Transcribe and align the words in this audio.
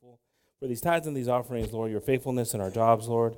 thankful 0.00 0.18
for 0.58 0.66
these 0.66 0.80
tithes 0.80 1.06
and 1.06 1.16
these 1.16 1.28
offerings, 1.28 1.72
Lord, 1.72 1.90
your 1.90 2.00
faithfulness 2.00 2.54
in 2.54 2.60
our 2.60 2.70
jobs, 2.70 3.08
Lord. 3.08 3.36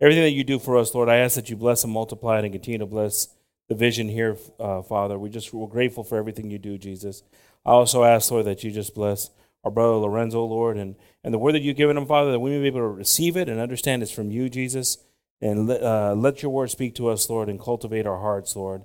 Everything 0.00 0.24
that 0.24 0.30
you 0.30 0.44
do 0.44 0.58
for 0.58 0.76
us, 0.76 0.94
Lord, 0.94 1.08
I 1.08 1.18
ask 1.18 1.36
that 1.36 1.48
you 1.50 1.56
bless 1.56 1.84
and 1.84 1.92
multiply 1.92 2.38
it 2.38 2.44
and 2.44 2.52
continue 2.52 2.78
to 2.78 2.86
bless 2.86 3.28
the 3.68 3.74
vision 3.74 4.08
here, 4.08 4.36
uh, 4.58 4.82
Father. 4.82 5.18
We 5.18 5.30
just 5.30 5.52
we're 5.52 5.66
grateful 5.68 6.04
for 6.04 6.18
everything 6.18 6.50
you 6.50 6.58
do, 6.58 6.76
Jesus. 6.78 7.22
I 7.64 7.70
also 7.70 8.02
ask, 8.04 8.30
Lord, 8.30 8.46
that 8.46 8.64
you 8.64 8.70
just 8.70 8.94
bless 8.94 9.30
our 9.62 9.70
brother 9.70 9.94
Lorenzo, 9.94 10.44
Lord, 10.44 10.76
and, 10.76 10.96
and 11.22 11.32
the 11.32 11.38
word 11.38 11.52
that 11.54 11.62
you've 11.62 11.76
given 11.76 11.96
him, 11.96 12.06
Father, 12.06 12.32
that 12.32 12.40
we 12.40 12.50
may 12.50 12.60
be 12.60 12.66
able 12.66 12.80
to 12.80 12.86
receive 12.88 13.36
it 13.36 13.48
and 13.48 13.58
understand 13.60 14.02
it's 14.02 14.10
from 14.12 14.30
you, 14.30 14.48
Jesus. 14.50 14.98
And 15.40 15.68
let, 15.68 15.82
uh, 15.82 16.14
let 16.14 16.42
your 16.42 16.50
word 16.52 16.68
speak 16.70 16.94
to 16.96 17.08
us, 17.08 17.28
Lord, 17.30 17.48
and 17.48 17.58
cultivate 17.60 18.06
our 18.06 18.18
hearts, 18.20 18.56
Lord, 18.56 18.82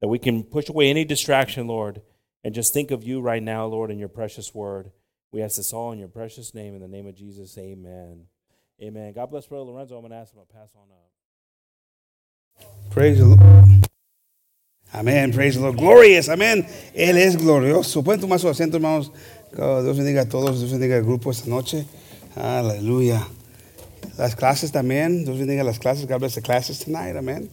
that 0.00 0.08
we 0.08 0.18
can 0.18 0.42
push 0.44 0.68
away 0.68 0.88
any 0.90 1.04
distraction, 1.04 1.66
Lord, 1.66 2.02
and 2.44 2.54
just 2.54 2.72
think 2.72 2.90
of 2.90 3.04
you 3.04 3.20
right 3.20 3.42
now, 3.42 3.66
Lord, 3.66 3.90
in 3.90 3.98
your 3.98 4.08
precious 4.08 4.54
word. 4.54 4.90
We 5.32 5.40
ask 5.42 5.56
this 5.56 5.72
all 5.72 5.92
in 5.92 5.98
your 5.98 6.08
precious 6.08 6.54
name, 6.54 6.74
in 6.74 6.82
the 6.82 6.88
name 6.88 7.06
of 7.06 7.14
Jesus. 7.16 7.56
Amen. 7.56 8.26
Amen. 8.82 9.12
God 9.14 9.30
bless 9.30 9.46
Brother 9.46 9.64
Lorenzo. 9.64 9.96
I'm 9.96 10.02
going 10.02 10.10
to 10.10 10.18
ask 10.18 10.34
him 10.34 10.40
to 10.46 10.54
pass 10.54 10.70
on 10.76 10.86
up. 10.92 12.70
Praise 12.90 13.18
the 13.18 13.24
Lord. 13.26 13.40
Amén, 14.94 15.32
praise 15.32 15.54
the 15.54 15.62
Lord. 15.62 15.78
Glorious, 15.78 16.28
amén. 16.28 16.66
Él 16.94 17.16
es 17.16 17.36
glorioso. 17.36 18.02
Pueden 18.02 18.20
tomar 18.20 18.38
su 18.38 18.48
asiento, 18.48 18.74
hermanos. 18.76 19.08
Dios 19.50 19.96
bendiga 19.96 20.20
a 20.24 20.28
todos, 20.28 20.58
Dios 20.60 20.70
bendiga 20.70 20.96
al 20.96 21.02
grupo 21.02 21.30
esta 21.30 21.48
noche. 21.48 21.86
Aleluya. 22.36 23.26
Las 24.18 24.34
clases 24.36 24.70
también, 24.70 25.24
Dios 25.24 25.38
bendiga 25.38 25.64
las 25.64 25.78
clases. 25.78 26.04
God 26.06 26.18
bless 26.18 26.34
the 26.34 26.42
classes 26.42 26.78
tonight, 26.80 27.16
amén. 27.16 27.48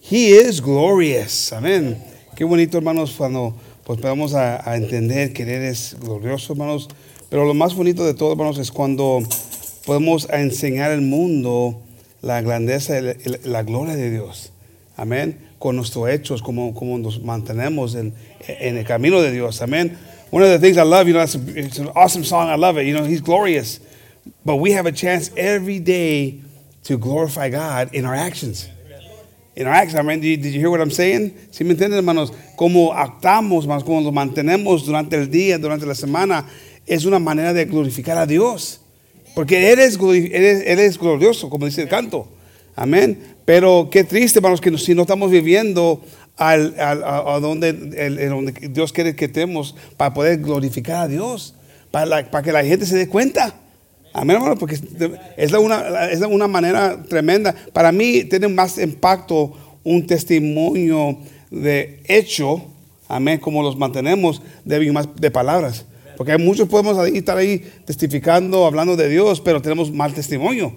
He 0.00 0.30
is 0.32 0.60
glorious, 0.60 1.52
amén. 1.52 1.96
Qué 2.36 2.44
bonito, 2.44 2.78
hermanos, 2.78 3.14
cuando 3.16 3.54
pues, 3.84 4.00
podamos 4.00 4.34
a, 4.34 4.68
a 4.68 4.74
entender 4.74 5.32
que 5.32 5.44
Él 5.44 5.62
es 5.70 5.94
glorioso, 6.00 6.54
hermanos. 6.54 6.88
Pero 7.30 7.44
lo 7.46 7.54
más 7.54 7.74
bonito 7.74 8.04
de 8.04 8.12
todo, 8.12 8.32
hermanos, 8.32 8.58
es 8.58 8.72
cuando 8.72 9.20
podemos 9.86 10.28
enseñar 10.30 10.90
al 10.90 11.00
mundo 11.00 11.80
la 12.22 12.42
grandeza, 12.42 12.94
la 13.44 13.62
gloria 13.62 13.94
de 13.94 14.10
Dios. 14.10 14.50
Amén. 14.96 15.38
Con 15.60 15.76
nuestros 15.76 16.08
hechos, 16.10 16.42
como, 16.42 16.74
como 16.74 16.98
nos 16.98 17.22
mantenemos 17.22 17.94
en, 17.94 18.12
en 18.48 18.76
el 18.76 18.84
camino 18.84 19.22
de 19.22 19.30
Dios. 19.30 19.62
Amén. 19.62 19.96
One 20.32 20.42
of 20.44 20.48
the 20.50 20.58
things 20.58 20.76
I 20.76 20.82
love, 20.82 21.06
you 21.06 21.12
know, 21.14 21.22
it's, 21.22 21.78
an 21.78 21.90
awesome 21.94 22.24
song. 22.24 22.48
I 22.50 22.56
love 22.56 22.78
it. 22.80 22.86
You 22.88 22.94
know, 22.94 23.04
He's 23.04 23.22
glorious. 23.22 23.78
But 24.44 24.56
we 24.56 24.72
have 24.72 24.86
a 24.86 24.92
chance 24.92 25.30
every 25.36 25.78
day 25.78 26.40
to 26.86 26.98
glorify 26.98 27.48
God 27.48 27.90
in 27.92 28.04
our 28.06 28.14
actions. 28.14 28.68
In 29.54 29.66
our 29.68 29.72
actions. 29.72 29.98
I 30.00 30.02
mean, 30.02 30.18
did, 30.20 30.44
you 30.46 30.58
hear 30.58 30.70
what 30.70 30.80
I'm 30.80 30.90
saying? 30.90 31.30
¿Sí 31.52 31.64
me 31.64 31.74
entienden, 31.74 31.94
hermanos? 31.94 32.32
Cómo 32.56 32.92
actamos, 32.92 33.64
hermanos, 33.64 33.84
cómo 33.84 34.00
nos 34.00 34.12
mantenemos 34.12 34.84
durante 34.84 35.16
el 35.16 35.30
día, 35.30 35.58
durante 35.60 35.86
la 35.86 35.94
semana 35.94 36.44
es 36.90 37.04
una 37.04 37.18
manera 37.20 37.52
de 37.52 37.64
glorificar 37.66 38.18
a 38.18 38.26
Dios. 38.26 38.80
Porque 39.36 39.70
eres, 39.72 39.96
eres, 40.32 40.98
glorioso, 40.98 41.48
como 41.48 41.64
dice 41.66 41.82
el 41.82 41.88
canto. 41.88 42.26
Amén. 42.74 43.18
Pero 43.44 43.88
qué 43.92 44.02
triste, 44.02 44.42
para 44.42 44.50
los 44.50 44.60
que 44.60 44.76
si 44.76 44.94
no 44.96 45.02
estamos 45.02 45.30
viviendo 45.30 46.02
al, 46.36 46.74
a, 46.80 47.38
donde, 47.40 47.72
Dios 48.72 48.92
quiere 48.92 49.14
que 49.14 49.26
estemos 49.26 49.76
para 49.96 50.12
poder 50.12 50.40
glorificar 50.40 51.04
a 51.04 51.08
Dios, 51.08 51.54
para, 51.92 52.24
que 52.42 52.50
la 52.50 52.64
gente 52.64 52.84
se 52.86 52.96
dé 52.98 53.06
cuenta. 53.08 53.54
Amén, 54.12 54.34
hermano, 54.38 54.56
porque 54.56 54.76
es, 55.36 55.52
una, 55.52 56.06
es 56.06 56.18
una 56.22 56.48
manera 56.48 57.00
tremenda. 57.04 57.54
Para 57.72 57.92
mí 57.92 58.24
tiene 58.24 58.48
más 58.48 58.78
impacto 58.78 59.52
un 59.84 60.04
testimonio 60.06 61.16
de 61.52 62.00
hecho, 62.06 62.62
amén, 63.08 63.38
como 63.38 63.62
los 63.62 63.76
mantenemos, 63.76 64.42
de, 64.64 65.04
de 65.16 65.30
palabras. 65.30 65.86
Porque 66.20 66.36
muchos 66.36 66.68
podemos 66.68 66.98
ahí, 66.98 67.16
estar 67.16 67.38
ahí 67.38 67.62
testificando, 67.86 68.66
hablando 68.66 68.94
de 68.94 69.08
Dios, 69.08 69.40
pero 69.40 69.62
tenemos 69.62 69.90
mal 69.90 70.12
testimonio. 70.12 70.74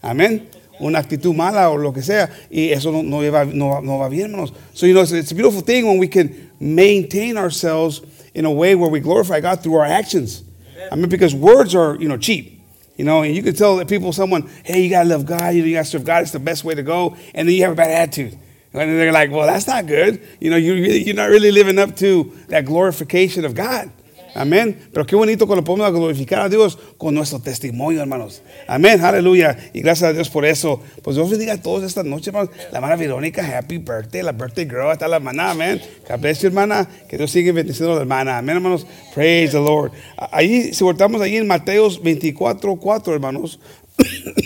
Amén. 0.00 0.48
Una 0.80 1.00
actitud 1.00 1.34
mala 1.34 1.68
o 1.68 1.76
lo 1.76 1.92
que 1.92 2.00
sea. 2.00 2.30
Y 2.50 2.70
eso 2.70 2.90
no, 2.90 3.02
no, 3.02 3.20
lleva, 3.20 3.44
no, 3.44 3.82
no 3.82 3.98
va 3.98 4.08
bien, 4.08 4.30
hermanos. 4.30 4.54
So, 4.72 4.86
you 4.86 4.92
know, 4.94 5.02
it's, 5.02 5.12
it's 5.12 5.32
a 5.32 5.34
beautiful 5.34 5.60
thing 5.62 5.86
when 5.86 5.98
we 5.98 6.08
can 6.08 6.50
maintain 6.58 7.36
ourselves 7.36 8.00
in 8.34 8.46
a 8.46 8.50
way 8.50 8.74
where 8.74 8.88
we 8.88 9.00
glorify 9.00 9.38
God 9.38 9.62
through 9.62 9.74
our 9.74 9.84
actions. 9.84 10.42
Amen. 10.76 10.88
I 10.90 10.96
mean, 10.96 11.08
because 11.10 11.34
words 11.34 11.74
are, 11.74 11.96
you 12.00 12.08
know, 12.08 12.16
cheap. 12.16 12.58
You 12.96 13.04
know, 13.04 13.20
and 13.20 13.36
you 13.36 13.42
can 13.42 13.52
tell 13.54 13.76
that 13.76 13.88
people, 13.88 14.14
someone, 14.14 14.48
hey, 14.64 14.82
you 14.82 14.88
gotta 14.88 15.10
love 15.10 15.26
God, 15.26 15.52
you, 15.54 15.60
know, 15.60 15.66
you 15.68 15.74
gotta 15.74 15.84
serve 15.84 16.06
God, 16.06 16.22
it's 16.22 16.32
the 16.32 16.38
best 16.38 16.64
way 16.64 16.74
to 16.74 16.82
go, 16.82 17.18
and 17.34 17.46
then 17.46 17.54
you 17.54 17.64
have 17.64 17.72
a 17.72 17.76
bad 17.76 17.90
attitude. 17.90 18.32
And 18.72 18.98
they're 18.98 19.12
like, 19.12 19.30
well, 19.30 19.46
that's 19.46 19.66
not 19.66 19.86
good. 19.86 20.22
You 20.40 20.48
know, 20.48 20.56
you, 20.56 20.72
you're 20.72 21.14
not 21.14 21.28
really 21.28 21.52
living 21.52 21.78
up 21.78 21.96
to 21.96 22.34
that 22.48 22.64
glorification 22.64 23.44
of 23.44 23.54
God. 23.54 23.90
Amén. 24.36 24.76
Pero 24.92 25.06
qué 25.06 25.16
bonito 25.16 25.46
cuando 25.46 25.64
podemos 25.64 25.90
glorificar 25.92 26.40
a 26.42 26.48
Dios 26.50 26.78
con 26.98 27.14
nuestro 27.14 27.38
testimonio, 27.40 28.00
hermanos. 28.02 28.42
Amén. 28.68 29.02
Aleluya. 29.02 29.56
Y 29.72 29.80
gracias 29.80 30.10
a 30.10 30.12
Dios 30.12 30.28
por 30.28 30.44
eso. 30.44 30.82
Pues 31.02 31.16
Dios 31.16 31.36
diga 31.38 31.54
a 31.54 31.62
todos 31.62 31.82
esta 31.84 32.02
noche, 32.02 32.30
hermanos. 32.30 32.50
La 32.70 32.76
hermana 32.78 32.96
Verónica, 32.96 33.56
happy 33.56 33.78
birthday. 33.78 34.22
La 34.22 34.32
birthday 34.32 34.66
girl. 34.66 34.90
hasta 34.90 35.08
la 35.08 35.16
hermana. 35.16 35.50
Amén. 35.52 35.80
Que 36.06 36.46
hermana. 36.46 36.86
Que 37.08 37.16
Dios 37.16 37.30
sigue 37.30 37.50
bendiciendo 37.52 37.92
a 37.94 37.96
la 37.96 38.02
hermana. 38.02 38.36
Amén, 38.38 38.56
hermanos. 38.56 38.86
Praise 39.14 39.52
the 39.52 39.58
Lord. 39.60 39.90
Ahí, 40.30 40.74
si 40.74 40.84
voltamos 40.84 41.20
ahí 41.22 41.38
en 41.38 41.46
Mateos 41.46 42.02
24, 42.02 42.76
4, 42.76 43.14
hermanos. 43.14 43.58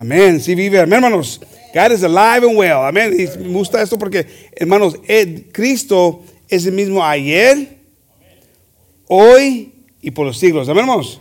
Amén. 0.00 0.40
Sí 0.42 0.54
vive. 0.54 0.80
Amén, 0.80 1.02
hermanos. 1.02 1.40
God 1.74 1.92
is 1.92 2.02
alive 2.04 2.46
and 2.46 2.56
well. 2.58 2.82
Amén. 2.84 3.14
Y 3.18 3.38
me 3.40 3.52
gusta 3.54 3.80
esto 3.82 3.98
porque, 3.98 4.26
hermanos, 4.56 4.96
Cristo 5.52 6.22
es 6.48 6.66
el 6.66 6.72
mismo 6.72 7.04
ayer, 7.04 7.76
hoy 9.06 9.72
y 10.00 10.10
por 10.10 10.26
los 10.26 10.38
siglos. 10.38 10.68
Amén, 10.68 10.80
hermanos. 10.82 11.20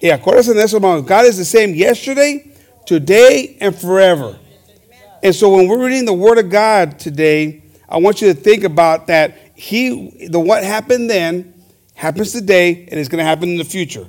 Y 0.00 0.10
acuérdense 0.10 0.54
de 0.54 0.62
eso, 0.64 0.76
hermanos. 0.76 1.04
God 1.06 1.26
is 1.26 1.36
the 1.36 1.44
same 1.44 1.74
yesterday, 1.74 2.50
today, 2.86 3.56
and 3.60 3.74
forever. 3.76 4.38
And 5.22 5.34
so 5.34 5.50
when 5.50 5.68
we're 5.68 5.84
reading 5.84 6.06
the 6.06 6.14
Word 6.14 6.38
of 6.38 6.50
God 6.50 6.98
today, 6.98 7.62
I 7.88 7.98
want 7.98 8.20
you 8.20 8.32
to 8.32 8.34
think 8.38 8.64
about 8.64 9.06
that. 9.08 9.36
He, 9.54 10.28
the 10.28 10.40
what 10.40 10.64
happened 10.64 11.08
then, 11.10 11.54
happens 11.94 12.32
today, 12.32 12.88
and 12.90 12.98
it's 12.98 13.08
going 13.08 13.18
to 13.22 13.24
happen 13.24 13.50
in 13.50 13.58
the 13.58 13.64
future. 13.64 14.06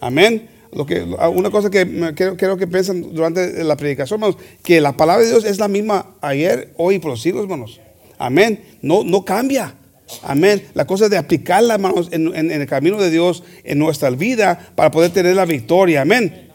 Amén. 0.00 0.48
una 0.74 1.50
cosa 1.50 1.68
que 1.68 1.84
quiero 2.14 2.56
que 2.56 2.66
piensen 2.66 3.14
durante 3.14 3.62
la 3.62 3.76
predicación, 3.76 4.18
hermanos, 4.18 4.36
que 4.62 4.80
la 4.80 4.92
palabra 4.92 5.22
de 5.22 5.28
Dios 5.30 5.44
es 5.44 5.58
la 5.58 5.68
misma 5.68 6.14
ayer, 6.22 6.72
hoy 6.78 6.94
y 6.94 6.98
por 6.98 7.10
los 7.10 7.20
siglos, 7.20 7.42
hermanos. 7.42 7.78
Amén. 8.22 8.60
No, 8.80 9.02
no 9.02 9.24
cambia. 9.24 9.74
Amén. 10.22 10.62
La 10.74 10.84
cosa 10.86 11.06
es 11.06 11.10
de 11.10 11.18
aplicar 11.18 11.64
hermanos, 11.64 12.08
en, 12.12 12.32
en, 12.36 12.50
el 12.52 12.66
camino 12.68 12.96
de 13.00 13.10
Dios, 13.10 13.42
en 13.64 13.78
nuestra 13.80 14.10
vida, 14.10 14.70
para 14.76 14.92
poder 14.92 15.10
tener 15.10 15.34
la 15.34 15.44
victoria. 15.44 16.02
Amén. 16.02 16.48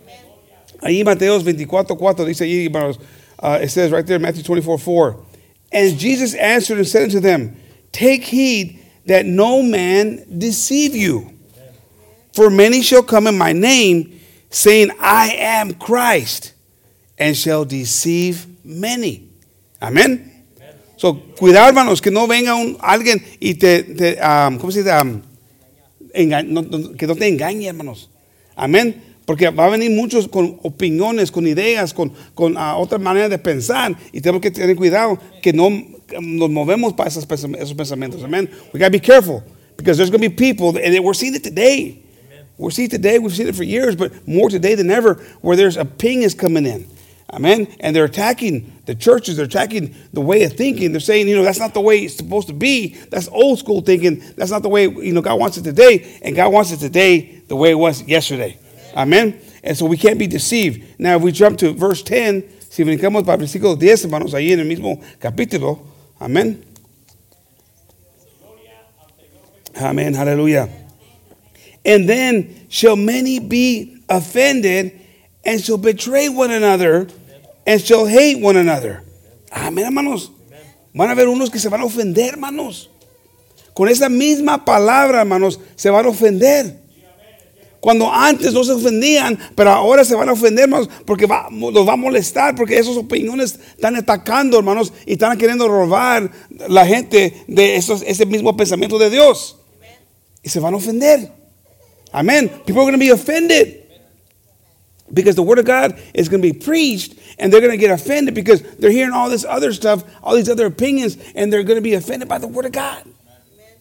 Ahí 0.81 1.03
Mateo 1.03 1.41
24, 1.44 1.97
4 1.97 2.23
dice 2.25 2.45
ahí, 2.45 2.66
hermanos, 2.67 3.00
uh, 3.41 3.61
it 3.61 3.69
says 3.69 3.91
right 3.91 4.05
there, 4.07 4.17
Matthew 4.17 4.44
24, 4.44 4.78
4. 4.78 5.17
And 5.73 6.00
Jesus 6.00 6.35
answered 6.35 6.78
and 6.78 6.88
said 6.88 7.03
unto 7.03 7.19
them, 7.19 7.57
Take 7.91 8.23
heed 8.23 8.79
that 9.05 9.25
no 9.25 9.61
man 9.61 10.23
deceive 10.38 10.95
you. 10.95 11.34
For 12.31 12.49
many 12.49 12.81
shall 12.81 13.03
come 13.03 13.28
in 13.28 13.38
my 13.38 13.51
name, 13.51 14.22
saying, 14.49 14.91
I 15.01 15.34
am 15.34 15.73
Christ, 15.73 16.53
and 17.17 17.35
shall 17.35 17.66
deceive 17.66 18.45
many. 18.63 19.29
Amén. 19.81 20.35
So, 20.97 21.19
cuidado, 21.38 21.68
hermanos, 21.69 22.02
que 22.02 22.09
no 22.09 22.25
venga 22.25 22.56
un, 22.56 22.75
alguien 22.81 23.24
y 23.40 23.53
te, 23.53 23.84
te 23.84 24.18
¿cómo 24.59 24.72
se 24.72 24.81
dice? 24.84 24.91
que 26.97 27.08
no 27.08 27.16
te 27.16 27.28
engañe, 27.28 27.68
hermanos. 27.68 28.09
Amén. 28.56 29.03
Porque 29.25 29.50
va 29.52 29.68
a 29.68 29.69
venir 29.69 29.91
muchos 29.91 30.28
con 30.28 30.58
opiniones, 30.63 31.31
con 31.31 31.46
ideas, 31.46 31.94
con, 31.94 32.12
con 32.34 32.58
uh, 32.58 32.75
otra 32.78 32.97
manera 32.97 33.30
de 33.30 33.38
pensar. 33.38 33.96
Y 34.12 34.22
tenemos 34.22 34.41
que 34.41 34.50
tener 34.50 34.75
cuidado 34.75 35.19
que 35.41 35.53
no 35.53 35.69
nos 36.19 36.50
movemos 36.50 36.94
para 36.94 37.09
esos, 37.09 37.25
pensamientos. 37.28 38.24
Amén. 38.24 38.50
We 38.74 38.79
got 38.79 38.88
to 38.88 38.91
be 38.91 39.00
careful. 39.02 39.44
Because 39.78 39.97
there's 39.97 40.09
going 40.09 40.22
to 40.24 40.29
be 40.29 40.35
people, 40.35 40.69
and 40.84 41.00
we're 41.06 41.14
seeing 41.14 41.35
it 41.35 41.44
today. 41.44 42.02
We're 42.58 42.72
seeing 42.72 42.88
it 42.88 42.94
today. 42.94 43.20
We've 43.20 43.35
seen 43.35 43.47
it 43.47 43.53
for 43.55 43.64
years, 43.64 43.96
but 43.96 44.11
more 44.28 44.49
today 44.49 44.73
than 44.73 44.90
ever, 44.90 45.20
where 45.41 45.55
there's 45.55 45.78
opinions 45.78 46.34
coming 46.34 46.66
in. 46.66 46.88
Amen. 47.34 47.68
And 47.82 47.94
they're 47.94 48.06
attacking 48.06 48.72
the 48.85 48.96
churches, 48.96 49.35
they're 49.35 49.46
attacking 49.46 49.94
the 50.14 50.22
way 50.22 50.44
of 50.44 50.53
thinking. 50.53 50.94
They're 50.94 51.02
saying, 51.02 51.28
you 51.28 51.35
know, 51.35 51.44
that's 51.44 51.59
not 51.59 51.74
the 51.74 51.82
way 51.82 52.00
it's 52.06 52.16
supposed 52.16 52.47
to 52.47 52.53
be. 52.53 52.96
That's 53.09 53.28
old 53.28 53.59
school 53.59 53.82
thinking. 53.82 54.24
That's 54.38 54.50
not 54.52 54.62
the 54.62 54.70
way, 54.70 54.84
you 54.84 55.12
know, 55.12 55.22
God 55.22 55.35
wants 55.38 55.58
it 55.58 55.64
today. 55.64 56.20
And 56.22 56.35
God 56.35 56.53
wants 56.53 56.72
it 56.72 56.78
today 56.78 57.44
the 57.50 57.56
way 57.58 57.72
it 57.72 57.76
was 57.78 58.02
yesterday. 58.03 58.58
Amen. 58.96 59.40
And 59.62 59.76
so 59.78 59.85
we 59.85 59.97
can't 59.97 60.18
be 60.18 60.28
deceived. 60.28 60.97
Now, 61.00 61.18
if 61.18 61.22
we 61.22 61.34
jump 61.34 61.58
to 61.59 61.74
verse 61.74 62.02
10, 62.02 62.44
si 62.70 62.84
brincamos 62.85 63.26
para 63.26 63.38
versículo 63.38 63.78
10, 63.78 64.03
hermanos, 64.06 64.34
ahí 64.34 64.52
en 64.52 64.62
el 64.62 64.66
mismo 64.66 65.03
capítulo. 65.20 65.82
Amén. 66.22 66.64
Amen. 69.82 70.14
Hallelujah. 70.14 70.70
And 71.84 72.08
then 72.08 72.68
shall 72.70 72.96
many 72.96 73.40
be 73.40 74.02
offended 74.08 74.97
and 75.47 75.64
shall 75.64 75.78
betray 75.78 76.29
one 76.29 76.52
another 76.52 77.08
and 77.66 77.82
shall 77.82 78.05
hate 78.05 78.40
one 78.41 78.58
another. 78.58 79.02
Amén, 79.52 79.85
hermanos. 79.85 80.29
Van 80.94 81.09
a 81.09 81.16
haber 81.16 81.28
unos 81.29 81.49
que 81.49 81.58
se 81.58 81.70
van 81.70 81.82
a 81.82 81.85
ofender, 81.85 82.34
hermanos. 82.34 82.90
Con 83.73 83.88
esa 83.88 84.09
misma 84.09 84.66
palabra, 84.66 85.20
hermanos, 85.20 85.59
se 85.76 85.90
van 85.90 86.05
a 86.05 86.09
ofender. 86.09 86.85
Cuando 87.79 88.11
antes 88.11 88.53
no 88.53 88.64
se 88.64 88.73
ofendían, 88.73 89.38
pero 89.55 89.70
ahora 89.72 90.03
se 90.03 90.16
van 90.16 90.28
a 90.28 90.34
ofender, 90.34 90.64
hermanos, 90.64 90.90
porque 91.05 91.28
los 91.28 91.88
va 91.88 91.94
a 91.94 91.96
molestar, 91.96 92.55
porque 92.55 92.78
esas 92.78 92.97
opiniones 92.97 93.58
están 93.76 93.96
atacando, 93.96 94.58
hermanos, 94.58 94.91
y 95.05 95.14
están 95.14 95.38
queriendo 95.38 95.67
robar 95.70 96.29
la 96.67 96.85
gente 96.85 97.44
de 97.47 97.76
esos, 97.78 98.02
ese 98.02 98.26
mismo 98.26 98.58
pensamiento 98.58 98.97
de 98.97 99.09
Dios. 99.11 99.58
Y 100.44 100.49
se 100.49 100.59
van 100.59 100.73
a 100.73 100.78
ofender. 100.78 101.32
Amén. 102.11 102.49
People 102.66 102.82
are 102.82 102.91
going 102.91 102.94
to 102.94 102.99
be 102.99 103.11
offended. 103.11 103.86
Because 105.14 105.36
the 105.36 105.44
Word 105.44 105.59
of 105.59 105.66
God 105.66 106.00
is 106.14 106.28
going 106.28 106.42
to 106.42 106.52
be 106.54 106.58
preached 106.58 107.16
and 107.40 107.52
they're 107.52 107.62
going 107.62 107.72
to 107.72 107.78
get 107.78 107.92
offended 107.92 108.34
because 108.36 108.62
they're 108.78 108.92
hearing 108.92 109.14
all 109.14 109.30
this 109.30 109.46
other 109.46 109.72
stuff, 109.72 110.04
all 110.24 110.36
these 110.36 110.50
other 110.50 110.66
opinions, 110.66 111.18
and 111.36 111.52
they're 111.52 111.64
going 111.64 111.78
to 111.78 111.82
be 111.84 111.94
offended 111.94 112.28
by 112.28 112.38
the 112.38 112.48
Word 112.48 112.66
of 112.66 112.72
God. 112.74 113.02
Amen. 113.04 113.72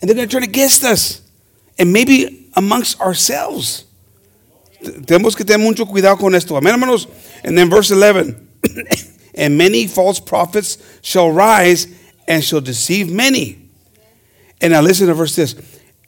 And 0.00 0.08
they're 0.08 0.16
going 0.16 0.28
to 0.28 0.32
turn 0.32 0.42
against 0.42 0.82
us 0.82 1.22
and 1.78 1.92
maybe 1.92 2.50
amongst 2.56 3.00
ourselves. 3.00 3.84
Tenemos 4.82 5.36
que 5.36 5.44
tener 5.44 5.64
mucho 5.64 5.84
cuidado 5.84 6.16
con 6.18 6.34
esto. 6.34 6.56
Amén, 6.56 6.72
hermanos. 6.72 7.06
And 7.44 7.56
then 7.56 7.70
verse 7.70 7.90
11 7.90 8.44
And 9.38 9.58
many 9.58 9.86
false 9.86 10.18
prophets 10.18 10.78
shall 11.02 11.30
rise 11.30 11.88
and 12.26 12.42
shall 12.42 12.62
deceive 12.62 13.12
many. 13.12 13.68
And 14.62 14.72
now 14.72 14.80
listen 14.80 15.08
to 15.08 15.14
verse 15.14 15.36
this, 15.36 15.54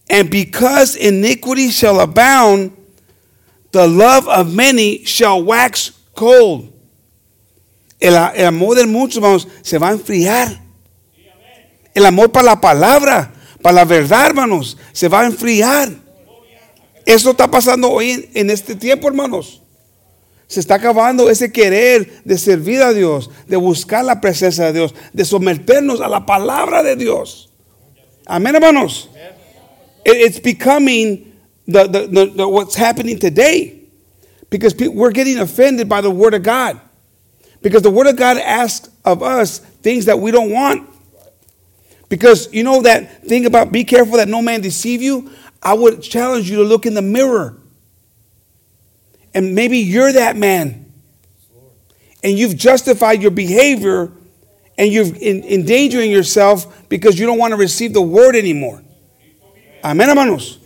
And 0.08 0.30
because 0.30 0.96
iniquity 0.96 1.68
shall 1.68 2.00
abound, 2.00 2.74
The 3.70 3.86
love 3.86 4.28
of 4.28 4.54
many 4.54 5.04
shall 5.04 5.42
wax 5.42 5.92
cold. 6.14 6.72
El, 8.00 8.16
amor 8.16 8.76
de 8.76 8.86
muchos, 8.86 9.16
hermanos, 9.16 9.48
se 9.62 9.78
va 9.78 9.90
a 9.90 9.92
enfriar. 9.92 10.60
El 11.94 12.06
amor 12.06 12.30
para 12.30 12.46
la 12.46 12.60
palabra, 12.60 13.32
para 13.60 13.74
la 13.74 13.84
verdad, 13.84 14.26
hermanos, 14.26 14.78
se 14.92 15.08
va 15.08 15.22
a 15.22 15.26
enfriar. 15.26 15.90
Eso 17.04 17.30
está 17.30 17.50
pasando 17.50 17.90
hoy 17.90 18.10
en, 18.12 18.28
en 18.34 18.50
este 18.50 18.74
tiempo, 18.74 19.08
hermanos. 19.08 19.62
Se 20.46 20.60
está 20.60 20.76
acabando 20.76 21.28
ese 21.28 21.52
querer 21.52 22.22
de 22.24 22.38
servir 22.38 22.82
a 22.82 22.94
Dios, 22.94 23.30
de 23.48 23.56
buscar 23.56 24.04
la 24.04 24.20
presencia 24.20 24.66
de 24.66 24.72
Dios, 24.74 24.94
de 25.12 25.24
someternos 25.24 26.00
a 26.00 26.08
la 26.08 26.24
palabra 26.24 26.82
de 26.82 26.96
Dios. 26.96 27.50
Amén, 28.26 28.54
hermanos. 28.54 29.10
It's 30.04 30.40
becoming 30.40 31.27
the, 31.68 31.86
the, 31.86 32.06
the, 32.06 32.26
the 32.34 32.48
what's 32.48 32.74
happening 32.74 33.18
today 33.18 33.80
because 34.50 34.74
we're 34.74 35.10
getting 35.12 35.38
offended 35.38 35.86
by 35.88 36.00
the 36.00 36.10
Word 36.10 36.32
of 36.34 36.42
God. 36.42 36.80
Because 37.60 37.82
the 37.82 37.90
Word 37.90 38.06
of 38.06 38.16
God 38.16 38.38
asks 38.38 38.88
of 39.04 39.22
us 39.22 39.58
things 39.58 40.06
that 40.06 40.18
we 40.18 40.30
don't 40.30 40.50
want. 40.50 40.88
Because 42.08 42.52
you 42.54 42.64
know 42.64 42.80
that 42.82 43.24
thing 43.26 43.44
about 43.44 43.70
be 43.70 43.84
careful 43.84 44.16
that 44.16 44.28
no 44.28 44.40
man 44.40 44.62
deceive 44.62 45.02
you? 45.02 45.30
I 45.62 45.74
would 45.74 46.02
challenge 46.02 46.48
you 46.50 46.56
to 46.58 46.62
look 46.62 46.86
in 46.86 46.94
the 46.94 47.02
mirror. 47.02 47.58
And 49.34 49.54
maybe 49.54 49.78
you're 49.78 50.12
that 50.12 50.36
man. 50.36 50.90
And 52.24 52.38
you've 52.38 52.56
justified 52.56 53.20
your 53.20 53.30
behavior 53.30 54.10
and 54.78 54.90
you're 54.92 55.04
endangering 55.04 56.10
yourself 56.10 56.88
because 56.88 57.18
you 57.18 57.26
don't 57.26 57.38
want 57.38 57.50
to 57.50 57.56
receive 57.56 57.92
the 57.92 58.00
word 58.02 58.34
anymore. 58.36 58.82
Amen, 59.84 60.08
hermanos. 60.08 60.58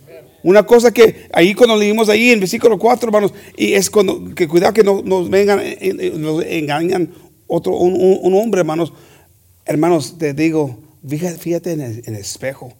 Una 0.43 0.63
cosa 0.63 0.91
que 0.91 1.25
ahí 1.31 1.53
cuando 1.55 1.77
leímos 1.77 2.09
ahí 2.09 2.29
en 2.31 2.39
versículo 2.41 2.77
4, 2.77 3.07
hermanos, 3.07 3.33
y 3.57 3.73
es 3.73 3.89
cuando, 3.89 4.35
que 4.35 4.47
cuidado 4.49 4.73
que 4.73 4.83
no, 4.83 5.01
nos 5.01 5.29
vengan, 5.29 5.59
eh, 5.61 5.77
eh, 5.79 5.93
eh, 5.99 6.13
nos 6.17 6.43
engañan 6.43 7.13
otro, 7.47 7.77
un, 7.77 8.33
hombre, 8.35 8.59
hermanos. 8.59 8.91
Hermanos, 9.65 10.17
te 10.17 10.33
digo, 10.33 10.77
fíjate, 11.07 11.71
en, 11.71 11.81
el, 11.81 12.15
espejo. 12.15 12.73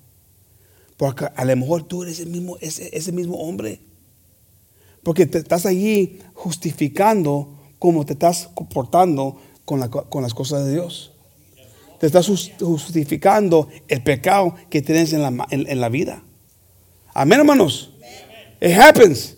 Porque 0.97 1.25
a 1.33 1.45
lo 1.45 1.55
mejor 1.55 1.83
tú 1.83 2.03
eres 2.03 2.19
el 2.19 2.27
mismo, 2.27 2.57
ese, 2.59 2.89
ese 2.91 3.13
mismo 3.13 3.37
hombre. 3.37 3.79
Porque 5.01 5.25
te 5.25 5.37
estás 5.37 5.65
allí 5.65 6.19
justificando 6.33 7.57
cómo 7.79 8.05
te 8.05 8.11
estás 8.13 8.49
comportando 8.53 9.39
con, 9.63 9.79
las 9.79 10.33
cosas 10.33 10.65
de 10.65 10.73
Dios 10.73 11.09
te 12.01 12.07
estás 12.07 12.27
justificando 12.59 13.69
el 13.87 14.03
pecado 14.03 14.55
que 14.69 14.81
tienes 14.81 15.13
en 15.13 15.21
la, 15.21 15.47
en 15.51 15.79
la, 15.79 15.87
vida. 15.87 16.21
Amén, 17.13 17.39
hermanos. 17.39 17.89
It 18.59 18.71
happens. 18.71 19.35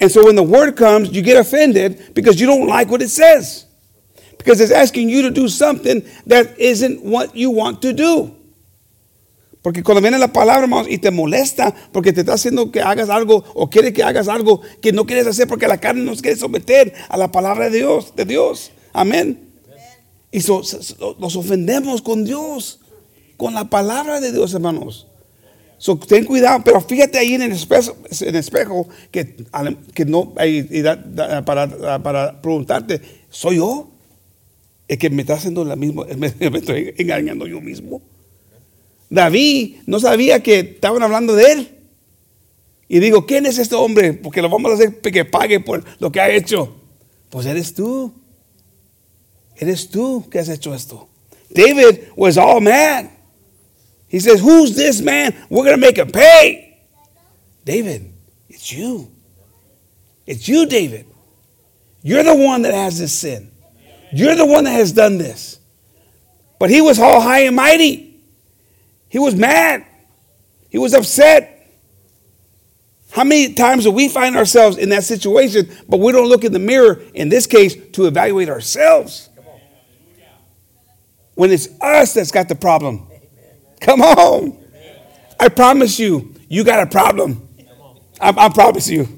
And 0.00 0.10
so 0.10 0.24
when 0.24 0.34
the 0.34 0.42
word 0.42 0.76
comes, 0.76 1.12
you 1.12 1.22
get 1.22 1.36
offended 1.36 2.12
because 2.14 2.40
you 2.40 2.46
don't 2.46 2.66
like 2.66 2.88
what 2.90 3.02
it 3.02 3.10
says. 3.10 3.66
Because 4.38 4.60
it's 4.60 4.72
asking 4.72 5.08
you 5.08 5.22
to 5.22 5.30
do 5.30 5.48
something 5.48 6.02
that 6.26 6.58
isn't 6.58 7.04
what 7.04 7.36
you 7.36 7.50
want 7.50 7.80
to 7.82 7.92
do. 7.92 8.34
Porque 9.62 9.84
cuando 9.84 10.00
viene 10.00 10.18
la 10.18 10.26
palabra, 10.26 10.62
hermanos, 10.66 10.88
y 10.88 10.96
te 10.98 11.10
molesta 11.12 11.72
porque 11.92 12.12
te 12.12 12.22
está 12.22 12.32
haciendo 12.34 12.72
que 12.72 12.80
hagas 12.80 13.08
algo 13.08 13.44
o 13.54 13.68
quiere 13.70 13.92
que 13.92 14.02
hagas 14.02 14.26
algo 14.26 14.60
que 14.82 14.90
no 14.90 15.04
quieres 15.06 15.24
hacer 15.28 15.46
porque 15.46 15.68
la 15.68 15.76
carne 15.78 16.02
nos 16.02 16.20
quiere 16.20 16.36
someter 16.36 16.92
a 17.08 17.16
la 17.16 17.28
palabra 17.30 17.70
de 17.70 17.78
Dios, 17.78 18.16
de 18.16 18.24
Dios. 18.24 18.72
Amén. 18.92 19.48
Y 20.32 20.40
so, 20.40 20.62
nos 21.20 21.36
ofendemos 21.36 22.02
con 22.02 22.24
Dios, 22.24 22.80
con 23.36 23.54
la 23.54 23.64
palabra 23.66 24.18
de 24.20 24.32
Dios, 24.32 24.52
hermanos. 24.52 25.06
So, 25.82 25.96
ten 25.96 26.24
cuidado, 26.24 26.62
pero 26.64 26.80
fíjate 26.80 27.18
ahí 27.18 27.34
en 27.34 27.42
el 27.42 27.50
espejo, 27.50 28.86
que, 29.10 29.34
no, 30.06 30.32
para, 31.44 31.66
para 32.00 32.40
preguntarte, 32.40 33.00
¿soy 33.28 33.56
yo? 33.56 33.90
Es 34.86 34.96
que 34.98 35.10
me 35.10 35.22
está 35.22 35.34
haciendo 35.34 35.64
la 35.64 35.74
misma, 35.74 36.04
me, 36.16 36.28
estoy 36.58 36.94
engañando 36.98 37.48
yo 37.48 37.60
mismo. 37.60 38.00
David 39.10 39.78
no 39.86 39.98
sabía 39.98 40.40
que 40.40 40.60
estaban 40.60 41.02
hablando 41.02 41.34
de 41.34 41.50
él. 41.50 41.68
Y 42.86 43.00
digo, 43.00 43.26
¿quién 43.26 43.44
es 43.46 43.58
este 43.58 43.74
hombre? 43.74 44.12
Porque 44.12 44.40
lo 44.40 44.48
vamos 44.48 44.70
a 44.70 44.74
hacer 44.74 45.00
que 45.00 45.24
pague 45.24 45.58
por 45.58 45.82
lo 45.98 46.12
que 46.12 46.20
ha 46.20 46.30
hecho. 46.30 46.76
Pues 47.28 47.44
eres 47.46 47.74
tú. 47.74 48.14
Eres 49.56 49.88
tú 49.90 50.28
que 50.30 50.38
has 50.38 50.48
hecho 50.48 50.72
esto. 50.76 51.08
David 51.52 51.98
was 52.16 52.36
all 52.38 52.60
man. 52.60 53.20
He 54.12 54.20
says, 54.20 54.40
Who's 54.40 54.76
this 54.76 55.00
man? 55.00 55.34
We're 55.48 55.64
going 55.64 55.74
to 55.74 55.80
make 55.80 55.96
him 55.96 56.08
pay. 56.10 56.76
David, 57.64 58.12
it's 58.50 58.70
you. 58.70 59.10
It's 60.26 60.46
you, 60.46 60.66
David. 60.66 61.06
You're 62.02 62.22
the 62.22 62.34
one 62.36 62.60
that 62.62 62.74
has 62.74 62.98
this 62.98 63.10
sin. 63.14 63.50
You're 64.12 64.34
the 64.34 64.44
one 64.44 64.64
that 64.64 64.72
has 64.72 64.92
done 64.92 65.16
this. 65.16 65.58
But 66.58 66.68
he 66.68 66.82
was 66.82 66.98
all 66.98 67.22
high 67.22 67.44
and 67.44 67.56
mighty. 67.56 68.22
He 69.08 69.18
was 69.18 69.34
mad. 69.34 69.86
He 70.68 70.76
was 70.76 70.92
upset. 70.92 71.70
How 73.12 73.24
many 73.24 73.54
times 73.54 73.84
do 73.84 73.92
we 73.92 74.08
find 74.08 74.36
ourselves 74.36 74.76
in 74.76 74.90
that 74.90 75.04
situation, 75.04 75.70
but 75.88 76.00
we 76.00 76.12
don't 76.12 76.28
look 76.28 76.44
in 76.44 76.52
the 76.52 76.58
mirror, 76.58 77.00
in 77.14 77.30
this 77.30 77.46
case, 77.46 77.74
to 77.92 78.04
evaluate 78.04 78.50
ourselves? 78.50 79.30
When 81.34 81.50
it's 81.50 81.68
us 81.80 82.12
that's 82.12 82.30
got 82.30 82.48
the 82.48 82.54
problem, 82.54 83.08
Come 83.82 84.02
on. 84.02 84.58
I 85.38 85.48
promise 85.48 85.98
you, 85.98 86.32
you 86.48 86.64
got 86.64 86.82
a 86.86 86.86
problem. 86.86 87.48
I, 88.20 88.48
promise 88.50 88.88
you. 88.88 89.08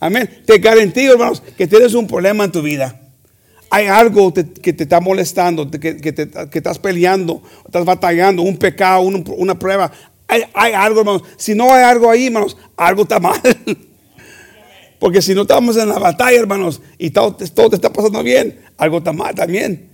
Amén. 0.00 0.28
Te 0.44 0.58
garantizo, 0.58 1.12
hermanos, 1.12 1.40
que 1.56 1.66
tienes 1.66 1.94
un 1.94 2.06
problema 2.06 2.44
en 2.44 2.52
tu 2.52 2.60
vida. 2.60 3.00
Hay 3.70 3.86
algo 3.86 4.34
que 4.34 4.44
te 4.74 4.82
está 4.82 5.00
molestando, 5.00 5.70
que, 5.70 5.94
te, 5.94 6.28
estás 6.58 6.78
peleando, 6.78 7.42
estás 7.64 7.86
batallando, 7.86 8.42
un 8.42 8.58
pecado, 8.58 9.00
una 9.00 9.58
prueba. 9.58 9.90
Hay, 10.28 10.42
algo, 10.54 11.00
hermanos. 11.00 11.22
Si 11.38 11.54
no 11.54 11.72
hay 11.72 11.82
algo 11.82 12.10
ahí, 12.10 12.26
hermanos, 12.26 12.54
algo 12.76 13.04
está 13.04 13.18
mal. 13.18 13.40
Porque 14.98 15.22
si 15.22 15.34
no 15.34 15.42
estamos 15.42 15.78
en 15.78 15.88
la 15.88 15.98
batalla, 15.98 16.38
hermanos, 16.38 16.82
y 16.98 17.10
todo 17.10 17.34
te 17.36 17.44
está 17.76 17.90
pasando 17.90 18.22
bien, 18.22 18.60
algo 18.76 18.98
está 18.98 19.14
mal 19.14 19.34
también. 19.34 19.91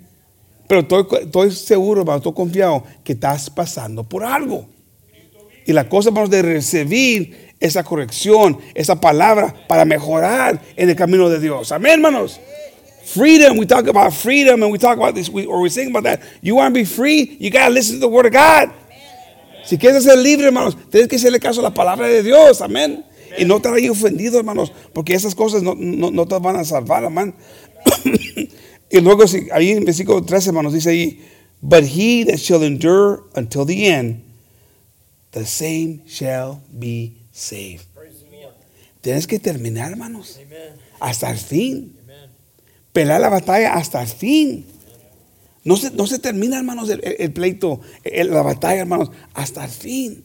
Pero 0.68 0.82
estoy, 0.82 1.50
seguro, 1.50 2.02
hermano, 2.02 2.18
estoy 2.18 2.34
confiado 2.34 2.84
que 3.02 3.14
estás 3.14 3.48
pasando 3.48 4.04
por 4.04 4.22
algo. 4.22 4.66
Y 5.66 5.72
la 5.72 5.88
cosa, 5.88 6.10
hermanos, 6.10 6.30
de 6.30 6.42
recibir 6.42 7.48
esa 7.58 7.82
corrección, 7.82 8.58
esa 8.74 9.00
palabra 9.00 9.54
para 9.66 9.84
mejorar 9.84 10.60
en 10.76 10.90
el 10.90 10.94
camino 10.96 11.28
de 11.30 11.40
Dios. 11.40 11.72
Amén, 11.72 11.94
hermanos. 11.94 12.38
Freedom, 13.06 13.58
we 13.58 13.64
talk 13.64 13.88
about 13.88 14.12
freedom 14.12 14.62
and 14.62 14.70
we 14.70 14.78
talk 14.78 14.98
about 14.98 15.14
this, 15.14 15.30
we, 15.30 15.46
or 15.46 15.60
we 15.62 15.70
sing 15.70 15.88
about 15.88 16.04
that. 16.04 16.20
You 16.42 16.56
want 16.56 16.74
to 16.74 16.78
be 16.78 16.84
free, 16.84 17.38
you 17.40 17.50
got 17.50 17.68
to 17.68 17.70
listen 17.72 17.94
to 17.96 18.00
the 18.00 18.08
word 18.08 18.26
of 18.26 18.32
God. 18.32 18.70
Si 19.64 19.78
quieres 19.78 20.04
ser 20.04 20.18
libre, 20.18 20.46
hermanos, 20.46 20.76
tienes 20.90 21.08
que 21.08 21.16
hacerle 21.16 21.40
caso 21.40 21.60
a 21.60 21.64
la 21.64 21.74
palabra 21.74 22.06
de 22.08 22.22
Dios. 22.22 22.60
Amén. 22.60 23.04
Y 23.38 23.44
no 23.44 23.56
estar 23.56 23.72
ahí 23.74 23.88
ofendido, 23.88 24.38
hermanos, 24.38 24.72
porque 24.92 25.14
esas 25.14 25.34
cosas 25.34 25.62
no, 25.62 25.74
no, 25.74 26.10
no 26.10 26.26
te 26.26 26.38
van 26.38 26.56
a 26.56 26.64
salvar, 26.64 27.04
amén. 27.06 27.34
Y 28.90 29.00
luego 29.00 29.24
ahí 29.52 29.70
en 29.72 29.84
versículo 29.84 30.22
13, 30.24 30.48
hermanos, 30.50 30.72
dice 30.72 30.90
ahí, 30.90 31.24
But 31.60 31.84
he 31.84 32.24
that 32.26 32.38
shall 32.38 32.62
endure 32.62 33.20
until 33.34 33.64
the 33.66 33.86
end, 33.88 34.22
the 35.32 35.44
same 35.44 36.02
shall 36.06 36.62
be 36.70 37.16
saved. 37.32 37.84
Tienes 39.00 39.26
que 39.26 39.38
terminar, 39.38 39.92
hermanos, 39.92 40.40
hasta 41.00 41.30
el 41.30 41.36
fin. 41.38 41.96
Pelear 42.92 43.20
la 43.20 43.28
batalla 43.28 43.74
hasta 43.74 44.00
el 44.02 44.08
fin. 44.08 44.66
No 45.64 45.76
se, 45.76 45.90
no 45.90 46.06
se, 46.06 46.18
termina, 46.18 46.56
hermanos, 46.58 46.88
el, 46.90 47.32
pleito, 47.32 47.80
la 48.04 48.42
batalla, 48.42 48.80
hermanos, 48.80 49.10
hasta 49.34 49.64
el 49.64 49.70
fin. 49.70 50.24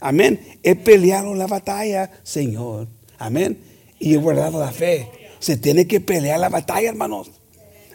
Amén. 0.00 0.40
He 0.62 0.74
peleado 0.76 1.34
la 1.34 1.46
batalla, 1.46 2.10
Señor. 2.22 2.88
Amén. 3.18 3.58
Y 3.98 4.14
he 4.14 4.16
guardado 4.16 4.58
la 4.58 4.72
fe. 4.72 5.08
Se 5.40 5.56
tiene 5.58 5.86
que 5.86 6.00
pelear 6.00 6.40
la 6.40 6.48
batalla, 6.48 6.88
hermanos. 6.88 7.30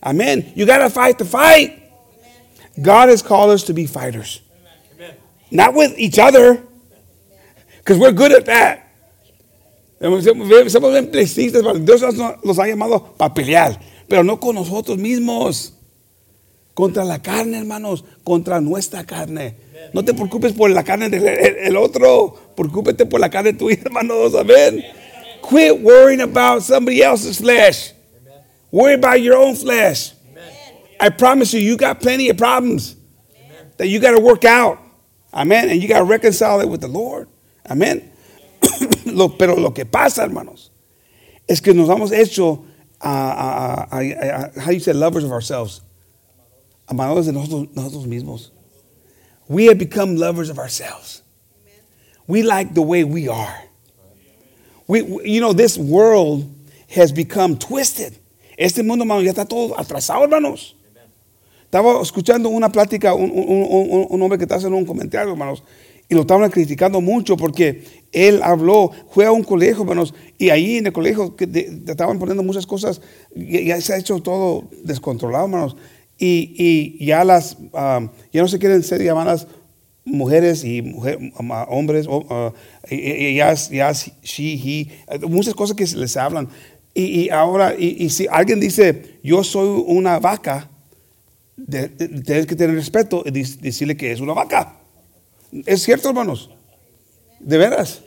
Amen. 0.06 0.54
You 0.56 0.68
got 0.68 0.78
to 0.86 0.90
fight 0.90 1.18
the 1.18 1.26
fight. 1.26 1.82
God 2.80 3.10
has 3.10 3.22
called 3.24 3.50
us 3.52 3.64
to 3.64 3.74
be 3.74 3.88
fighters, 3.88 4.42
not 5.50 5.74
with 5.74 5.98
each 5.98 6.20
other, 6.20 6.62
because 7.80 7.98
we're 7.98 8.12
good 8.12 8.32
at 8.32 8.46
that. 8.46 8.84
Somos 10.00 11.10
decistas, 11.10 11.64
Dios 11.86 12.02
nos 12.44 12.58
ha 12.60 12.68
llamado 12.68 13.18
para 13.18 13.34
pelear, 13.34 13.80
pero 14.08 14.24
no 14.24 14.38
con 14.40 14.56
nosotros 14.56 14.98
mismos. 15.00 15.72
Contra 16.76 17.06
la 17.06 17.20
carne, 17.22 17.58
hermanos, 17.58 18.04
contra 18.26 18.60
nuestra 18.60 19.06
carne. 19.06 19.56
No 19.94 20.04
te 20.04 20.14
preocupes 20.14 20.52
por 20.52 20.70
la 20.70 20.84
carne 20.84 21.10
del 21.10 21.78
otro, 21.78 22.36
preocúpate 22.58 23.06
por 23.06 23.22
la 23.22 23.30
carne 23.30 23.54
tuya, 23.54 23.78
hermanos. 23.86 24.36
Amén. 24.36 24.84
Quit 25.42 25.80
worrying 25.82 26.20
about 26.20 26.64
somebody 26.64 27.02
else's 27.02 27.38
flesh. 27.40 27.95
Worry 28.72 28.94
about 28.96 29.22
your 29.22 29.38
own 29.38 29.56
flesh. 29.56 30.14
Amen. 30.32 30.54
I 31.00 31.10
promise 31.10 31.54
you, 31.54 31.60
you 31.60 31.78
got 31.78 32.02
plenty 32.02 32.30
of 32.30 32.38
problems 32.38 32.96
Amen. 33.38 33.72
that 33.78 33.88
you 33.88 34.00
got 34.00 34.12
to 34.12 34.20
work 34.20 34.46
out. 34.46 34.80
Amen. 35.34 35.70
And 35.70 35.82
you 35.82 35.88
got 35.88 36.00
to 36.00 36.06
reconcile 36.06 36.62
it 36.62 36.68
with 36.70 36.82
the 36.82 36.88
Lord. 36.88 37.28
Amén. 37.66 38.10
lo, 39.06 39.30
pero 39.30 39.56
lo 39.56 39.72
que 39.72 39.86
pasa, 39.86 40.22
hermanos, 40.24 40.70
es 41.48 41.60
que 41.60 41.74
nos 41.74 41.90
hemos 41.90 42.12
hecho, 42.12 42.66
uh, 43.02 43.06
uh, 43.06 43.86
uh, 43.92 44.60
how 44.60 44.72
you 44.72 44.80
say, 44.80 44.94
lovers 44.94 45.24
of 45.24 45.32
ourselves. 45.32 45.82
Amadores 46.88 47.26
de 47.26 47.32
nosotros, 47.32 47.76
nosotros 47.76 48.06
mismos. 48.06 48.52
We 49.48 49.66
have 49.66 49.78
become 49.78 50.16
lovers 50.18 50.50
of 50.50 50.58
ourselves. 50.60 51.22
Amen. 51.64 51.80
We 52.28 52.44
like 52.44 52.74
the 52.74 52.82
way 52.82 53.04
we 53.04 53.28
are. 53.28 53.62
We, 54.88 55.02
you 55.28 55.42
know, 55.42 55.54
this 55.54 55.78
world 55.78 56.52
has 56.90 57.12
become 57.12 57.58
twisted. 57.58 58.18
Este 58.58 58.84
mundo, 58.84 59.04
hermanos, 59.04 59.24
ya 59.24 59.32
está 59.32 59.46
todo 59.46 59.78
atrasado, 59.80 60.24
hermanos. 60.24 60.76
Estaba 61.66 62.02
escuchando 62.02 62.48
una 62.50 62.72
plática, 62.72 63.14
un, 63.14 63.30
un, 63.32 64.08
un, 64.12 64.22
hombre 64.22 64.38
que 64.38 64.46
está 64.46 64.56
haciendo 64.56 64.78
un 64.78 64.86
comentario, 64.86 65.32
hermanos, 65.32 65.64
y 66.08 66.16
lo 66.16 66.22
estaban 66.22 66.50
criticando 66.52 67.02
mucho 67.02 67.36
porque 67.36 67.84
él 68.14 68.42
habló, 68.44 68.92
fue 69.10 69.26
a 69.26 69.32
un 69.32 69.44
colegio, 69.44 69.82
hermanos, 69.84 70.14
y 70.38 70.50
ahí 70.52 70.78
en 70.78 70.86
el 70.88 70.94
colegio 70.94 71.36
que 71.36 71.46
estaban 71.88 72.18
poniendo 72.18 72.44
muchas 72.44 72.66
cosas, 72.66 73.02
ya, 73.36 73.82
se 73.82 73.94
ha 73.94 73.98
hecho 73.98 74.22
todo 74.22 74.70
descontrolado, 74.84 75.46
hermanos, 75.46 75.76
y, 76.18 76.96
y 76.98 77.06
ya 77.06 77.26
las, 77.26 77.58
ah, 77.74 78.08
ya 78.32 78.42
no 78.42 78.48
se 78.48 78.58
quieren 78.60 78.84
ser 78.84 79.02
llamadas 79.04 79.48
mujeres 80.06 80.64
y 80.64 80.94
hombres, 81.68 82.06
o 82.08 82.26
ah, 82.30 82.54
y, 82.90 83.36
ya, 83.36 83.54
ya, 83.54 83.92
she, 83.92 84.54
he, 85.10 85.20
muchas 85.28 85.54
cosas 85.56 85.76
que 85.76 85.86
se 85.88 85.98
les 85.98 86.16
hablan, 86.16 86.48
Y, 86.96 87.26
y 87.26 87.30
ahora, 87.30 87.76
y, 87.78 88.06
y, 88.06 88.10
si 88.10 88.26
alguien 88.28 88.58
dice, 88.60 89.18
yo 89.22 89.44
soy 89.44 89.84
una 89.86 90.18
vaca, 90.18 90.70
de, 91.58 91.90
de, 91.90 92.08
tienes 92.24 92.46
que 92.48 92.56
tener 92.56 92.74
respeto 92.76 93.22
y 93.26 93.32
decirle 93.32 93.98
que 93.98 94.12
es 94.14 94.22
una 94.22 94.34
vaca. 94.34 94.78
Es 95.66 95.84
cierto, 95.84 96.10
hermanos. 96.10 96.50
De 97.42 97.58
veras. 97.58 98.02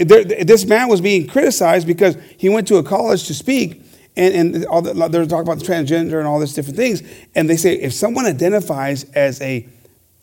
this 0.00 0.64
man 0.66 0.88
was 0.88 1.00
being 1.00 1.26
criticized 1.28 1.86
because 1.86 2.16
he 2.38 2.48
went 2.48 2.66
to 2.66 2.76
a 2.78 2.82
college 2.82 3.26
to 3.28 3.34
speak, 3.34 3.80
and, 4.16 4.56
and 4.56 4.64
all 4.66 4.82
the, 4.82 4.92
they're 5.08 5.26
talking 5.26 5.46
about 5.48 5.58
transgender 5.62 6.18
and 6.18 6.26
all 6.26 6.40
these 6.40 6.54
different 6.54 6.76
things. 6.76 7.02
And 7.36 7.48
they 7.48 7.56
say 7.56 7.74
if 7.74 7.92
someone 7.92 8.26
identifies 8.26 9.04
as 9.14 9.40
a 9.40 9.68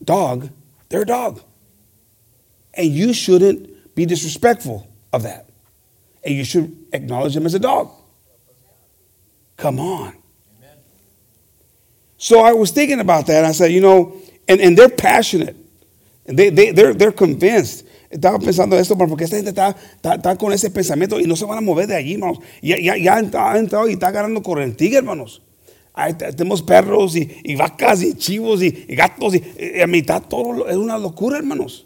dog, 0.03 0.49
they're 0.89 1.03
a 1.03 1.05
dog. 1.05 1.39
And 2.73 2.87
you 2.89 3.13
shouldn't 3.13 3.95
be 3.95 4.05
disrespectful 4.05 4.85
of 5.13 5.23
that 5.23 5.48
and 6.23 6.33
you 6.35 6.43
should 6.43 6.75
acknowledge 6.93 7.35
him 7.35 7.45
as 7.45 7.53
a 7.53 7.59
dog. 7.59 7.89
Come 9.57 9.79
on. 9.79 10.15
So 12.17 12.41
I 12.41 12.51
was 12.51 12.71
thinking 12.71 12.99
about 12.99 13.27
that. 13.27 13.45
I 13.45 13.51
said, 13.53 13.71
you 13.71 13.81
know, 13.81 14.15
and, 14.47 14.59
and 14.59 14.77
they're 14.77 14.89
passionate. 14.89 15.55
And 16.25 16.37
they, 16.37 16.49
they, 16.49 16.71
they're, 16.71 16.93
they're 16.93 17.11
convinced. 17.11 17.85
Estaba 18.11 18.39
pensando 18.39 18.73
esto, 18.75 18.95
porque 18.95 19.23
esta 19.23 19.35
gente 19.35 19.51
está, 19.51 19.75
está, 19.97 20.15
está, 20.15 20.35
con 20.37 20.51
ese 20.51 20.69
pensamiento 20.71 21.19
y 21.19 21.23
no 21.25 21.35
se 21.35 21.45
van 21.45 21.59
a 21.59 21.61
mover 21.61 21.87
de 21.87 21.95
allí, 21.95 22.13
hermanos. 22.15 22.39
Ya, 22.61 22.77
ya, 22.79 22.97
ya 22.97 23.15
ha 23.15 23.57
entrado 23.57 23.87
y 23.87 23.93
está 23.93 24.07
agarrando 24.07 24.41
correntilla, 24.41 24.97
hermanos. 24.99 25.43
Ahí 25.93 26.13
tenemos 26.13 26.61
perros 26.63 27.15
y, 27.15 27.29
y, 27.43 27.55
vacas 27.55 28.01
y 28.01 28.13
chivos 28.15 28.63
y, 28.63 28.85
y 28.87 28.95
gatos 28.95 29.35
y, 29.35 29.43
y, 29.77 29.81
a 29.81 29.87
mitad 29.87 30.21
todo 30.23 30.67
es 30.67 30.75
una 30.75 30.97
locura, 30.97 31.37
hermanos. 31.37 31.85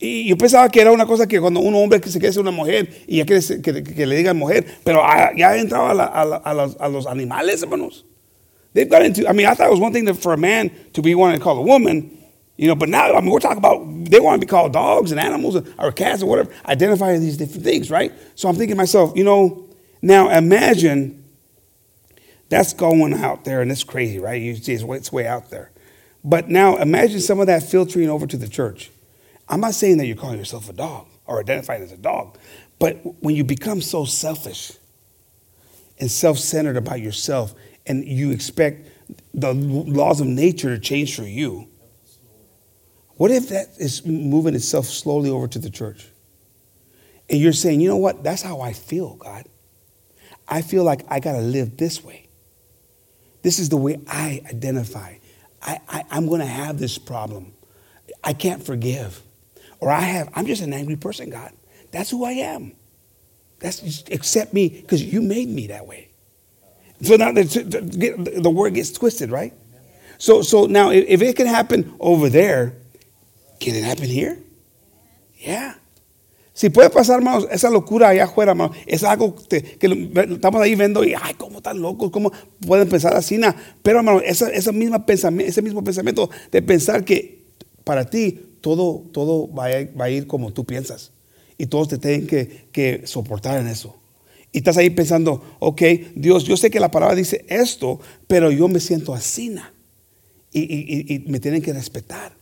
Y 0.00 0.24
yo 0.26 0.36
pensaba 0.38 0.70
que 0.72 0.80
era 0.80 0.92
una 0.92 1.04
cosa 1.04 1.26
que 1.28 1.40
cuando 1.40 1.60
un 1.60 1.74
hombre 1.74 2.00
que 2.00 2.08
se 2.08 2.18
quiere 2.18 2.32
ser 2.32 2.40
una 2.40 2.50
mujer 2.50 2.88
y 3.06 3.18
ya 3.18 3.26
quiere 3.26 3.42
que, 3.60 3.82
que, 3.84 4.06
le 4.06 4.32
mujer, 4.32 4.64
pero 4.82 5.04
a, 5.04 5.26
ah, 5.28 5.30
ya 5.36 5.54
entraba 5.58 5.90
a, 5.92 6.06
a, 6.22 6.54
los, 6.54 6.76
a, 6.80 6.88
los, 6.88 7.06
animales, 7.06 7.60
hermanos. 7.62 8.04
They've 8.72 8.88
got 8.88 9.02
into, 9.02 9.28
I 9.28 9.32
mean, 9.32 9.46
I 9.46 9.52
thought 9.54 9.66
it 9.66 9.70
was 9.70 9.80
one 9.80 9.92
thing 9.92 10.06
that 10.06 10.14
for 10.14 10.32
a 10.32 10.38
man 10.38 10.70
to 10.94 11.02
be 11.02 11.14
wanting 11.14 11.38
to 11.38 11.44
call 11.44 11.58
a 11.58 11.62
woman, 11.62 12.16
you 12.56 12.66
know, 12.68 12.74
but 12.74 12.88
now, 12.88 13.12
I 13.12 13.20
mean, 13.20 13.30
we're 13.30 13.40
talking 13.40 13.58
about, 13.58 13.84
they 14.08 14.20
want 14.20 14.40
to 14.40 14.46
be 14.46 14.48
called 14.48 14.72
dogs 14.72 15.10
and 15.10 15.20
animals 15.20 15.56
or 15.78 15.92
cats 15.92 16.22
or 16.22 16.26
whatever, 16.26 16.50
identifying 16.64 17.20
these 17.20 17.36
different 17.36 17.64
things, 17.64 17.90
right? 17.90 18.10
So 18.36 18.48
I'm 18.48 18.54
thinking 18.54 18.76
to 18.76 18.80
myself, 18.80 19.12
you 19.16 19.24
know, 19.24 19.66
now 20.00 20.30
imagine 20.30 21.24
that's 22.48 22.72
going 22.72 23.12
out 23.12 23.44
there 23.44 23.60
and 23.60 23.70
it's 23.70 23.84
crazy, 23.84 24.18
right? 24.18 24.40
You 24.40 24.54
see 24.56 24.72
it's 24.72 25.12
way 25.12 25.26
out 25.26 25.50
there. 25.50 25.72
But 26.24 26.48
now 26.48 26.76
imagine 26.76 27.20
some 27.20 27.38
of 27.40 27.48
that 27.48 27.62
filtering 27.64 28.08
over 28.08 28.26
to 28.26 28.36
the 28.38 28.48
church. 28.48 28.90
I'm 29.50 29.60
not 29.60 29.74
saying 29.74 29.98
that 29.98 30.06
you're 30.06 30.16
calling 30.16 30.38
yourself 30.38 30.70
a 30.70 30.72
dog 30.72 31.06
or 31.26 31.40
identifying 31.40 31.82
as 31.82 31.90
a 31.90 31.96
dog, 31.96 32.38
but 32.78 32.94
when 33.22 33.34
you 33.34 33.42
become 33.42 33.82
so 33.82 34.04
selfish 34.04 34.72
and 35.98 36.08
self 36.10 36.38
centered 36.38 36.76
about 36.76 37.00
yourself 37.00 37.52
and 37.84 38.04
you 38.04 38.30
expect 38.30 38.86
the 39.34 39.52
laws 39.52 40.20
of 40.20 40.28
nature 40.28 40.70
to 40.70 40.78
change 40.80 41.16
for 41.16 41.24
you, 41.24 41.66
what 43.16 43.32
if 43.32 43.48
that 43.48 43.68
is 43.78 44.06
moving 44.06 44.54
itself 44.54 44.86
slowly 44.86 45.28
over 45.30 45.48
to 45.48 45.58
the 45.58 45.68
church? 45.68 46.06
And 47.28 47.40
you're 47.40 47.52
saying, 47.52 47.80
you 47.80 47.88
know 47.88 47.96
what? 47.96 48.22
That's 48.22 48.42
how 48.42 48.60
I 48.60 48.72
feel, 48.72 49.14
God. 49.16 49.46
I 50.46 50.62
feel 50.62 50.84
like 50.84 51.02
I 51.08 51.18
got 51.20 51.32
to 51.32 51.40
live 51.42 51.76
this 51.76 52.04
way. 52.04 52.28
This 53.42 53.58
is 53.58 53.68
the 53.68 53.76
way 53.76 53.98
I 54.08 54.42
identify. 54.48 55.14
I, 55.60 55.80
I, 55.88 56.04
am 56.16 56.26
going 56.28 56.40
to 56.40 56.46
have 56.46 56.78
this 56.78 56.98
problem. 56.98 57.52
I 58.24 58.32
can't 58.32 58.62
forgive. 58.62 59.22
Or 59.80 59.90
I 59.90 60.00
have, 60.04 60.28
I'm 60.36 60.44
just 60.46 60.60
an 60.62 60.72
angry 60.76 60.96
person, 60.96 61.30
God. 61.32 61.50
That's 61.90 62.10
who 62.12 62.24
I 62.24 62.32
am. 62.54 62.74
That's 63.58 63.80
just 63.80 64.10
accept 64.12 64.52
me 64.54 64.68
because 64.68 65.02
you 65.02 65.20
made 65.20 65.48
me 65.48 65.66
that 65.68 65.86
way. 65.86 66.10
So 67.02 67.16
now 67.16 67.32
the, 67.32 67.42
the, 67.44 68.40
the 68.42 68.50
word 68.50 68.74
gets 68.74 68.92
twisted, 68.92 69.30
right? 69.30 69.52
So, 70.18 70.42
so 70.42 70.66
now 70.66 70.90
if 70.90 71.20
it 71.22 71.34
can 71.36 71.46
happen 71.46 71.94
over 71.98 72.28
there, 72.28 72.74
can 73.58 73.74
it 73.74 73.84
happen 73.84 74.04
here? 74.06 74.36
Yeah. 75.38 75.74
Si 76.52 76.68
puede 76.68 76.90
pasar, 76.90 77.16
hermanos, 77.20 77.46
esa 77.50 77.70
locura 77.70 78.08
allá 78.08 78.24
afuera, 78.24 78.50
hermanos, 78.50 78.76
es 78.86 79.02
algo 79.02 79.34
que, 79.48 79.62
que, 79.62 79.86
estamos 80.34 80.60
ahí 80.60 80.74
viendo 80.74 81.02
y, 81.02 81.14
ay, 81.18 81.32
cómo 81.38 81.62
tan 81.62 81.80
locos, 81.80 82.10
cómo 82.10 82.32
pueden 82.66 82.86
pensar 82.86 83.16
así, 83.16 83.38
na? 83.38 83.54
Pero, 83.82 84.00
hermano, 84.00 84.20
esa, 84.20 84.50
esa 84.50 84.70
misma 84.70 85.06
pensamiento, 85.06 85.48
ese 85.50 85.62
mismo 85.62 85.82
pensamiento 85.82 86.28
de 86.50 86.60
pensar 86.60 87.02
que 87.02 87.46
para 87.82 88.04
ti 88.10 88.40
todo, 88.60 89.06
todo 89.12 89.52
va, 89.52 89.66
a, 89.66 90.10
ir 90.10 90.26
como 90.26 90.52
tú 90.52 90.64
piensas. 90.64 91.12
Y 91.58 91.66
todos 91.66 91.88
te 91.88 91.98
tienen 91.98 92.26
que, 92.26 93.02
soportar 93.04 93.60
en 93.60 93.66
eso. 93.66 93.96
Y 94.52 94.58
estás 94.58 94.76
ahí 94.78 94.90
pensando, 94.90 95.42
ok, 95.60 95.82
Dios, 96.16 96.44
yo 96.44 96.56
sé 96.56 96.70
que 96.70 96.80
la 96.80 96.90
palabra 96.90 97.14
dice 97.14 97.44
esto, 97.48 98.00
pero 98.26 98.50
yo 98.50 98.68
me 98.68 98.80
siento 98.80 99.14
asina. 99.14 99.72
Y, 100.52 101.24
me 101.28 101.38
tienen 101.40 101.62
que 101.62 101.72
respetar. 101.72 102.32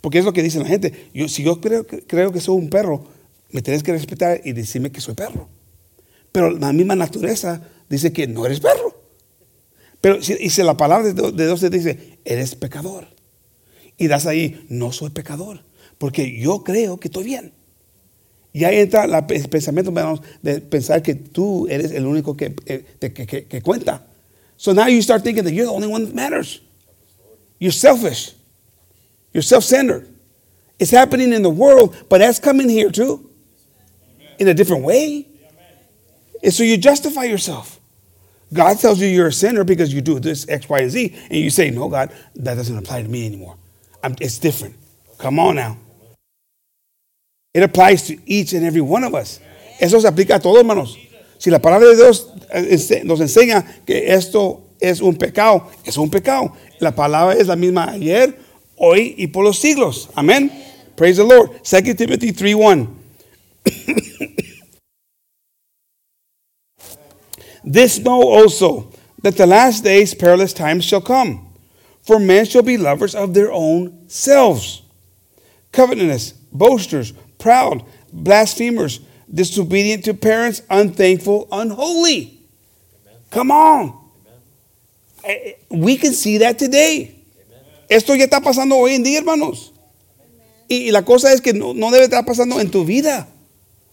Porque 0.00 0.18
es 0.18 0.24
lo 0.24 0.32
que 0.32 0.42
dice 0.42 0.58
la 0.60 0.66
gente. 0.66 1.08
Yo, 1.14 1.28
si 1.28 1.42
yo 1.42 1.60
creo, 1.60 1.86
que 1.86 2.40
soy 2.40 2.56
un 2.56 2.68
perro, 2.70 3.04
me 3.50 3.62
tienes 3.62 3.82
que 3.82 3.92
respetar 3.92 4.40
y 4.44 4.52
decirme 4.52 4.90
que 4.92 5.00
soy 5.00 5.14
perro. 5.14 5.48
Pero 6.32 6.50
la 6.50 6.72
misma 6.72 6.94
naturaleza 6.94 7.62
dice 7.88 8.12
que 8.12 8.26
no 8.28 8.44
eres 8.46 8.60
perro. 8.60 8.94
Pero 10.00 10.18
y 10.18 10.50
si 10.50 10.62
la 10.62 10.76
palabra 10.76 11.12
de 11.12 11.12
Dios 11.46 11.60
te 11.60 11.70
dice, 11.70 12.18
eres 12.24 12.54
pecador. 12.54 13.08
y 13.98 14.06
das 14.08 14.26
ahí, 14.26 14.64
no 14.68 14.92
soy 14.92 15.10
pecador, 15.10 15.60
porque 15.98 16.38
yo 16.38 16.62
creo 16.62 16.98
que 16.98 17.08
estoy 17.08 17.24
bien. 17.24 17.52
Y 18.52 18.64
ahí 18.64 18.78
entra 18.78 19.04
el 19.04 19.48
pensamiento 19.48 19.92
de 20.42 20.60
pensar 20.62 21.02
que 21.02 21.14
tú 21.14 21.66
eres 21.68 21.92
el 21.92 22.06
único 22.06 22.36
que, 22.36 22.54
eh, 22.66 22.84
que, 22.98 23.26
que, 23.26 23.44
que 23.44 23.62
cuenta. 23.62 24.06
So 24.56 24.72
now 24.72 24.86
you 24.86 25.02
start 25.02 25.22
thinking 25.22 25.44
that 25.44 25.52
you're 25.52 25.66
the 25.66 25.72
only 25.72 25.88
one 25.88 26.06
that 26.06 26.14
matters. 26.14 26.60
You're 27.58 27.72
selfish. 27.72 28.32
You're 29.34 29.42
self-centered. 29.42 30.06
It's 30.78 30.90
happening 30.90 31.34
in 31.34 31.42
the 31.42 31.50
world, 31.50 31.94
but 32.08 32.18
that's 32.18 32.38
coming 32.38 32.68
here 32.68 32.90
too. 32.90 33.28
In 34.38 34.48
a 34.48 34.54
different 34.54 34.84
way. 34.84 35.26
And 36.42 36.52
so 36.52 36.62
you 36.62 36.78
justify 36.78 37.24
yourself. 37.24 37.78
God 38.52 38.78
tells 38.78 39.00
you 39.00 39.06
you're 39.06 39.28
a 39.28 39.32
sinner 39.32 39.64
because 39.64 39.92
you 39.92 40.00
do 40.00 40.18
this 40.18 40.48
X, 40.48 40.66
Y, 40.68 40.78
and 40.78 40.90
Z, 40.90 41.14
and 41.30 41.38
you 41.40 41.50
say, 41.50 41.70
No, 41.70 41.88
God, 41.88 42.10
that 42.36 42.54
doesn't 42.54 42.76
apply 42.78 43.02
to 43.02 43.08
me 43.08 43.26
anymore. 43.26 43.56
I'm, 44.06 44.14
it's 44.20 44.38
different. 44.38 44.76
Come 45.18 45.40
on 45.40 45.56
now. 45.56 45.76
It 47.52 47.62
applies 47.64 48.04
to 48.04 48.16
each 48.30 48.52
and 48.52 48.64
every 48.64 48.80
one 48.80 49.02
of 49.02 49.14
us. 49.16 49.40
Eso 49.80 49.98
se 49.98 50.08
aplica 50.08 50.36
a 50.36 50.38
todos, 50.38 50.58
hermanos. 50.58 50.96
Si 51.38 51.50
la 51.50 51.58
palabra 51.58 51.88
de 51.90 51.96
Dios 51.96 52.30
eh, 52.54 53.02
nos 53.04 53.18
enseña 53.18 53.66
que 53.84 54.04
esto 54.12 54.62
es 54.80 55.00
un 55.00 55.16
pecado, 55.16 55.68
es 55.84 55.96
un 55.96 56.08
pecado. 56.08 56.52
La 56.80 56.92
palabra 56.92 57.34
es 57.34 57.48
la 57.48 57.56
misma 57.56 57.90
ayer, 57.90 58.38
hoy 58.76 59.16
y 59.18 59.26
por 59.26 59.42
los 59.42 59.58
siglos. 59.58 60.08
Amén. 60.14 60.52
Praise 60.94 61.16
the 61.16 61.24
Lord. 61.24 61.50
2 61.68 61.94
Timothy 61.96 62.32
3:1. 62.32 62.88
this 67.64 67.98
know 67.98 68.22
also 68.22 68.92
that 69.22 69.36
the 69.36 69.46
last 69.46 69.82
days 69.82 70.14
perilous 70.14 70.52
times 70.52 70.84
shall 70.84 71.02
come. 71.02 71.45
For 72.06 72.20
men 72.20 72.44
shall 72.44 72.62
be 72.62 72.78
lovers 72.78 73.16
of 73.16 73.34
their 73.34 73.52
own 73.52 74.04
selves, 74.08 74.82
covetous, 75.72 76.32
boasters, 76.52 77.10
proud, 77.36 77.84
blasphemers, 78.12 79.00
disobedient 79.32 80.04
to 80.04 80.14
parents, 80.14 80.62
unthankful, 80.70 81.48
unholy. 81.50 82.38
Amen. 83.02 83.18
Come 83.32 83.50
on. 83.50 83.80
Amen. 83.88 84.06
Eh, 85.24 85.32
eh, 85.32 85.52
we 85.68 85.96
can 85.96 86.12
see 86.12 86.38
that 86.38 86.60
today. 86.60 87.10
Amen. 87.44 87.64
Esto 87.90 88.12
ya 88.12 88.26
está 88.26 88.40
pasando 88.40 88.74
hoy 88.76 88.94
en 88.94 89.02
día, 89.02 89.18
hermanos. 89.18 89.72
Y, 90.70 90.90
la 90.92 91.02
cosa 91.02 91.32
es 91.32 91.40
que 91.40 91.52
no, 91.54 91.72
no, 91.74 91.90
debe 91.90 92.04
estar 92.04 92.24
pasando 92.24 92.60
en 92.60 92.70
tu 92.70 92.84
vida. 92.84 93.26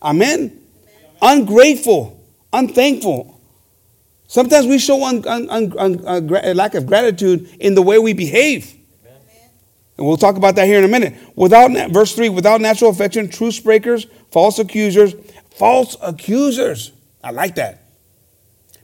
Amén. 0.03 0.53
Ungrateful, 1.19 2.13
unthankful, 2.51 3.32
Sometimes 4.33 4.65
we 4.65 4.79
show 4.79 5.05
un, 5.05 5.23
un, 5.27 5.47
un, 5.77 6.01
a 6.07 6.55
lack 6.55 6.73
of 6.73 6.87
gratitude 6.87 7.47
in 7.59 7.75
the 7.75 7.83
way 7.83 7.99
we 7.99 8.13
behave. 8.13 8.65
Amen. 9.05 9.49
And 9.95 10.07
we'll 10.07 10.17
talk 10.17 10.37
about 10.37 10.55
that 10.55 10.65
here 10.65 10.79
in 10.79 10.83
a 10.83 10.87
minute. 10.87 11.13
Without 11.35 11.69
verse 11.91 12.15
3, 12.15 12.29
without 12.29 12.59
natural 12.59 12.89
affection, 12.89 13.29
truce 13.29 13.59
breakers, 13.59 14.07
false 14.31 14.57
accusers, 14.57 15.13
false 15.55 15.95
accusers. 16.01 16.93
I 17.23 17.29
like 17.29 17.53
that. 17.61 17.83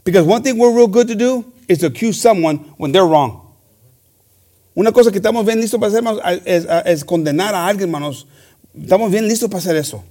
Because 0.03 0.27
one 0.27 0.43
thing 0.43 0.55
we're 0.59 0.71
real 0.75 0.87
good 0.87 1.07
to 1.07 1.15
do 1.15 1.51
is 1.67 1.79
to 1.79 1.87
accuse 1.87 2.21
someone 2.21 2.57
when 2.77 2.91
they're 2.91 3.07
wrong. 3.07 3.51
Una 4.77 4.91
cosa 4.91 5.09
que 5.11 5.19
estamos 5.19 5.47
bien 5.47 5.57
listos 5.59 5.79
para 5.79 5.91
hacer, 5.91 6.43
es, 6.45 6.67
es 6.85 7.03
condenar 7.03 7.53
a 7.55 7.65
alguien, 7.73 7.87
hermanos. 7.89 8.27
Estamos 8.79 9.09
bien 9.09 9.27
listos 9.27 9.49
para 9.49 9.61
hacer 9.63 9.75
eso. 9.77 10.03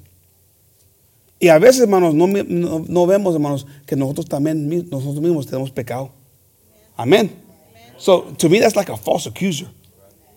Y 1.40 1.48
a 1.48 1.58
veces, 1.58 1.80
hermanos, 1.82 2.14
no, 2.14 2.26
no, 2.26 2.84
no 2.86 3.06
vemos, 3.06 3.34
hermanos, 3.34 3.66
que 3.86 3.94
nosotros 3.94 4.26
también, 4.26 4.68
nosotros 4.90 5.20
mismos 5.20 5.46
tenemos 5.46 5.70
pecado. 5.70 6.10
Amen. 6.96 7.30
So 7.96 8.22
to 8.38 8.48
me, 8.48 8.58
that's 8.58 8.74
like 8.74 8.88
a 8.88 8.96
false 8.96 9.26
accuser. 9.26 9.66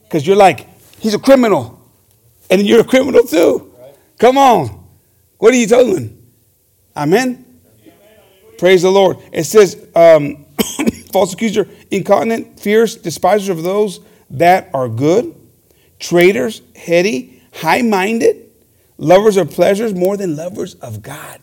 Because 0.03 0.25
you're 0.27 0.35
like, 0.35 0.67
he's 0.99 1.15
a 1.15 1.19
criminal. 1.19 1.79
And 2.49 2.67
you're 2.67 2.81
a 2.81 2.85
criminal 2.85 3.23
too. 3.23 3.71
Come 4.19 4.37
on. 4.37 4.69
What 5.39 5.53
are 5.53 5.57
you 5.57 5.65
doing? 5.65 6.17
Amen. 6.95 7.45
Praise 8.59 8.83
the 8.83 8.91
Lord. 8.91 9.17
It 9.31 9.45
says, 9.45 9.75
um, 9.95 10.45
false 11.11 11.33
accuser, 11.33 11.67
incontinent, 11.89 12.59
fierce, 12.59 12.93
despiser 12.95 13.51
of 13.51 13.63
those 13.63 14.01
that 14.29 14.69
are 14.73 14.87
good, 14.87 15.33
traitors, 15.99 16.61
heady, 16.75 17.41
high 17.53 17.81
minded 17.81 18.50
lovers 19.01 19.35
of 19.35 19.51
pleasures 19.51 19.93
more 19.93 20.15
than 20.15 20.35
lovers 20.37 20.75
of 20.75 21.01
God, 21.01 21.39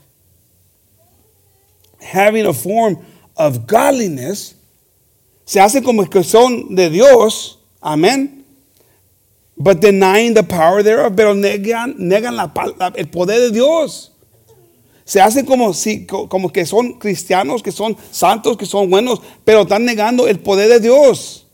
having 2.00 2.46
a 2.46 2.52
form 2.54 3.04
of 3.36 3.66
godliness, 3.66 4.54
se 5.44 5.60
hacen 5.60 5.84
como 5.84 6.04
que 6.06 6.22
son 6.22 6.74
de 6.74 6.88
Dios, 6.88 7.58
amén, 7.82 8.44
but 9.56 9.80
denying 9.80 10.34
the 10.34 10.44
power 10.44 10.82
thereof, 10.84 11.16
pero 11.16 11.34
negan, 11.34 11.96
el 12.96 13.06
poder 13.06 13.40
de 13.48 13.50
Dios. 13.50 14.12
Se 15.04 15.20
hacen 15.20 15.46
como, 15.46 15.72
si, 15.72 16.04
como 16.04 16.50
que 16.50 16.66
son 16.66 16.98
cristianos, 16.98 17.62
que 17.62 17.72
son 17.72 17.96
santos, 18.12 18.58
que 18.58 18.66
son 18.66 18.90
buenos, 18.90 19.22
pero 19.44 19.62
están 19.64 19.84
negando 19.86 20.28
el 20.28 20.38
poder 20.38 20.68
de 20.68 20.80
Dios. 20.80 21.46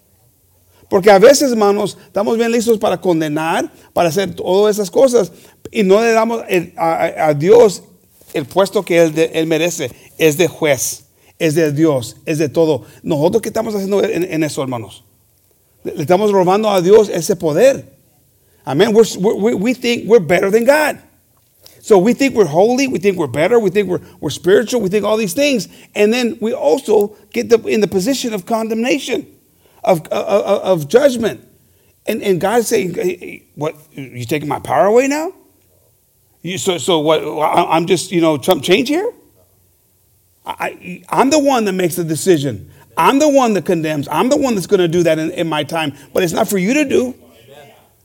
Porque 0.90 1.08
a 1.08 1.20
veces, 1.20 1.52
hermanos, 1.52 1.96
estamos 2.04 2.36
bien 2.36 2.50
listos 2.50 2.78
para 2.78 3.00
condenar, 3.00 3.70
para 3.92 4.08
hacer 4.08 4.34
todas 4.34 4.74
esas 4.74 4.90
cosas, 4.90 5.30
y 5.72 5.82
no 5.82 6.00
le 6.00 6.12
damos 6.12 6.44
el, 6.48 6.66
eh, 6.66 6.74
a, 6.76 7.28
a, 7.28 7.34
Dios 7.34 7.82
el 8.32 8.44
puesto 8.46 8.82
que 8.84 8.98
él, 8.98 9.14
de, 9.14 9.30
él, 9.34 9.46
merece. 9.46 9.90
Es 10.18 10.36
de 10.36 10.48
juez, 10.48 11.04
es 11.38 11.54
de 11.54 11.72
Dios, 11.72 12.16
es 12.26 12.38
de 12.38 12.48
todo. 12.48 12.82
Nosotros 13.02 13.40
qué 13.42 13.48
estamos 13.48 13.74
haciendo 13.74 14.02
en, 14.02 14.24
en 14.24 14.42
eso, 14.44 14.60
hermanos? 14.62 15.04
Le, 15.84 15.94
le 15.94 16.02
estamos 16.02 16.30
robando 16.32 16.68
a 16.70 16.80
Dios 16.80 17.08
ese 17.08 17.36
poder. 17.36 17.92
Amen. 18.66 18.94
we 18.94 19.54
we 19.54 19.74
think 19.74 20.04
we're 20.08 20.20
better 20.20 20.50
than 20.50 20.64
God. 20.64 20.98
So 21.80 21.98
we 21.98 22.14
think 22.14 22.34
we're 22.34 22.46
holy, 22.46 22.88
we 22.88 22.98
think 22.98 23.18
we're 23.18 23.26
better, 23.26 23.60
we 23.60 23.68
think 23.68 23.88
we're, 23.88 24.00
we're 24.18 24.30
spiritual, 24.30 24.80
we 24.80 24.88
think 24.88 25.04
all 25.04 25.18
these 25.18 25.34
things. 25.34 25.68
And 25.94 26.12
then 26.14 26.38
we 26.40 26.54
also 26.54 27.14
get 27.30 27.50
the, 27.50 27.58
in 27.66 27.82
the 27.82 27.86
position 27.86 28.32
of 28.32 28.46
condemnation, 28.46 29.26
of, 29.84 30.00
of, 30.08 30.80
of 30.80 30.88
judgment. 30.88 31.46
And, 32.06 32.22
and 32.22 32.40
God 32.40 32.64
saying, 32.64 33.42
What, 33.54 33.74
you 33.92 34.24
taking 34.24 34.48
my 34.48 34.60
power 34.60 34.86
away 34.86 35.08
now? 35.08 35.34
You, 36.44 36.58
so, 36.58 36.76
so 36.76 36.98
what? 36.98 37.22
I'm 37.22 37.86
just, 37.86 38.12
you 38.12 38.20
know, 38.20 38.36
Trump 38.36 38.62
change 38.62 38.88
here? 38.90 39.10
I, 40.44 41.02
I'm 41.08 41.30
the 41.30 41.38
one 41.38 41.64
that 41.64 41.72
makes 41.72 41.96
the 41.96 42.04
decision. 42.04 42.70
I'm 42.98 43.18
the 43.18 43.30
one 43.30 43.54
that 43.54 43.64
condemns. 43.64 44.06
I'm 44.08 44.28
the 44.28 44.36
one 44.36 44.54
that's 44.54 44.66
going 44.66 44.80
to 44.80 44.86
do 44.86 45.02
that 45.04 45.18
in, 45.18 45.30
in, 45.30 45.48
my 45.48 45.64
time. 45.64 45.94
But 46.12 46.22
it's 46.22 46.34
not 46.34 46.46
for 46.46 46.58
you 46.58 46.74
to 46.74 46.84
do. 46.84 47.14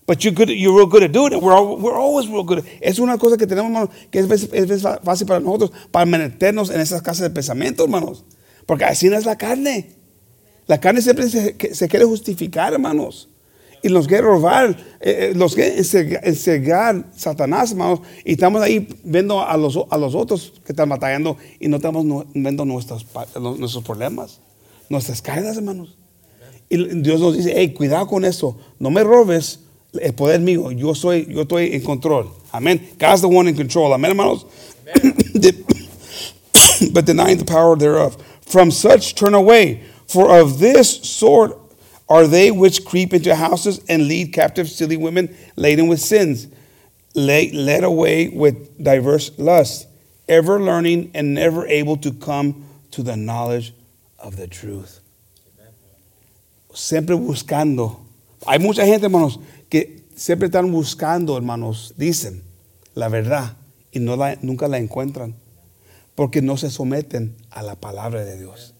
But 0.05 0.23
you're, 0.23 0.31
good, 0.33 0.47
you're 0.49 0.73
real 0.73 0.85
good 0.85 1.03
at 1.03 1.11
doing 1.11 1.33
it. 1.33 1.41
We're, 1.41 1.51
all, 1.51 1.77
we're 1.77 1.93
always 1.99 2.29
real 2.29 2.43
good. 2.43 2.65
Es 2.81 2.97
una 2.97 3.17
cosa 3.17 3.35
que 3.37 3.45
tenemos, 3.45 3.65
hermanos, 3.73 3.89
que 4.09 4.21
es, 4.21 4.31
es 4.31 4.71
es 4.71 4.83
fácil 5.03 5.27
para 5.27 5.41
nosotros, 5.41 5.71
para 5.91 6.05
meternos 6.05 6.69
en 6.69 6.79
esas 6.79 7.01
casas 7.01 7.19
de 7.29 7.29
pensamiento, 7.29 7.83
hermanos. 7.83 8.23
Porque 8.65 8.85
así 8.85 9.09
no 9.09 9.17
es 9.17 9.25
la 9.25 9.35
carne. 9.37 9.89
La 10.65 10.77
carne 10.79 11.01
siempre 11.01 11.27
se, 11.29 11.57
se 11.75 11.87
quiere 11.89 12.05
justificar, 12.05 12.71
hermanos. 12.71 13.27
y 13.81 13.89
los 13.89 14.07
que 14.07 14.21
robar, 14.21 14.71
eh, 14.99 15.31
eh, 15.31 15.33
los 15.35 15.55
que 15.55 15.67
ensegar 15.77 17.05
Satanás, 17.15 17.71
hermanos, 17.71 18.01
y 18.25 18.33
estamos 18.33 18.61
ahí 18.61 18.87
viendo 19.03 19.41
a 19.45 19.55
los, 19.57 19.79
a 19.89 19.97
los 19.97 20.15
otros 20.15 20.53
que 20.65 20.73
están 20.73 20.89
batallando 20.89 21.37
y 21.59 21.67
no 21.67 21.77
estamos 21.77 22.25
viendo 22.33 22.65
nuestros, 22.65 23.05
nuestros 23.39 23.83
problemas, 23.83 24.39
nuestras 24.89 25.21
cargas, 25.21 25.57
hermanos. 25.57 25.95
Y 26.69 26.77
Dios 27.01 27.19
nos 27.19 27.35
dice, 27.37 27.53
hey, 27.55 27.73
cuidado 27.73 28.05
con 28.07 28.25
eso, 28.25 28.57
no 28.79 28.89
me 28.89 29.03
robes 29.03 29.61
el 29.99 30.13
poder 30.13 30.39
mío, 30.39 30.71
yo, 30.71 30.93
soy, 30.93 31.25
yo 31.31 31.41
estoy 31.41 31.73
en 31.73 31.81
control. 31.81 32.31
Amén. 32.51 32.89
God's 32.99 33.21
the 33.21 33.27
one 33.27 33.47
in 33.49 33.55
control. 33.55 33.93
Amén, 33.93 34.11
hermanos. 34.11 34.45
but 36.91 37.05
denying 37.05 37.37
the 37.37 37.45
power 37.45 37.75
thereof. 37.75 38.17
From 38.41 38.71
such 38.71 39.15
turn 39.15 39.33
away, 39.33 39.83
for 40.07 40.35
of 40.39 40.57
this 40.59 40.89
sort 41.03 41.58
are 42.09 42.25
they 42.27 42.49
which 42.49 42.83
creep 42.85 43.13
into 43.13 43.35
houses 43.35 43.85
and 43.87 44.07
lead 44.07 44.33
captive 44.33 44.67
silly 44.69 44.97
women 44.97 45.33
laden 45.55 45.87
with 45.87 46.01
sins, 46.01 46.47
led 47.13 47.83
away 47.83 48.29
with 48.29 48.83
diverse 48.83 49.31
lusts, 49.37 49.85
ever 50.27 50.59
learning 50.59 51.11
and 51.13 51.33
never 51.35 51.67
able 51.67 51.97
to 51.97 52.11
come 52.11 52.65
to 52.91 53.03
the 53.03 53.15
knowledge 53.15 53.73
of 54.17 54.35
the 54.35 54.47
truth. 54.47 54.99
Siempre 56.73 57.15
buscando. 57.15 57.99
Hay 58.47 58.57
mucha 58.59 58.85
gente, 58.85 59.03
hermanos, 59.03 59.37
que 59.69 60.03
siempre 60.15 60.47
están 60.47 60.71
buscando, 60.71 61.35
hermanos, 61.35 61.93
dicen 61.97 62.41
la 62.95 63.09
verdad 63.09 63.55
y 63.91 63.99
no 63.99 64.15
la, 64.15 64.35
nunca 64.41 64.67
la 64.67 64.77
encuentran 64.77 65.33
porque 66.15 66.41
no 66.41 66.55
se 66.55 66.67
someten 66.69 67.33
a 67.51 67.63
la 67.63 67.75
palabra 67.75 68.23
de 68.23 68.37
Dios. 68.37 68.73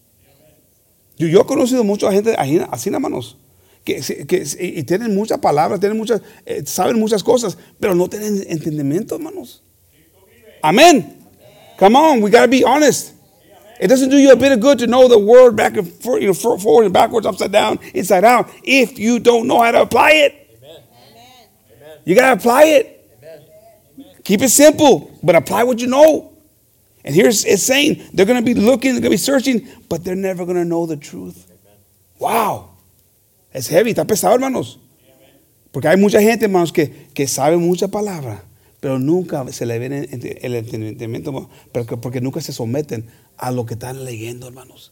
Yo, 1.20 1.28
yo 1.28 1.42
he 1.42 1.46
conocido 1.46 1.84
mucha 1.84 2.10
gente 2.14 2.34
así, 2.38 2.62
así 2.72 2.90
nada 2.90 3.02
manos. 3.02 3.38
Que, 3.84 4.00
que, 4.26 4.44
y 4.60 4.84
tienen 4.84 5.14
muchas 5.16 5.38
palabras, 5.40 5.80
tienen 5.80 5.98
muchas, 5.98 6.22
eh, 6.46 6.64
saben 6.66 6.98
muchas 6.98 7.24
cosas, 7.24 7.58
pero 7.80 7.94
no 7.94 8.08
tienen 8.10 8.46
entendimiento, 8.48 9.16
hermanos. 9.16 9.62
Amén. 10.62 11.16
Come 11.78 11.98
on, 11.98 12.22
we 12.22 12.32
got 12.32 12.44
to 12.44 12.48
be 12.48 12.64
honest. 12.64 13.14
It 13.82 13.88
doesn't 13.90 14.10
do 14.10 14.18
you 14.18 14.32
a 14.32 14.36
bit 14.36 14.54
of 14.54 14.62
good 14.62 14.80
to 14.80 14.88
know 14.88 15.08
the 15.10 15.20
word 15.20 15.56
back 15.56 15.76
and 15.76 15.88
forth, 15.88 16.22
you 16.22 16.28
know, 16.28 16.34
forward 16.34 16.86
and 16.86 16.94
backwards, 16.94 17.26
upside 17.26 17.52
down, 17.52 17.80
inside 17.94 18.24
out, 18.24 18.50
if 18.64 18.98
you 18.98 19.20
don't 19.20 19.46
know 19.48 19.62
how 19.62 19.72
to 19.72 19.82
apply 19.82 20.12
it. 20.12 20.60
Amen. 20.64 22.00
You 22.06 22.16
got 22.16 22.28
to 22.34 22.34
apply 22.34 22.64
it. 22.66 23.18
Amen. 23.18 24.16
Keep 24.24 24.42
it 24.44 24.50
simple, 24.50 25.12
but 25.22 25.36
apply 25.36 25.64
what 25.64 25.80
you 25.80 25.88
know. 25.88 26.29
And 27.10 27.16
here's 27.16 27.44
it's 27.44 27.64
saying 27.64 28.08
they're 28.14 28.28
going 28.28 28.38
to 28.38 28.46
be 28.46 28.54
looking, 28.54 28.92
they're 28.92 29.02
going 29.02 29.10
to 29.18 29.18
be 29.18 29.18
searching, 29.18 29.68
but 29.90 30.04
they're 30.04 30.14
never 30.16 30.46
going 30.46 30.58
to 30.62 30.64
know 30.64 30.86
the 30.86 30.96
truth. 30.96 31.48
Wow. 32.20 32.70
Es 33.52 33.68
heavy, 33.68 33.94
está 33.96 34.06
pesado, 34.06 34.36
hermanos. 34.36 34.80
Porque 35.72 35.88
hay 35.88 35.98
mucha 35.98 36.22
gente, 36.22 36.46
hermanos, 36.46 36.72
que, 36.72 37.08
que 37.16 37.28
sabe 37.28 37.58
mucha 37.58 37.88
palabra, 37.88 38.44
pero 38.80 39.00
nunca 39.00 39.44
se 39.52 39.66
le 39.66 39.80
viene 39.80 40.08
el 40.44 40.54
entendimiento, 40.54 41.50
porque 41.74 42.22
nunca 42.22 42.42
se 42.42 42.54
someten 42.54 43.08
a 43.40 43.50
lo 43.50 43.66
que 43.66 43.74
están 43.74 44.06
leyendo, 44.06 44.46
hermanos. 44.48 44.92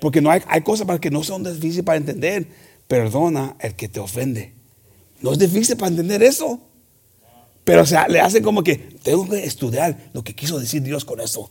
Porque 0.00 0.22
no 0.22 0.30
hay, 0.30 0.40
hay 0.46 0.62
cosas 0.62 0.86
para 0.86 1.00
que 1.02 1.10
no 1.10 1.22
son 1.22 1.44
difíciles 1.44 1.84
para 1.84 1.98
entender. 1.98 2.46
Perdona 2.88 3.56
el 3.60 3.74
que 3.74 3.88
te 3.88 4.00
ofende. 4.00 4.54
No 5.20 5.32
es 5.34 5.38
difícil 5.38 5.76
para 5.76 5.88
entender 5.90 6.22
eso. 6.22 6.60
Pero 7.64 7.82
o 7.82 7.86
sea, 7.86 8.08
le 8.08 8.20
hacen 8.20 8.42
como 8.42 8.62
que 8.64 8.76
tengo 8.76 9.28
que 9.28 9.44
estudiar 9.44 10.10
lo 10.12 10.24
que 10.24 10.34
quiso 10.34 10.58
decir 10.58 10.82
Dios 10.82 11.04
con 11.04 11.20
esto. 11.20 11.48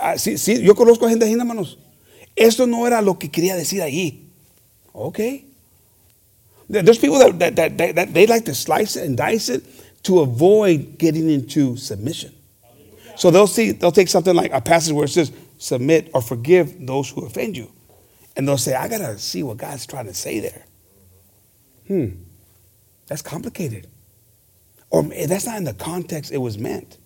Ah, 0.00 0.18
sí, 0.18 0.36
sí, 0.36 0.62
yo 0.62 0.74
conozco 0.74 1.06
a 1.06 1.10
gente 1.10 1.24
así, 1.24 1.34
hermanos. 1.34 1.78
Esto 2.34 2.66
no 2.66 2.86
era 2.86 3.00
lo 3.02 3.18
que 3.18 3.30
quería 3.30 3.56
decir 3.56 3.82
allí. 3.82 4.28
Ok. 4.92 5.20
There's 6.70 6.98
people 6.98 7.18
that, 7.20 7.38
that, 7.38 7.54
that, 7.54 7.76
that, 7.76 7.94
that 7.94 8.12
they 8.12 8.26
like 8.26 8.44
to 8.46 8.54
slice 8.54 8.96
it 8.96 9.04
and 9.06 9.16
dice 9.16 9.48
it 9.48 9.62
to 10.02 10.20
avoid 10.20 10.98
getting 10.98 11.30
into 11.30 11.76
submission. 11.76 12.32
So 13.16 13.30
they'll 13.30 13.46
see, 13.46 13.72
they'll 13.72 13.92
take 13.92 14.08
something 14.08 14.34
like 14.34 14.52
a 14.52 14.60
passage 14.60 14.92
where 14.92 15.04
it 15.04 15.10
says, 15.10 15.30
submit 15.58 16.10
or 16.12 16.20
forgive 16.20 16.84
those 16.84 17.08
who 17.08 17.24
offend 17.24 17.56
you. 17.56 17.70
And 18.36 18.46
they'll 18.46 18.58
say, 18.58 18.74
I 18.74 18.88
got 18.88 18.98
to 18.98 19.16
see 19.18 19.42
what 19.44 19.56
God's 19.58 19.86
trying 19.86 20.06
to 20.06 20.14
say 20.14 20.40
there. 20.40 20.64
Hmm. 21.86 22.16
That's 23.06 23.22
complicated. 23.22 23.86
Or 24.96 25.06
eh, 25.12 25.26
that's 25.26 25.44
not 25.46 25.58
in 25.58 25.64
the 25.64 25.74
context 25.74 26.32
it 26.32 26.38
was 26.38 26.56
meant. 26.56 26.96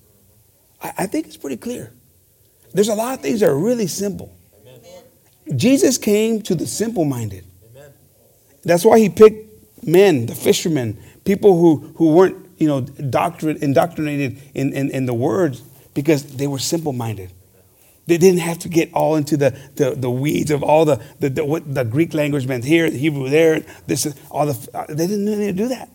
I, 0.83 0.93
I 0.99 1.07
think 1.07 1.27
it's 1.27 1.37
pretty 1.37 1.57
clear. 1.57 1.93
There's 2.73 2.89
a 2.89 2.95
lot 2.95 3.15
of 3.15 3.21
things 3.21 3.41
that 3.41 3.49
are 3.51 3.59
really 3.59 3.89
simple. 3.89 4.33
Amen. 4.65 5.59
Jesus 5.59 5.99
came 5.99 6.41
to 6.43 6.55
the 6.55 6.67
simple 6.69 7.05
minded. 7.05 7.45
That's 8.65 8.85
why 8.85 8.99
he 9.01 9.09
picked 9.09 9.49
men, 9.87 10.27
the 10.27 10.35
fishermen, 10.35 11.03
people 11.25 11.59
who, 11.59 11.93
who 11.97 12.13
weren't 12.13 12.37
you 12.59 12.69
know, 12.69 12.83
doctorate, 12.83 13.63
indoctrinated 13.63 14.39
in, 14.55 14.73
in, 14.73 14.91
in 14.91 15.07
the 15.07 15.15
words 15.15 15.61
because 15.95 16.37
they 16.37 16.47
were 16.47 16.59
simple 16.61 16.93
minded. 16.93 17.33
They 18.07 18.19
didn't 18.19 18.41
have 18.41 18.59
to 18.61 18.69
get 18.69 18.93
all 18.93 19.17
into 19.17 19.37
the, 19.37 19.59
the, 19.77 19.93
the 19.93 20.11
weeds 20.11 20.51
of 20.53 20.63
all 20.63 20.85
the, 20.85 21.03
the, 21.19 21.31
the, 21.31 21.45
what 21.45 21.73
the 21.75 21.85
Greek 21.85 22.13
language 22.15 22.47
meant 22.47 22.65
here, 22.65 22.89
the 22.91 22.99
Hebrew 22.99 23.29
there, 23.31 23.65
this, 23.89 24.15
all 24.31 24.47
the, 24.47 24.69
uh, 24.79 24.87
they 24.89 25.07
didn't 25.09 25.25
need 25.25 25.47
to 25.47 25.53
do 25.53 25.69
that. 25.69 25.89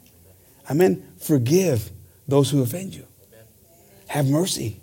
Amén. 0.69 1.03
Forgive 1.17 1.79
those 2.27 2.49
who 2.51 2.61
offend 2.61 2.93
you. 2.95 3.05
Have 4.07 4.27
mercy. 4.29 4.81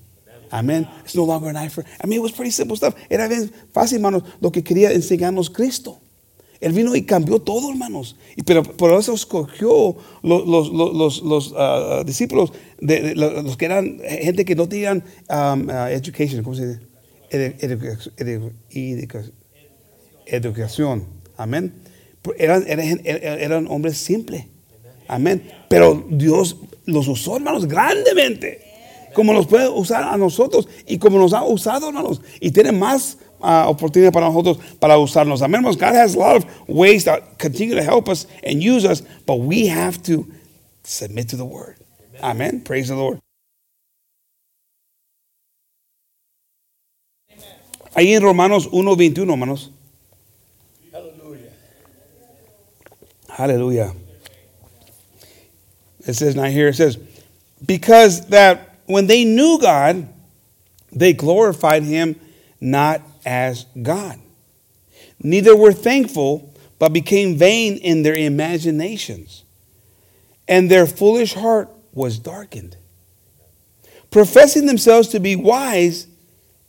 Amén. 0.52 0.86
It's 1.04 1.14
no 1.16 1.24
longer 1.24 1.48
an 1.48 1.56
eye 1.56 1.68
for. 1.68 1.84
I 2.02 2.06
mean, 2.06 2.18
it 2.18 2.22
was 2.22 2.32
pretty 2.32 2.50
simple 2.50 2.76
stuff. 2.76 2.94
Era 3.10 3.26
bien 3.28 3.50
fácil, 3.72 3.96
hermanos, 3.96 4.22
lo 4.40 4.50
que 4.52 4.62
quería 4.62 4.90
enseñarnos 4.92 5.50
Cristo. 5.50 5.98
Él 6.60 6.72
vino 6.72 6.94
y 6.94 7.02
cambió 7.06 7.38
todo, 7.40 7.70
hermanos. 7.70 8.16
Pero 8.46 8.62
por 8.62 8.92
eso 8.92 9.14
escogió 9.14 9.96
los, 10.22 11.50
ah, 11.56 11.98
ah, 12.00 12.02
discípulos, 12.06 12.52
de, 12.80 13.16
los 13.16 13.56
que 13.56 13.64
eran 13.64 13.98
gente 14.06 14.44
que 14.44 14.54
no 14.54 14.68
tenían 14.68 15.02
um, 15.28 15.68
ah, 15.70 15.90
education, 15.90 16.44
¿cómo 16.44 16.54
se 16.54 16.68
dice? 16.68 16.80
Educación. 17.30 18.52
educación. 20.28 21.06
Amén. 21.36 21.72
eran 22.44 23.66
hombres 23.68 23.96
simples. 23.98 24.44
Amén. 25.08 25.42
Pero 25.68 26.04
Dios 26.08 26.56
los 26.86 27.08
usó, 27.08 27.36
hermanos, 27.36 27.66
grandemente. 27.66 28.60
Como 29.14 29.32
los 29.32 29.46
puede 29.46 29.68
usar 29.68 30.04
a 30.04 30.16
nosotros 30.16 30.66
y 30.86 30.98
como 30.98 31.18
nos 31.18 31.32
ha 31.34 31.42
usado, 31.44 31.88
hermanos. 31.88 32.22
Y 32.40 32.50
tiene 32.50 32.72
más 32.72 33.18
ah, 33.40 33.66
oportunidad 33.68 34.10
para 34.12 34.26
nosotros 34.28 34.58
para 34.78 34.96
usarnos. 34.96 35.42
Amén, 35.42 35.56
hermanos. 35.56 35.76
God 35.76 35.94
has 35.94 36.14
a 36.14 36.18
lot 36.18 36.36
of 36.36 36.46
ways 36.66 37.04
that 37.04 37.38
continue 37.38 37.74
to 37.74 37.82
help 37.82 38.08
us 38.08 38.26
and 38.44 38.62
use 38.62 38.86
us, 38.88 39.02
but 39.26 39.40
we 39.40 39.66
have 39.68 40.02
to 40.02 40.26
submit 40.84 41.28
to 41.28 41.36
the 41.36 41.44
word. 41.44 41.76
Amén. 42.22 42.62
Praise 42.64 42.88
the 42.88 42.94
Lord. 42.96 43.18
Ahí 47.94 48.14
en 48.14 48.22
Romanos 48.22 48.70
1.21, 48.70 49.28
hermanos. 49.30 49.70
Aleluya. 50.90 51.52
Aleluya. 53.28 53.92
it 56.06 56.14
says 56.14 56.34
not 56.34 56.48
here, 56.50 56.68
it 56.68 56.74
says, 56.74 56.98
because 57.64 58.26
that 58.28 58.76
when 58.86 59.06
they 59.06 59.24
knew 59.24 59.58
God, 59.60 60.08
they 60.90 61.12
glorified 61.12 61.82
him 61.84 62.18
not 62.60 63.00
as 63.24 63.66
God. 63.80 64.18
Neither 65.22 65.54
were 65.56 65.72
thankful, 65.72 66.52
but 66.78 66.92
became 66.92 67.36
vain 67.38 67.76
in 67.76 68.02
their 68.02 68.14
imaginations. 68.16 69.44
And 70.48 70.68
their 70.70 70.86
foolish 70.86 71.34
heart 71.34 71.68
was 71.92 72.18
darkened. 72.18 72.76
Professing 74.10 74.66
themselves 74.66 75.08
to 75.08 75.20
be 75.20 75.36
wise, 75.36 76.08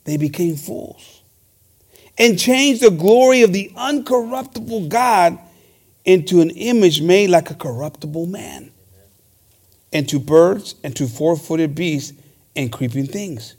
they 0.06 0.18
became 0.18 0.56
fools 0.56 1.22
and 2.20 2.38
changed 2.38 2.82
the 2.82 2.92
glory 2.92 3.42
of 3.42 3.52
the 3.54 3.72
uncorruptible 3.76 4.88
God 4.88 5.40
into 6.06 6.42
an 6.42 6.52
image 6.52 7.02
made 7.02 7.32
like 7.32 7.50
a 7.50 7.56
corruptible 7.56 8.28
man 8.28 8.70
and 9.94 10.10
to 10.10 10.20
birds, 10.20 10.76
and 10.84 10.96
to 10.96 11.08
four 11.08 11.38
footed 11.38 11.76
beasts, 11.76 12.20
and 12.56 12.72
creeping 12.72 13.06
things. 13.06 13.56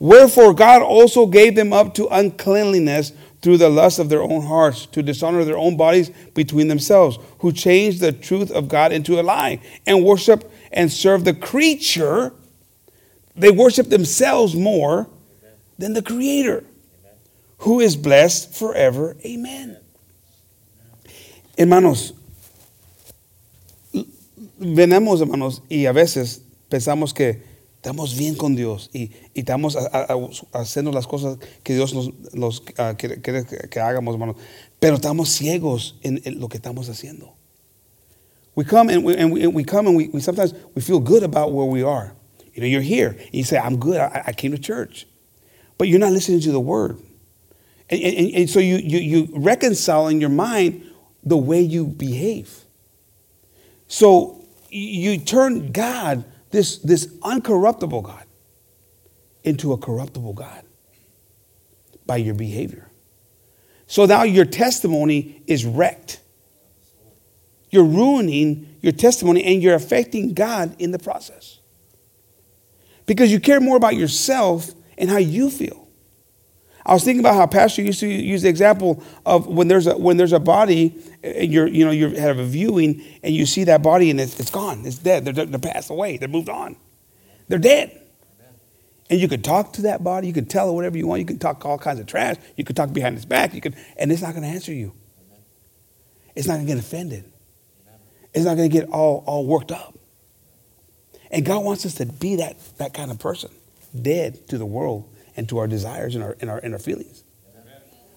Wherefore 0.00 0.54
God 0.54 0.82
also 0.82 1.26
gave 1.26 1.54
them 1.54 1.72
up 1.72 1.94
to 1.94 2.08
uncleanliness 2.08 3.12
through 3.40 3.58
the 3.58 3.68
lust 3.68 3.98
of 4.00 4.08
their 4.08 4.22
own 4.22 4.42
hearts, 4.44 4.86
to 4.86 5.02
dishonor 5.02 5.44
their 5.44 5.56
own 5.56 5.76
bodies 5.76 6.10
between 6.34 6.66
themselves, 6.66 7.18
who 7.38 7.52
changed 7.52 8.00
the 8.00 8.10
truth 8.12 8.50
of 8.50 8.68
God 8.68 8.92
into 8.92 9.20
a 9.20 9.22
lie, 9.22 9.60
and 9.86 10.04
worship 10.04 10.50
and 10.72 10.92
serve 10.92 11.24
the 11.24 11.34
creature. 11.34 12.32
They 13.36 13.50
worship 13.52 13.88
themselves 13.88 14.54
more 14.54 15.08
than 15.78 15.92
the 15.92 16.02
Creator, 16.02 16.64
who 17.58 17.78
is 17.80 17.94
blessed 17.96 18.52
forever. 18.54 19.16
Amen. 19.24 19.76
Hermanos, 21.56 22.12
venemos, 24.62 25.20
hermanos, 25.20 25.62
y 25.68 25.86
a 25.86 25.92
veces 25.92 26.42
pensamos 26.68 27.12
que 27.12 27.42
estamos 27.76 28.16
bien 28.16 28.36
con 28.36 28.54
Dios 28.54 28.88
y, 28.92 29.10
y 29.34 29.40
estamos 29.40 29.76
a, 29.76 29.80
a, 29.86 30.12
a 30.14 30.58
haciendo 30.60 30.92
las 30.92 31.06
cosas 31.06 31.38
que 31.64 31.74
Dios 31.74 31.92
nos, 31.94 32.10
nos 32.32 32.60
uh, 32.60 32.64
ah, 32.78 32.94
quiere, 32.96 33.20
quiere 33.20 33.44
que, 33.44 33.68
que, 33.68 33.80
hagamos, 33.80 34.14
hermanos. 34.14 34.36
Pero 34.78 34.96
estamos 34.96 35.28
ciegos 35.28 35.98
en, 36.02 36.20
en, 36.24 36.38
lo 36.40 36.48
que 36.48 36.56
estamos 36.58 36.88
haciendo. 36.88 37.34
We 38.54 38.64
come 38.64 38.90
and 38.90 39.04
we, 39.04 39.16
and 39.16 39.32
we, 39.32 39.42
and 39.42 39.54
we 39.54 39.64
come 39.64 39.86
and 39.88 39.96
we, 39.96 40.08
we, 40.12 40.20
sometimes 40.20 40.54
we 40.74 40.82
feel 40.82 41.00
good 41.00 41.22
about 41.22 41.52
where 41.52 41.66
we 41.66 41.82
are. 41.82 42.12
You 42.54 42.60
know, 42.60 42.66
you're 42.66 42.82
here. 42.82 43.16
And 43.18 43.34
you 43.34 43.44
say, 43.44 43.58
I'm 43.58 43.78
good. 43.78 43.96
I, 43.98 44.24
I 44.28 44.32
came 44.32 44.52
to 44.52 44.58
church. 44.58 45.06
But 45.78 45.88
you're 45.88 45.98
not 45.98 46.12
listening 46.12 46.40
to 46.42 46.52
the 46.52 46.60
word. 46.60 46.98
And, 47.88 48.00
and 48.36 48.50
so 48.50 48.58
you, 48.58 48.76
you, 48.76 48.98
you 48.98 49.28
reconcile 49.34 50.08
in 50.08 50.20
your 50.20 50.30
mind 50.30 50.82
the 51.24 51.36
way 51.36 51.60
you 51.60 51.86
behave. 51.86 52.52
So 53.86 54.41
you 54.72 55.18
turn 55.18 55.70
God, 55.72 56.24
this, 56.50 56.78
this 56.78 57.06
uncorruptible 57.18 58.02
God, 58.02 58.24
into 59.44 59.72
a 59.72 59.76
corruptible 59.78 60.32
God 60.32 60.64
by 62.06 62.16
your 62.16 62.34
behavior. 62.34 62.88
So 63.86 64.06
now 64.06 64.22
your 64.22 64.44
testimony 64.44 65.42
is 65.46 65.66
wrecked. 65.66 66.20
You're 67.70 67.84
ruining 67.84 68.76
your 68.80 68.92
testimony 68.92 69.44
and 69.44 69.62
you're 69.62 69.74
affecting 69.74 70.32
God 70.34 70.74
in 70.78 70.90
the 70.90 70.98
process. 70.98 71.58
Because 73.06 73.30
you 73.32 73.40
care 73.40 73.60
more 73.60 73.76
about 73.76 73.96
yourself 73.96 74.70
and 74.96 75.10
how 75.10 75.18
you 75.18 75.50
feel. 75.50 75.88
I 76.86 76.94
was 76.94 77.04
thinking 77.04 77.20
about 77.20 77.36
how 77.36 77.46
Pastor 77.46 77.82
used 77.82 78.00
to 78.00 78.06
use 78.08 78.42
the 78.42 78.48
example 78.48 79.02
of 79.26 79.46
when 79.46 79.68
there's 79.68 79.86
a, 79.86 79.96
when 79.96 80.16
there's 80.16 80.32
a 80.32 80.40
body 80.40 81.00
and 81.22 81.52
you're, 81.52 81.66
you 81.66 81.84
know, 81.84 81.90
you 81.92 82.08
have 82.16 82.38
a 82.38 82.44
viewing 82.44 83.02
and 83.22 83.34
you 83.34 83.46
see 83.46 83.64
that 83.64 83.82
body 83.82 84.10
and 84.10 84.20
it's, 84.20 84.38
it's 84.40 84.50
gone. 84.50 84.84
It's 84.84 84.98
dead. 84.98 85.24
They're, 85.24 85.46
they're 85.46 85.58
passed 85.58 85.90
away. 85.90 86.16
They're 86.16 86.28
moved 86.28 86.48
on. 86.48 86.76
They're 87.48 87.58
dead. 87.58 88.00
And 89.08 89.20
you 89.20 89.28
could 89.28 89.44
talk 89.44 89.74
to 89.74 89.82
that 89.82 90.02
body. 90.02 90.26
You 90.26 90.32
could 90.32 90.50
tell 90.50 90.68
it 90.70 90.72
whatever 90.72 90.96
you 90.98 91.06
want. 91.06 91.20
You 91.20 91.26
could 91.26 91.40
talk 91.40 91.64
all 91.64 91.78
kinds 91.78 92.00
of 92.00 92.06
trash. 92.06 92.36
You 92.56 92.64
could 92.64 92.76
talk 92.76 92.92
behind 92.92 93.14
its 93.16 93.24
back. 93.24 93.54
You 93.54 93.60
could, 93.60 93.76
and 93.96 94.10
it's 94.10 94.22
not 94.22 94.30
going 94.30 94.42
to 94.42 94.48
answer 94.48 94.72
you. 94.72 94.92
It's 96.34 96.46
not 96.48 96.54
going 96.54 96.66
to 96.66 96.72
get 96.74 96.80
offended. 96.82 97.24
It's 98.34 98.44
not 98.46 98.56
going 98.56 98.70
to 98.70 98.72
get 98.72 98.88
all, 98.88 99.22
all 99.26 99.44
worked 99.46 99.70
up. 99.70 99.98
And 101.30 101.44
God 101.44 101.62
wants 101.64 101.84
us 101.86 101.94
to 101.96 102.06
be 102.06 102.36
that, 102.36 102.56
that 102.78 102.94
kind 102.94 103.10
of 103.10 103.18
person, 103.18 103.50
dead 104.00 104.48
to 104.48 104.58
the 104.58 104.66
world 104.66 105.08
and 105.36 105.48
to 105.50 105.58
our 105.58 105.66
desires 105.66 106.14
and 106.14 106.24
our, 106.24 106.36
and 106.40 106.50
our, 106.50 106.58
and 106.58 106.72
our 106.72 106.78
feelings. 106.78 107.22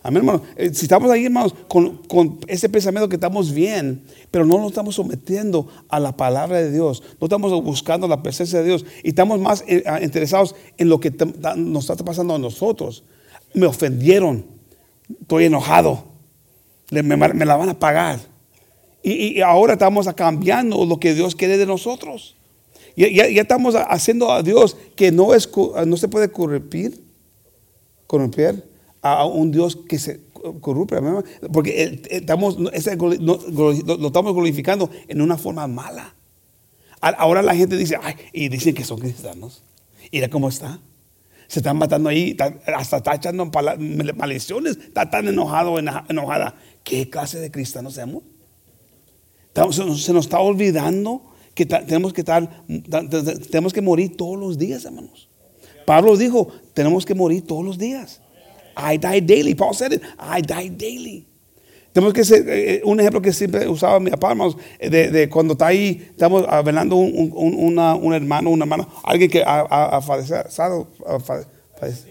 Amén, 0.06 0.18
hermanos. 0.18 0.44
Eh, 0.56 0.70
si 0.72 0.86
estamos 0.86 1.10
ahí, 1.10 1.26
hermanos, 1.26 1.56
con, 1.68 2.38
ese 2.46 2.70
pensamiento 2.70 3.10
que 3.10 3.16
estamos 3.16 3.52
bien, 3.52 4.04
pero 4.30 4.46
no 4.46 4.60
nos 4.60 4.68
estamos 4.68 4.94
sometiendo 4.94 5.68
a 5.90 6.00
la 6.00 6.16
palabra 6.16 6.58
de 6.60 6.72
Dios, 6.72 7.02
no 7.20 7.26
estamos 7.26 7.52
buscando 7.64 8.08
la 8.08 8.22
presencia 8.22 8.60
de 8.60 8.66
Dios 8.66 8.86
y 9.04 9.10
estamos 9.10 9.40
más 9.40 9.64
eh, 9.68 9.84
interesados 10.04 10.56
en 10.78 10.90
lo 10.90 11.00
que 11.00 11.12
nos 11.58 11.90
está 11.90 12.06
pasando 12.06 12.36
a 12.36 12.38
nosotros. 12.38 13.04
Me 13.56 13.66
ofendieron, 13.66 14.46
estoy 15.22 15.46
enojado, 15.46 16.04
me, 16.92 17.02
la 17.46 17.56
van 17.58 17.70
a 17.70 17.80
pagar. 17.80 18.20
Y, 19.02 19.42
ahora 19.42 19.74
estamos 19.74 20.08
cambiando 20.16 20.84
lo 20.86 21.00
que 21.00 21.14
Dios 21.16 21.34
quiere 21.36 21.58
de 21.58 21.66
nosotros. 21.68 22.36
Ya, 22.96 23.08
estamos 23.26 23.74
haciendo 23.76 24.32
a 24.32 24.44
Dios 24.44 24.78
que 24.96 25.12
no, 25.12 25.28
se 25.40 26.08
puede 26.10 26.30
corromper, 26.30 26.92
corromper 28.08 28.75
a 29.14 29.24
un 29.26 29.52
Dios 29.52 29.76
que 29.88 30.00
se 30.00 30.22
corrupe 30.62 30.96
porque 31.54 32.02
estamos, 32.10 32.60
lo, 32.60 32.72
estamos 32.72 34.34
glorificando 34.34 34.90
en 35.08 35.22
una 35.22 35.38
forma 35.38 35.68
mala. 35.68 36.16
Ahora 37.02 37.44
la 37.44 37.56
gente 37.56 37.78
dice, 37.78 38.00
y 38.34 38.50
dicen 38.50 38.74
que 38.74 38.84
son 38.84 38.98
cristianos. 39.00 39.62
Mira 40.12 40.28
cómo 40.28 40.50
está. 40.50 40.80
Se 41.48 41.60
están 41.60 41.78
matando 41.78 42.10
ahí, 42.10 42.36
hasta 42.66 42.98
está 42.98 43.14
echando 43.14 43.46
maldiciones, 44.16 44.78
está 44.78 45.08
tan 45.08 45.28
enojado, 45.28 45.78
enojada. 45.78 46.56
¿Qué 46.84 47.08
clase 47.08 47.40
de 47.40 47.52
cristianos 47.52 47.94
somos? 47.94 48.24
Se 50.02 50.14
nos 50.14 50.26
está 50.26 50.40
olvidando 50.40 51.32
que 51.54 51.68
tenemos 51.68 52.12
que, 52.12 52.24
tenemos 52.24 53.72
que 53.72 53.82
morir 53.84 54.18
todos 54.18 54.40
los 54.40 54.58
días, 54.58 54.84
hermanos. 54.86 55.30
Pablo 55.86 56.18
dijo, 56.18 56.48
tenemos 56.74 57.06
que 57.06 57.14
morir 57.14 57.44
todos 57.46 57.64
los 57.64 57.78
días. 57.78 58.22
I 58.78 58.98
die 58.98 59.22
daily. 59.26 59.56
Paul 59.56 59.74
said 59.74 59.94
it. 59.94 60.04
I 60.20 60.42
die 60.42 60.70
daily. 60.70 61.26
Tenemos 61.94 62.14
que 62.14 62.26
ser, 62.26 62.48
eh, 62.50 62.74
eh, 62.76 62.82
un 62.84 63.00
ejemplo 63.00 63.22
que 63.22 63.32
siempre 63.32 63.70
usaba 63.70 64.02
mi 64.02 64.12
papá, 64.12 64.36
eh, 64.80 64.90
de, 64.90 65.30
cuando 65.30 65.54
está 65.54 65.68
ahí, 65.68 66.06
estamos 66.12 66.46
hablando 66.50 66.98
un, 66.98 67.32
un, 67.34 67.56
un 67.78 68.14
hermano, 68.14 68.50
una 68.50 68.66
hermana, 68.66 68.86
alguien 69.02 69.30
que 69.32 69.42
ha, 69.48 70.02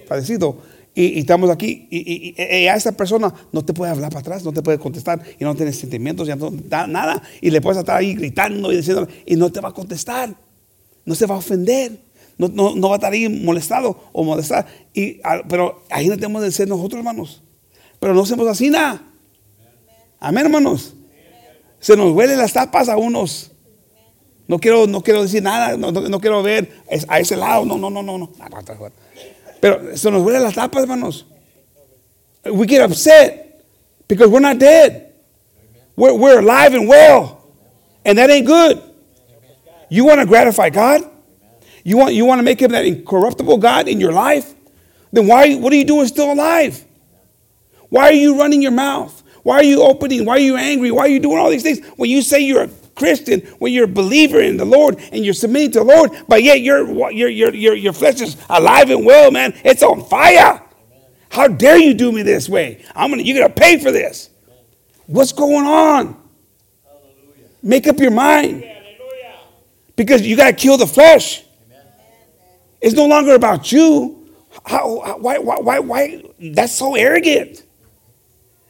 fallecido, 0.09 0.57
y, 0.95 1.19
estamos 1.19 1.51
aquí, 1.51 1.87
y, 1.91 2.35
a 2.41 2.77
esa 2.77 2.93
persona 2.93 3.31
no 3.53 3.63
te 3.63 3.75
puede 3.75 3.91
hablar 3.93 4.09
para 4.09 4.21
atrás, 4.21 4.43
no 4.43 4.55
te 4.55 4.63
puede 4.63 4.79
contestar, 4.79 5.21
y 5.39 5.45
no 5.45 5.55
tiene 5.55 5.71
sentimientos, 5.75 6.27
ya 6.29 6.37
da 6.37 6.87
nada, 6.87 7.23
y 7.43 7.51
le 7.51 7.61
puedes 7.61 7.79
estar 7.81 7.95
ahí 7.99 8.15
gritando 8.15 8.73
y 8.73 8.77
diciendo, 8.77 9.07
y 9.27 9.37
no 9.37 9.53
te 9.53 9.61
va 9.61 9.69
a 9.69 9.75
contestar, 9.75 10.35
no 11.05 11.15
se 11.15 11.27
va 11.27 11.35
a 11.35 11.39
ofender 11.39 11.93
no, 12.37 12.49
no, 12.49 12.75
no 12.75 12.89
va 12.89 12.97
a 12.97 12.99
estar 12.99 13.13
ahí 13.13 13.29
molestado 13.29 13.97
o 14.13 14.25
molestar. 14.25 14.67
Y, 14.93 15.21
pero 15.49 15.83
ahí 15.91 16.09
no 16.09 16.15
tenemos 16.17 16.43
de 16.43 16.51
ser 16.51 16.69
nosotros, 16.69 16.99
hermanos. 16.99 17.43
Pero 18.01 18.15
no 18.15 18.23
hacemos 18.23 18.47
así 18.49 18.71
nada. 18.71 19.03
Amén, 20.21 20.47
hermanos. 20.47 20.95
Se 21.79 21.97
nos 21.97 22.13
huelen 22.13 22.39
las 22.39 22.53
tapas 22.53 22.89
a 22.89 22.97
unos. 22.97 23.53
No 24.49 24.59
quiero, 24.59 24.87
no 24.87 25.03
quiero 25.03 25.23
decir 25.23 25.43
nada, 25.43 25.77
no, 25.77 26.21
quiero 26.21 26.43
ver 26.43 26.71
a 27.09 27.19
ese 27.19 27.37
lado. 27.37 27.65
No, 27.65 27.79
no, 27.79 27.89
no, 27.89 28.03
no, 28.03 28.19
no. 28.19 28.33
Ah, 28.41 28.49
pero 29.61 29.97
se 29.97 30.11
nos 30.11 30.23
huelen 30.23 30.43
las 30.43 30.55
tapas, 30.55 30.83
hermanos. 30.83 31.27
We 32.45 32.67
get 32.67 32.85
upset 32.85 33.61
because 34.07 34.29
we're 34.31 34.47
not 34.47 34.59
dead. 34.59 35.13
We're, 35.97 36.13
we're 36.13 36.39
alive 36.41 36.75
and 36.75 36.87
well. 36.89 37.39
And 38.05 38.19
that 38.19 38.29
ain't 38.31 38.47
good. 38.47 38.83
You 39.89 40.05
want 40.05 40.21
to 40.21 40.27
gratify 40.27 40.69
God? 40.69 41.09
You 41.85 41.99
want, 41.99 42.15
you 42.15 42.25
want 42.25 42.39
to 42.39 42.43
make 42.43 42.61
him 42.61 42.73
that 42.73 42.87
incorruptible 42.87 43.59
God 43.59 43.87
in 43.89 44.01
your 44.01 44.11
life? 44.13 44.53
Then 45.13 45.27
why, 45.29 45.55
what 45.55 45.73
are 45.73 45.77
you 45.77 45.85
doing 45.85 46.07
still 46.09 46.33
alive? 46.33 46.83
Why 47.91 48.09
are 48.09 48.13
you 48.13 48.39
running 48.39 48.63
your 48.63 48.73
mouth? 48.73 49.23
Why 49.43 49.57
are 49.57 49.63
you 49.65 49.83
opening? 49.83 50.25
Why 50.25 50.37
are 50.37 50.41
you 50.41 50.57
angry? 50.57 50.91
Why 50.91 51.03
are 51.03 51.09
you 51.09 51.21
doing 51.21 51.37
all 51.37 51.51
these 51.51 51.63
things? 51.63 51.85
When 51.97 52.09
you 52.11 52.23
say 52.23 52.41
you're 52.41 52.63
a 52.63 52.69
Christian, 52.95 53.41
when 53.59 53.75
you're 53.75 53.85
a 53.85 53.89
believer 53.89 54.41
in 54.41 54.57
the 54.57 54.65
Lord 54.65 54.97
and 55.13 55.23
you're 55.25 55.35
submitting 55.35 55.73
to 55.73 55.81
the 55.81 55.85
Lord, 55.85 56.11
but 56.27 56.43
yet 56.43 56.63
your, 56.63 56.91
your, 57.13 57.29
your, 57.29 57.51
your, 57.55 57.75
your 57.75 57.93
flesh 57.93 58.23
is 58.23 58.37
alive 58.49 58.89
and 58.91 59.05
well, 59.05 59.31
man. 59.31 59.53
It's 59.63 59.83
on 59.83 60.05
fire. 60.07 60.63
How 61.29 61.49
dare 61.49 61.77
you 61.77 61.93
do 61.93 62.11
me 62.11 62.23
this 62.23 62.49
way? 62.49 62.83
I'm 62.95 63.11
gonna, 63.11 63.23
you're 63.23 63.37
going 63.39 63.53
to 63.53 63.61
pay 63.61 63.79
for 63.79 63.91
this. 63.93 64.31
What's 65.07 65.33
going 65.33 65.67
on? 65.67 66.17
Make 67.63 67.87
up 67.87 67.99
your 67.99 68.11
mind. 68.11 68.65
Because 69.97 70.23
you 70.23 70.37
got 70.37 70.47
to 70.53 70.57
kill 70.57 70.79
the 70.79 70.87
flesh. 70.87 71.44
It's 72.85 72.95
no 72.95 73.07
longer 73.07 73.35
about 73.35 73.73
you. 73.73 74.29
How, 74.67 75.17
why, 75.17 75.39
why, 75.39 75.59
why, 75.59 75.79
why? 75.79 76.23
That's 76.39 76.75
so 76.75 76.95
arrogant. 76.95 77.63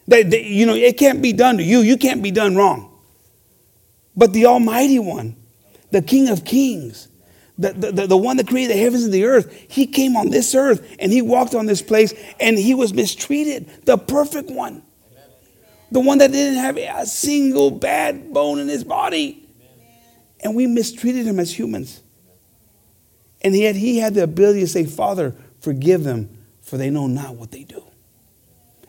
That, 0.07 0.31
that, 0.31 0.43
you 0.45 0.65
know, 0.65 0.73
it 0.73 0.97
can't 0.97 1.21
be 1.21 1.33
done 1.33 1.57
to 1.57 1.63
you. 1.63 1.79
You 1.81 1.97
can't 1.97 2.23
be 2.23 2.31
done 2.31 2.55
wrong. 2.55 2.97
But 4.15 4.31
the 4.31 4.45
Almighty 4.45 4.99
One, 4.99 5.35
the 5.91 6.01
King 6.01 6.29
of 6.29 6.45
Kings, 6.45 7.09
the, 7.57 7.73
the, 7.73 8.07
the 8.07 8.15
one 8.17 8.37
that 8.37 8.47
created 8.47 8.77
the 8.77 8.79
heavens 8.79 9.03
and 9.03 9.13
the 9.13 9.25
earth, 9.25 9.53
he 9.67 9.85
came 9.85 10.15
on 10.15 10.29
this 10.29 10.55
earth 10.55 10.95
and 10.99 11.11
he 11.11 11.21
walked 11.21 11.53
on 11.53 11.65
this 11.65 11.81
place 11.81 12.13
and 12.39 12.57
he 12.57 12.73
was 12.73 12.93
mistreated. 12.93 13.69
The 13.83 13.97
perfect 13.97 14.49
one. 14.49 14.81
The 15.91 15.99
one 15.99 16.19
that 16.19 16.31
didn't 16.31 16.59
have 16.59 16.77
a 16.77 17.05
single 17.05 17.69
bad 17.69 18.33
bone 18.33 18.59
in 18.59 18.69
his 18.69 18.85
body. 18.85 19.45
And 20.41 20.55
we 20.55 20.67
mistreated 20.67 21.25
him 21.25 21.37
as 21.37 21.51
humans. 21.59 22.01
And 23.45 23.55
yet 23.55 23.75
he 23.75 23.99
had 23.99 24.15
the 24.15 24.23
ability 24.23 24.61
to 24.61 24.67
say, 24.67 24.85
Father, 24.85 25.35
forgive 25.59 26.03
them, 26.03 26.29
for 26.63 26.77
they 26.77 26.89
know 26.89 27.05
not 27.05 27.35
what 27.35 27.51
they 27.51 27.61
do. 27.63 27.83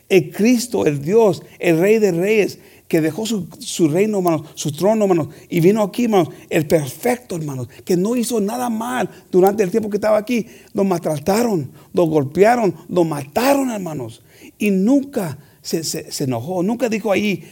El 0.08 0.32
Cristo, 0.32 0.84
el 0.86 0.96
Dios, 1.02 1.42
el 1.60 1.78
Rey 1.78 1.98
de 1.98 2.10
Reyes, 2.10 2.58
que 2.88 3.02
dejó 3.02 3.26
su, 3.26 3.88
reino, 3.88 4.18
hermanos, 4.18 4.46
su 4.54 4.72
trono, 4.72 5.04
hermanos, 5.04 5.28
y 5.50 5.60
vino 5.60 5.82
aquí, 5.82 6.04
hermanos, 6.04 6.30
el 6.48 6.66
perfecto, 6.66 7.36
hermanos, 7.36 7.68
que 7.84 7.98
no 7.98 8.16
hizo 8.16 8.40
nada 8.40 8.70
mal 8.70 9.10
durante 9.30 9.62
el 9.62 9.70
tiempo 9.70 9.90
que 9.90 9.98
estaba 9.98 10.16
aquí. 10.16 10.46
Lo 10.72 10.84
maltrataron, 10.84 11.72
lo 11.92 12.04
golpearon, 12.06 12.74
lo 12.88 13.04
mataron, 13.04 13.68
hermanos. 13.70 14.22
Y 14.56 14.70
nunca 14.70 15.36
se, 15.60 15.82
enojó, 16.24 16.62
nunca 16.62 16.88
dijo 16.88 17.12
ahí, 17.12 17.44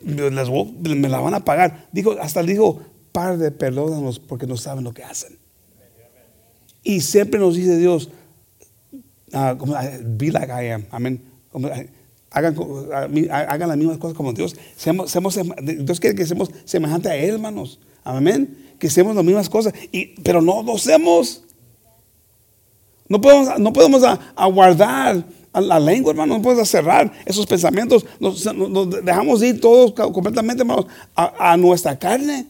me 0.00 0.30
la 1.10 1.20
van 1.20 1.34
a 1.34 1.44
pagar. 1.44 1.86
Dijo, 1.92 2.12
hasta 2.18 2.42
dijo, 2.42 2.80
Padre, 3.12 3.50
perdónanos 3.50 4.20
porque 4.20 4.46
no 4.46 4.56
saben 4.56 4.84
lo 4.84 4.94
que 4.94 5.02
hacen. 5.04 5.36
Y 6.86 7.00
siempre 7.00 7.40
nos 7.40 7.56
dice 7.56 7.76
Dios, 7.78 8.10
ah, 9.32 9.56
ah, 9.74 9.90
be 10.04 10.30
like 10.30 10.46
I 10.52 10.70
am. 10.70 10.86
Amén. 10.92 11.20
Ah, 12.30 12.38
hagan, 12.38 13.68
las 13.68 13.76
mismas 13.76 13.98
cosas 13.98 14.16
como 14.16 14.32
Dios. 14.32 14.54
Seamos, 14.76 15.10
seamos, 15.10 15.36
Dios 15.64 15.98
quiere 15.98 16.14
que 16.14 16.24
seamos 16.24 16.48
semejantes 16.64 17.10
a 17.10 17.16
Él, 17.16 17.30
hermanos. 17.34 17.80
Amén. 18.04 18.56
Que 18.78 18.88
seamos 18.88 19.16
las 19.16 19.24
mismas 19.24 19.48
cosas. 19.48 19.74
Y, 19.90 20.14
pero 20.22 20.40
no 20.40 20.62
lo 20.62 20.76
hacemos. 20.76 21.42
No 23.08 23.20
podemos, 23.20 23.58
no 23.58 23.72
podemos 23.72 24.04
aguardar 24.36 25.24
a 25.52 25.60
la 25.60 25.80
lengua, 25.80 26.12
hermano. 26.12 26.36
No 26.36 26.42
podemos 26.42 26.68
cerrar 26.68 27.10
esos 27.24 27.46
pensamientos. 27.46 28.06
Nos, 28.20 28.48
dejamos 29.04 29.42
ir 29.42 29.60
todos 29.60 29.92
completamente, 29.92 30.62
a, 31.16 31.52
a, 31.52 31.56
nuestra 31.56 31.98
carne. 31.98 32.46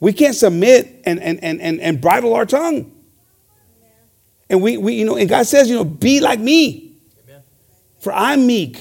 We 0.00 0.12
can't 0.12 0.34
submit 0.34 1.00
and, 1.06 1.20
and, 1.22 1.38
and, 1.44 1.80
and 1.80 2.00
bridle 2.00 2.34
our 2.34 2.44
tongue. 2.44 2.90
And 4.48 4.62
we, 4.62 4.76
we, 4.76 4.94
you 4.94 5.04
know, 5.04 5.16
and 5.16 5.28
God 5.28 5.46
says, 5.46 5.68
you 5.68 5.76
know, 5.76 5.84
be 5.84 6.20
like 6.20 6.38
me. 6.38 6.96
Amen. 7.28 7.42
For 7.98 8.12
I'm 8.12 8.46
meek. 8.46 8.78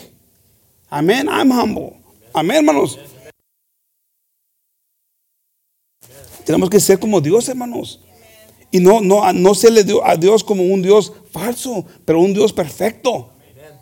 Amen. 0.91 1.27
I'm 1.27 1.49
humble. 1.49 1.99
Amen, 2.35 2.57
Amen 2.59 2.65
hermanos. 2.65 2.95
Amen. 2.97 3.09
Tenemos 6.45 6.69
que 6.69 6.79
ser 6.79 6.97
como 6.97 7.19
Dios, 7.21 7.47
hermanos. 7.47 7.97
Y 8.71 8.79
no, 8.79 8.99
no, 8.99 9.31
no 9.31 9.53
se 9.53 9.71
le 9.71 9.83
dio 9.83 10.05
a 10.05 10.15
Dios 10.15 10.43
como 10.43 10.63
un 10.63 10.81
Dios 10.81 11.11
falso, 11.31 11.85
pero 12.05 12.19
un 12.21 12.33
Dios 12.33 12.51
perfecto. 12.51 13.31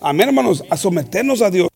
Amén, 0.02 0.30
hermanos, 0.30 0.64
a 0.70 0.78
someternos 0.78 1.42
a 1.42 1.50
Dios. 1.52 1.68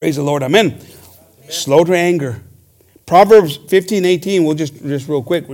Praise 0.00 0.16
the 0.16 0.22
Lord. 0.22 0.42
Amen. 0.42 0.78
Slow 1.48 1.84
to 1.84 1.94
anger. 1.96 2.42
Proverbs 3.06 3.58
15, 3.68 4.04
18, 4.04 4.44
we'll 4.44 4.56
just, 4.56 4.74
just 4.82 5.08
real 5.08 5.22
quick. 5.22 5.46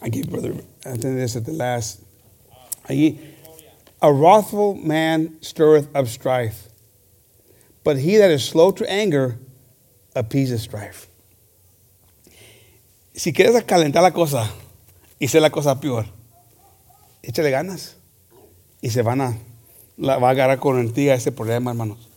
I 0.00 0.08
give 0.08 0.30
Brother 0.30 0.54
Anthony 0.84 1.20
at 1.22 1.44
the 1.44 1.52
last. 1.52 2.00
A 2.88 3.12
wrathful 4.02 4.74
man 4.74 5.36
stirreth 5.42 5.94
up 5.94 6.08
strife, 6.08 6.68
but 7.84 7.98
he 7.98 8.16
that 8.16 8.30
is 8.30 8.44
slow 8.44 8.70
to 8.72 8.90
anger 8.90 9.38
appeases 10.16 10.62
strife. 10.62 11.06
Si 13.14 13.30
quieres 13.32 13.62
calentar 13.64 14.00
la 14.02 14.10
cosa 14.10 14.48
y 15.20 15.26
hacer 15.26 15.42
la 15.42 15.50
cosa 15.50 15.78
peor, 15.78 16.06
échale 17.22 17.50
ganas 17.50 17.94
y 18.80 18.88
se 18.88 19.02
van 19.02 19.20
a, 19.20 19.38
la, 19.98 20.16
va 20.18 20.28
a 20.28 20.30
agarrar 20.30 20.58
con 20.58 20.78
a 20.80 21.14
ese 21.14 21.30
problema, 21.30 21.70
hermanos. 21.70 22.08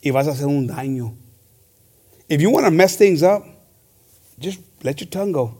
Y 0.00 0.10
vas 0.10 0.26
a 0.26 0.32
hacer 0.32 0.46
un 0.46 0.66
daño 0.66 1.14
if 2.28 2.40
you 2.40 2.50
want 2.50 2.64
to 2.64 2.70
mess 2.70 2.96
things 2.96 3.22
up, 3.22 3.44
just 4.38 4.60
let 4.84 5.00
your 5.00 5.08
tongue 5.08 5.32
go. 5.32 5.56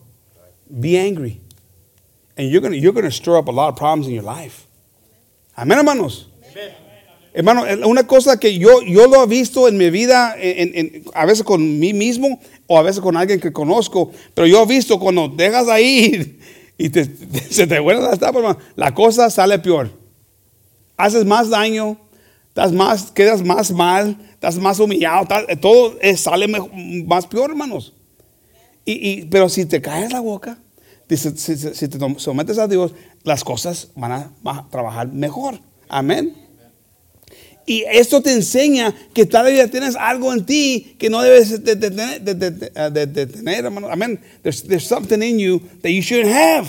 Be 0.80 0.96
angry. 0.98 1.40
And 2.36 2.50
you're 2.50 2.60
going 2.60 2.74
you're 2.74 3.10
stir 3.10 3.38
up 3.38 3.48
a 3.48 3.50
lot 3.50 3.68
of 3.68 3.76
problems 3.76 4.06
in 4.06 4.12
your 4.14 4.22
life. 4.22 4.66
Amén, 5.56 5.78
hermanos. 5.78 6.26
Hermano, 7.34 7.64
eh, 7.64 7.76
una 7.84 8.02
cosa 8.04 8.36
que 8.38 8.50
yo, 8.58 8.80
yo 8.80 9.06
lo 9.06 9.22
he 9.24 9.26
visto 9.26 9.66
en 9.68 9.76
mi 9.78 9.90
vida, 9.90 10.34
en, 10.38 11.04
a 11.14 11.26
veces 11.26 11.44
con 11.44 11.60
mí 11.78 11.92
mismo 11.92 12.40
o 12.66 12.78
a 12.78 12.82
veces 12.82 13.00
con 13.02 13.14
alguien 13.16 13.40
que 13.40 13.52
conozco, 13.52 14.10
pero 14.34 14.46
yo 14.46 14.62
he 14.62 14.66
visto 14.66 14.98
cuando 14.98 15.28
dejas 15.28 15.68
ahí 15.68 16.38
y 16.78 16.88
te, 16.88 17.04
se 17.50 17.66
te 17.66 17.78
vuelve 17.78 18.02
la 18.02 18.16
tapa, 18.16 18.56
la 18.74 18.94
cosa 18.94 19.28
sale 19.30 19.58
peor. 19.58 19.90
Haces 20.96 21.26
más 21.26 21.50
daño, 21.50 21.98
das 22.54 22.72
más, 22.72 23.12
quedas 23.12 23.42
más 23.44 23.70
mal, 23.70 24.16
estás 24.36 24.56
más 24.58 24.78
humillado, 24.78 25.26
eh, 25.48 25.56
todo 25.56 25.96
eh, 26.02 26.16
sale 26.16 26.46
más 26.48 27.26
peor, 27.26 27.50
hermanos. 27.50 27.92
Y, 28.88 29.22
pero 29.24 29.48
si 29.48 29.66
te 29.66 29.80
caes 29.82 30.12
la 30.12 30.20
boca, 30.20 30.58
si, 31.10 31.72
te 31.88 31.98
sometes 32.18 32.58
a 32.58 32.68
Dios, 32.68 32.92
las 33.24 33.42
cosas 33.42 33.88
van 33.96 34.12
a, 34.12 34.68
trabajar 34.70 35.08
mejor. 35.08 35.58
Amén. 35.88 36.34
Y 37.68 37.82
esto 37.90 38.22
te 38.22 38.30
enseña 38.32 38.94
que 39.12 39.26
todavía 39.26 39.68
tienes 39.68 39.96
algo 39.96 40.32
en 40.32 40.46
ti 40.46 40.94
que 40.98 41.10
no 41.10 41.20
debes 41.20 41.64
detener, 41.64 42.22
ah, 42.76 43.68
Amén. 43.92 44.20
There's, 44.44 44.86
something 44.86 45.20
in 45.20 45.40
you 45.40 45.60
that 45.82 45.90
you 45.90 46.00
shouldn't 46.00 46.32
have. 46.32 46.68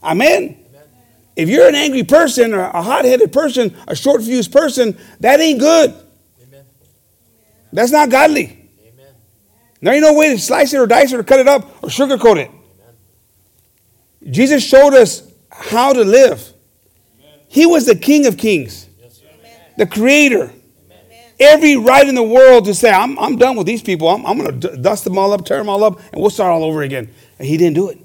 Amén. 0.00 0.58
If 1.34 1.48
you're 1.48 1.66
an 1.66 1.74
angry 1.74 2.04
person 2.04 2.54
or 2.54 2.60
a 2.60 2.82
hot-headed 2.82 3.32
person, 3.32 3.74
a 3.88 3.96
short-fused 3.96 4.52
person, 4.52 4.96
that 5.18 5.40
ain't 5.40 5.58
good. 5.58 5.92
That's 7.72 7.90
not 7.90 8.10
godly. 8.10 8.70
Amen. 8.86 9.14
There 9.80 9.94
ain't 9.94 10.02
no 10.02 10.14
way 10.14 10.28
to 10.34 10.38
slice 10.38 10.72
it 10.74 10.78
or 10.78 10.86
dice 10.86 11.12
it 11.12 11.18
or 11.18 11.22
cut 11.24 11.40
it 11.40 11.48
up 11.48 11.82
or 11.82 11.88
sugarcoat 11.88 12.36
it. 12.36 12.50
Amen. 12.50 14.32
Jesus 14.32 14.62
showed 14.64 14.94
us 14.94 15.28
how 15.50 15.92
to 15.94 16.04
live. 16.04 16.52
Amen. 17.18 17.38
He 17.48 17.64
was 17.66 17.86
the 17.86 17.96
King 17.96 18.26
of 18.26 18.36
Kings, 18.36 18.88
yes, 19.00 19.20
the 19.76 19.86
Creator. 19.86 20.52
Every 21.40 21.76
right 21.76 22.06
in 22.08 22.14
the 22.14 22.22
world 22.22 22.66
to 22.66 22.74
say, 22.74 22.88
I'm, 22.88 23.18
I'm 23.18 23.34
done 23.36 23.56
with 23.56 23.66
these 23.66 23.82
people. 23.82 24.06
I'm, 24.06 24.24
I'm 24.24 24.38
going 24.38 24.60
to 24.60 24.76
d- 24.76 24.80
dust 24.82 25.02
them 25.02 25.18
all 25.18 25.32
up, 25.32 25.44
tear 25.44 25.58
them 25.58 25.68
all 25.68 25.82
up, 25.82 25.98
and 26.12 26.20
we'll 26.20 26.30
start 26.30 26.50
all 26.52 26.62
over 26.62 26.82
again. 26.82 27.12
And 27.40 27.48
he 27.48 27.56
didn't 27.56 27.74
do 27.74 27.88
it. 27.88 27.98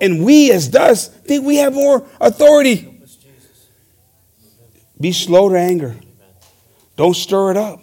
and 0.00 0.24
we, 0.24 0.50
as 0.50 0.68
dust, 0.68 1.12
think 1.12 1.44
we 1.44 1.56
have 1.56 1.74
more 1.74 2.06
authority. 2.22 3.02
Be 4.98 5.12
slow 5.12 5.50
to 5.50 5.58
anger. 5.58 5.94
Don't 6.96 7.12
stir 7.14 7.50
it 7.50 7.58
up. 7.58 7.81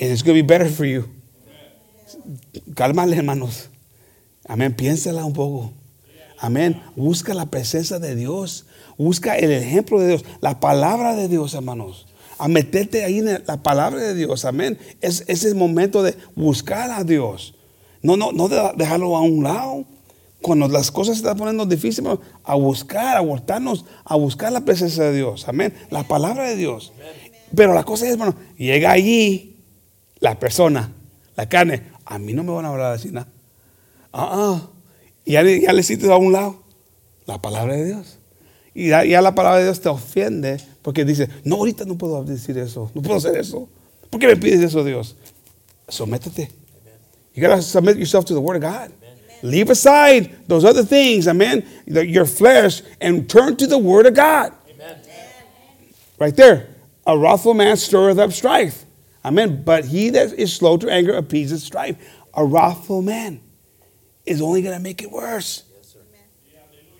And 0.00 0.10
it's 0.12 0.22
va 0.22 0.30
a 0.30 0.34
ser 0.34 0.44
mejor 0.44 0.66
para 0.66 0.68
ti 0.68 1.02
Cálmale, 2.74 3.16
hermanos. 3.16 3.70
Amén. 4.48 4.72
Piénsela 4.74 5.24
un 5.24 5.32
poco. 5.32 5.72
Amén. 6.38 6.80
Busca 6.96 7.34
la 7.34 7.46
presencia 7.46 7.98
de 7.98 8.14
Dios. 8.14 8.66
Busca 8.98 9.36
el 9.36 9.50
ejemplo 9.52 9.98
de 10.00 10.06
Dios. 10.08 10.24
La 10.40 10.58
palabra 10.60 11.14
de 11.16 11.26
Dios, 11.28 11.52
hermanos. 11.54 12.06
A 12.38 12.46
meterte 12.48 13.04
ahí 13.04 13.18
en 13.18 13.42
la 13.46 13.62
palabra 13.62 14.00
de 14.00 14.14
Dios. 14.14 14.44
Amén. 14.44 14.78
Es, 15.00 15.24
el 15.44 15.54
momento 15.54 16.02
de 16.02 16.14
buscar 16.34 16.90
a 16.90 17.04
Dios. 17.04 17.54
No, 18.02 18.16
no, 18.16 18.32
no 18.32 18.48
dejarlo 18.48 19.16
a 19.16 19.20
un 19.20 19.44
lado. 19.44 19.84
Cuando 20.40 20.68
las 20.68 20.90
cosas 20.90 21.16
se 21.16 21.22
están 21.22 21.36
poniendo 21.38 21.64
difíciles, 21.66 22.18
a 22.44 22.54
buscar, 22.54 23.16
a 23.16 23.20
voltarnos, 23.20 23.84
a 24.04 24.14
buscar 24.16 24.52
la 24.52 24.60
presencia 24.60 25.04
de 25.04 25.14
Dios. 25.16 25.48
Amén. 25.48 25.72
La 25.90 26.02
palabra 26.06 26.48
de 26.48 26.56
Dios. 26.56 26.92
Pero 27.54 27.72
la 27.72 27.84
cosa 27.84 28.04
es, 28.06 28.12
hermano, 28.12 28.34
llega 28.58 28.90
allí 28.92 29.53
la 30.20 30.38
persona, 30.38 30.90
la 31.36 31.48
carne, 31.48 31.82
a 32.04 32.18
mí 32.18 32.32
no 32.32 32.42
me 32.42 32.52
van 32.52 32.64
a 32.64 32.68
hablar 32.68 32.92
así 32.92 33.08
nada. 33.10 33.28
Ah, 34.12 34.30
ah 34.32 34.70
ya, 35.26 35.42
ya 35.42 35.72
le 35.72 35.82
cites 35.82 36.08
a 36.10 36.16
un 36.16 36.32
lado 36.32 36.62
la 37.26 37.40
palabra 37.40 37.74
de 37.74 37.84
Dios. 37.86 38.18
Y 38.74 38.88
ya, 38.88 39.22
la 39.22 39.34
palabra 39.34 39.58
de 39.58 39.64
Dios 39.64 39.80
te 39.80 39.88
ofende 39.88 40.60
porque 40.82 41.04
dice, 41.04 41.28
no, 41.44 41.56
ahorita 41.56 41.84
no 41.84 41.96
puedo 41.96 42.22
decir 42.24 42.58
eso, 42.58 42.90
no 42.94 43.02
puedo 43.02 43.18
hacer 43.18 43.36
eso. 43.36 43.68
¿Por 44.10 44.20
qué 44.20 44.26
me 44.26 44.36
pides 44.36 44.60
eso, 44.60 44.82
Dios? 44.84 45.16
Sométete. 45.88 46.50
You 47.34 47.40
gotta 47.42 47.62
submit 47.62 47.96
yourself 47.96 48.24
to 48.26 48.34
the 48.34 48.40
Word 48.40 48.62
of 48.62 48.62
God. 48.62 48.90
Leave 49.42 49.70
aside 49.70 50.30
those 50.46 50.64
other 50.64 50.84
things, 50.84 51.26
amen, 51.28 51.64
your 51.86 52.24
flesh, 52.24 52.82
and 53.00 53.28
turn 53.28 53.56
to 53.56 53.66
the 53.66 53.78
Word 53.78 54.06
of 54.06 54.14
God. 54.14 54.52
Right 56.18 56.34
there. 56.34 56.68
A 57.06 57.16
wrathful 57.18 57.54
man 57.54 57.76
stirreth 57.76 58.18
up 58.18 58.32
strife. 58.32 58.83
Amen. 59.24 59.62
But 59.64 59.86
he 59.86 60.10
that 60.10 60.34
is 60.34 60.54
slow 60.54 60.76
to 60.76 60.90
anger 60.90 61.14
appeases 61.16 61.62
strife. 61.62 61.96
A 62.34 62.44
wrathful 62.44 63.00
man 63.00 63.40
is 64.26 64.42
only 64.42 64.60
going 64.60 64.74
to 64.76 64.82
make 64.82 65.02
it 65.02 65.10
worse. 65.10 65.62
Yes, 65.76 65.96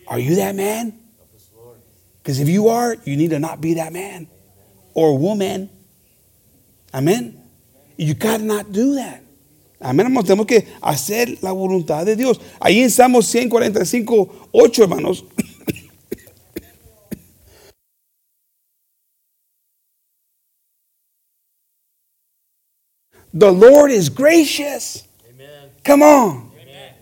are 0.06 0.18
you 0.18 0.37
that 0.37 0.54
man? 0.54 0.98
Because 2.22 2.40
if 2.40 2.48
you 2.48 2.68
are, 2.68 2.96
you 3.04 3.16
need 3.16 3.30
to 3.30 3.38
not 3.38 3.60
be 3.60 3.74
that 3.74 3.92
man 3.92 4.26
or 4.94 5.18
woman. 5.18 5.68
Amen. 6.94 7.42
You 7.96 8.14
cannot 8.14 8.72
do 8.72 8.94
that. 8.94 9.20
Amén, 9.82 10.04
hermanos. 10.06 10.24
Tenemos 10.26 10.46
que 10.48 10.62
hacer 10.82 11.42
la 11.42 11.50
voluntad 11.52 12.06
de 12.06 12.16
Dios. 12.16 12.38
Ahí 12.58 12.82
en 12.82 12.88
Salmos 12.90 13.26
145, 13.26 14.48
8, 14.52 14.80
hermanos. 14.82 15.22
The 23.35 23.53
Lord 23.53 23.90
is 23.90 24.09
gracious. 24.09 25.09
Amen. 25.29 25.68
Come 25.83 26.03
on. 26.05 26.53
Amen. 26.57 26.92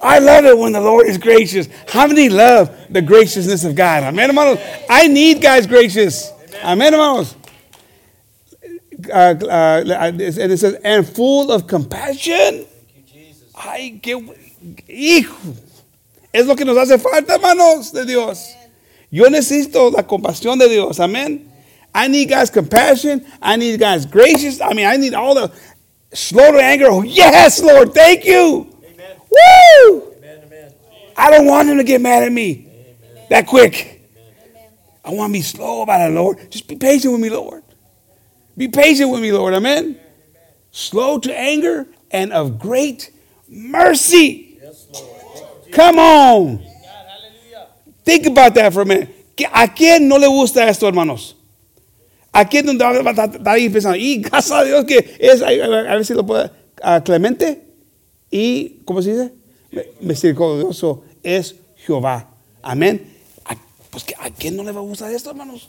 I 0.00 0.18
love 0.18 0.46
it 0.46 0.56
when 0.56 0.72
the 0.72 0.80
Lord 0.80 1.06
is 1.06 1.18
gracious. 1.18 1.68
How 1.86 2.06
many 2.06 2.30
love 2.30 2.74
the 2.88 3.02
graciousness 3.02 3.64
of 3.64 3.74
God? 3.74 4.02
Amen, 4.02 4.30
hermanos. 4.30 4.58
I 4.88 5.06
need 5.08 5.42
God's 5.42 5.66
gracious. 5.66 6.32
Amen, 6.64 6.94
Amen. 6.94 7.26
Uh, 9.10 9.14
uh, 9.14 9.16
and 9.20 9.42
uh, 9.42 10.16
it 10.24 10.58
says, 10.58 10.74
and 10.82 11.06
full 11.06 11.52
of 11.52 11.66
compassion. 11.66 12.64
Ay, 13.54 14.00
qué 14.02 14.26
hijo. 14.88 15.54
Es 16.32 16.46
lo 16.46 16.56
que 16.56 16.64
nos 16.64 16.76
hace 16.78 16.96
falta, 16.96 17.38
manos, 17.40 17.92
de 17.92 18.06
Dios. 18.06 18.54
Yo 19.10 19.26
necesito 19.26 19.92
la 19.92 20.02
compasión 20.02 20.58
de 20.58 20.68
Dios. 20.68 20.98
Amén. 20.98 21.47
I 21.94 22.08
need 22.08 22.28
God's 22.28 22.50
compassion. 22.50 23.24
I 23.40 23.56
need 23.56 23.78
God's 23.80 24.06
gracious. 24.06 24.60
I 24.60 24.72
mean, 24.72 24.86
I 24.86 24.96
need 24.96 25.14
all 25.14 25.34
the 25.34 25.52
slow 26.12 26.52
to 26.52 26.62
anger. 26.62 26.86
Oh, 26.88 27.02
yes, 27.02 27.62
Lord, 27.62 27.94
thank 27.94 28.24
you. 28.24 28.76
Amen. 28.84 29.16
Woo! 29.30 30.12
Amen, 30.16 30.42
amen. 30.44 30.72
I 31.16 31.30
don't 31.30 31.46
want 31.46 31.68
him 31.68 31.78
to 31.78 31.84
get 31.84 32.00
mad 32.00 32.22
at 32.22 32.32
me 32.32 32.66
amen. 32.66 33.24
that 33.30 33.46
quick. 33.46 34.00
Amen. 34.52 34.68
I 35.04 35.10
want 35.10 35.30
to 35.30 35.38
be 35.38 35.42
slow 35.42 35.82
about 35.82 36.10
it, 36.10 36.14
Lord. 36.14 36.50
Just 36.50 36.68
be 36.68 36.76
patient 36.76 37.12
with 37.12 37.20
me, 37.22 37.30
Lord. 37.30 37.62
Be 38.56 38.68
patient 38.68 39.10
with 39.10 39.20
me, 39.22 39.32
Lord. 39.32 39.54
Amen. 39.54 39.98
Slow 40.70 41.18
to 41.20 41.36
anger 41.36 41.86
and 42.10 42.32
of 42.32 42.58
great 42.58 43.10
mercy. 43.48 44.58
Yes, 44.62 44.86
Come 45.72 45.98
on. 45.98 46.64
Think 48.04 48.26
about 48.26 48.54
that 48.54 48.72
for 48.72 48.82
a 48.82 48.86
minute. 48.86 49.10
¿A 49.52 49.68
quién 49.68 50.02
no 50.08 50.16
le 50.16 50.26
gusta 50.26 50.62
esto, 50.64 50.86
hermanos? 50.86 51.34
Aquí 52.32 52.58
es 52.58 52.66
donde 52.66 52.84
va 52.84 52.90
a 53.10 53.26
estar 53.26 53.40
ahí 53.48 53.68
pensando, 53.68 53.96
y 53.96 54.16
gracias 54.16 54.52
a 54.58 54.64
Dios 54.64 54.84
que 54.84 55.14
es, 55.18 55.42
a 55.42 55.48
ver 55.50 56.04
si 56.04 56.14
lo 56.14 56.26
puedo, 56.26 56.50
clemente 57.04 57.62
y, 58.30 58.80
¿cómo 58.84 59.00
se 59.02 59.12
dice? 59.12 59.32
Misericordioso 60.00 61.02
es 61.22 61.56
Jehová. 61.76 62.28
Amén. 62.62 63.06
Ah, 63.46 63.56
pues, 63.90 64.04
¿a 64.18 64.28
quién 64.30 64.54
no 64.56 64.62
le 64.64 64.72
va 64.72 64.80
a 64.80 64.84
gustar 64.84 65.10
esto, 65.12 65.30
hermanos? 65.30 65.68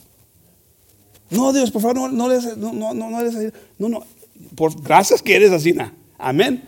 No, 1.29 1.53
Dios, 1.53 1.71
por 1.71 1.81
favor, 1.81 2.11
no, 2.11 2.27
le 2.27 2.35
eres, 2.35 2.57
no, 2.57 2.73
no, 2.73 2.93
no, 2.93 3.17
así. 3.17 3.47
No, 3.77 3.87
no, 3.87 4.03
por, 4.55 4.81
gracias 4.83 5.21
que 5.21 5.35
eres 5.37 5.51
así. 5.51 5.73
Amén. 6.17 6.63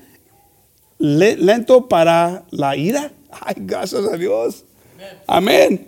lento 0.99 1.89
para 1.89 2.43
la 2.51 2.75
ira. 2.77 3.12
Ay, 3.30 3.56
gracias 3.58 4.06
a 4.06 4.15
Dios. 4.17 4.63
Amén. 5.27 5.88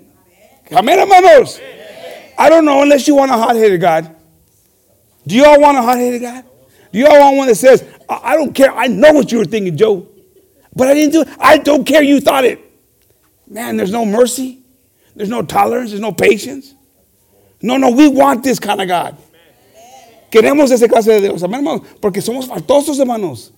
Amén, 0.71 0.99
hermanos. 0.99 1.59
I 2.37 2.49
don't 2.49 2.65
know 2.65 2.81
unless 2.81 3.07
you 3.07 3.15
want 3.15 3.31
a 3.31 3.35
hot 3.35 3.55
headed 3.55 3.79
God. 3.81 4.15
Do 5.25 5.35
y'all 5.35 5.59
want 5.59 5.77
a 5.77 5.81
hot 5.81 5.97
headed 5.97 6.21
God? 6.21 6.43
Do 6.91 6.99
y'all 6.99 7.19
want 7.19 7.37
one 7.37 7.47
that 7.47 7.55
says, 7.55 7.83
I-, 8.09 8.33
I 8.33 8.35
don't 8.35 8.53
care. 8.53 8.73
I 8.73 8.87
know 8.87 9.13
what 9.13 9.31
you 9.31 9.37
were 9.37 9.45
thinking, 9.45 9.77
Joe, 9.77 10.07
but 10.75 10.87
I 10.87 10.93
didn't 10.93 11.13
do 11.13 11.21
it. 11.21 11.29
I 11.39 11.57
don't 11.57 11.85
care 11.85 12.01
you 12.03 12.19
thought 12.19 12.45
it. 12.45 12.59
Man, 13.47 13.77
there's 13.77 13.91
no 13.91 14.05
mercy. 14.05 14.61
There's 15.15 15.29
no 15.29 15.41
tolerance. 15.43 15.89
There's 15.91 16.01
no 16.01 16.11
patience. 16.11 16.73
No, 17.61 17.77
no, 17.77 17.91
we 17.91 18.07
want 18.07 18.43
this 18.43 18.59
kind 18.59 18.81
of 18.81 18.87
God. 18.87 19.15
Queremos 20.31 20.71
ese 20.71 20.87
clase 20.89 21.05
de 21.05 21.21
Dios, 21.27 21.41
hermanos, 21.43 21.81
porque 22.01 22.17
somos 22.21 22.47
faltosos, 22.47 22.97
hermanos. 22.99 23.51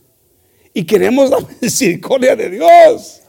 Y 0.75 0.81
queremos 0.83 1.29
la 1.29 1.39
misericordia 1.61 2.35
de 2.35 2.49
Dios. 2.49 3.24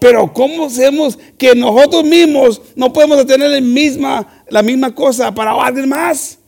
Pero 0.00 0.32
¿cómo 0.32 0.64
hacemos 0.66 1.18
que 1.36 1.54
nosotros 1.54 2.04
mismos 2.04 2.60
no 2.74 2.90
podemos 2.90 3.24
tener 3.26 3.50
la 3.50 3.60
misma, 3.60 4.26
la 4.48 4.62
misma 4.62 4.92
cosa 4.94 5.30
para 5.32 5.52
alguien 5.52 5.88
más? 5.90 6.38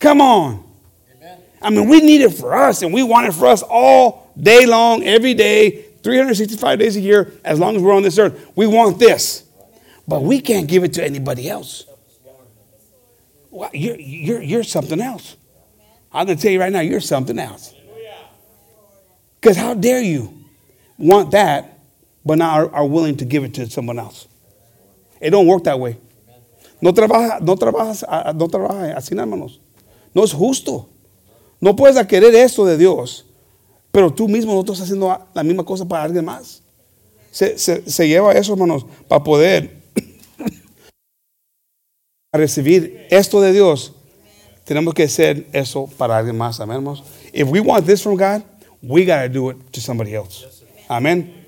Come 0.00 0.22
on. 0.22 0.64
I 1.60 1.70
mean, 1.70 1.88
we 1.88 2.00
need 2.00 2.22
it 2.22 2.32
for 2.32 2.54
us 2.56 2.82
and 2.82 2.92
we 2.92 3.02
want 3.02 3.28
it 3.28 3.32
for 3.34 3.46
us 3.46 3.62
all 3.62 4.30
day 4.36 4.64
long, 4.64 5.04
every 5.04 5.34
day, 5.34 5.84
365 6.02 6.78
days 6.78 6.96
a 6.96 7.00
year, 7.00 7.34
as 7.44 7.60
long 7.60 7.76
as 7.76 7.82
we're 7.82 7.92
on 7.94 8.02
this 8.02 8.18
earth. 8.18 8.50
We 8.56 8.66
want 8.66 8.98
this. 8.98 9.44
But 10.08 10.22
we 10.22 10.40
can't 10.40 10.66
give 10.66 10.82
it 10.84 10.94
to 10.94 11.04
anybody 11.04 11.48
else. 11.50 11.84
Well, 13.50 13.70
you're, 13.74 14.00
you're, 14.00 14.42
you're 14.42 14.62
something 14.64 15.00
else. 15.00 15.36
I'm 16.10 16.26
going 16.26 16.38
to 16.38 16.42
tell 16.42 16.50
you 16.50 16.58
right 16.58 16.72
now, 16.72 16.80
you're 16.80 16.98
something 17.00 17.38
else. 17.38 17.74
Because 19.40 19.56
how 19.56 19.74
dare 19.74 20.00
you 20.00 20.34
want 20.98 21.30
that 21.32 21.71
but 22.24 22.38
now 22.38 22.50
are, 22.54 22.70
are 22.74 22.86
willing 22.86 23.16
to 23.16 23.24
give 23.24 23.44
it 23.44 23.54
to 23.54 23.68
someone 23.70 23.98
else. 23.98 24.26
It 25.20 25.30
don't 25.30 25.46
work 25.46 25.64
that 25.64 25.78
way. 25.78 25.98
No 26.80 26.92
trabaja, 26.92 27.40
no 27.40 27.54
trabajas, 27.56 28.02
no 28.34 28.48
trabaja 28.48 28.96
así, 28.96 29.14
hermanos. 29.16 29.60
No 30.14 30.24
es 30.24 30.32
justo. 30.32 30.88
No 31.60 31.74
puedes 31.76 31.94
querer 32.06 32.34
esto 32.34 32.64
de 32.66 32.76
Dios, 32.76 33.24
pero 33.92 34.12
tú 34.12 34.28
mismo 34.28 34.52
no 34.52 34.60
estás 34.60 34.80
haciendo 34.80 35.16
la 35.32 35.42
misma 35.44 35.64
cosa 35.64 35.84
para 35.86 36.02
alguien 36.02 36.24
más. 36.24 36.60
Se, 37.30 37.56
se, 37.56 37.88
se 37.88 38.08
lleva 38.08 38.32
eso, 38.32 38.52
hermanos, 38.54 38.84
para 39.08 39.22
poder 39.22 39.80
recibir 42.32 43.06
esto 43.10 43.40
de 43.40 43.52
Dios. 43.52 43.92
Tenemos 44.64 44.92
que 44.92 45.04
hacer 45.04 45.46
eso 45.52 45.88
para 45.96 46.18
alguien 46.18 46.36
más, 46.36 46.58
hermanos. 46.58 47.04
If 47.32 47.48
we 47.48 47.60
want 47.60 47.86
this 47.86 48.02
from 48.02 48.16
God, 48.16 48.42
we 48.82 49.04
got 49.06 49.22
to 49.22 49.28
do 49.28 49.50
it 49.50 49.56
to 49.72 49.80
somebody 49.80 50.14
else. 50.16 50.44
Amén. 50.90 51.41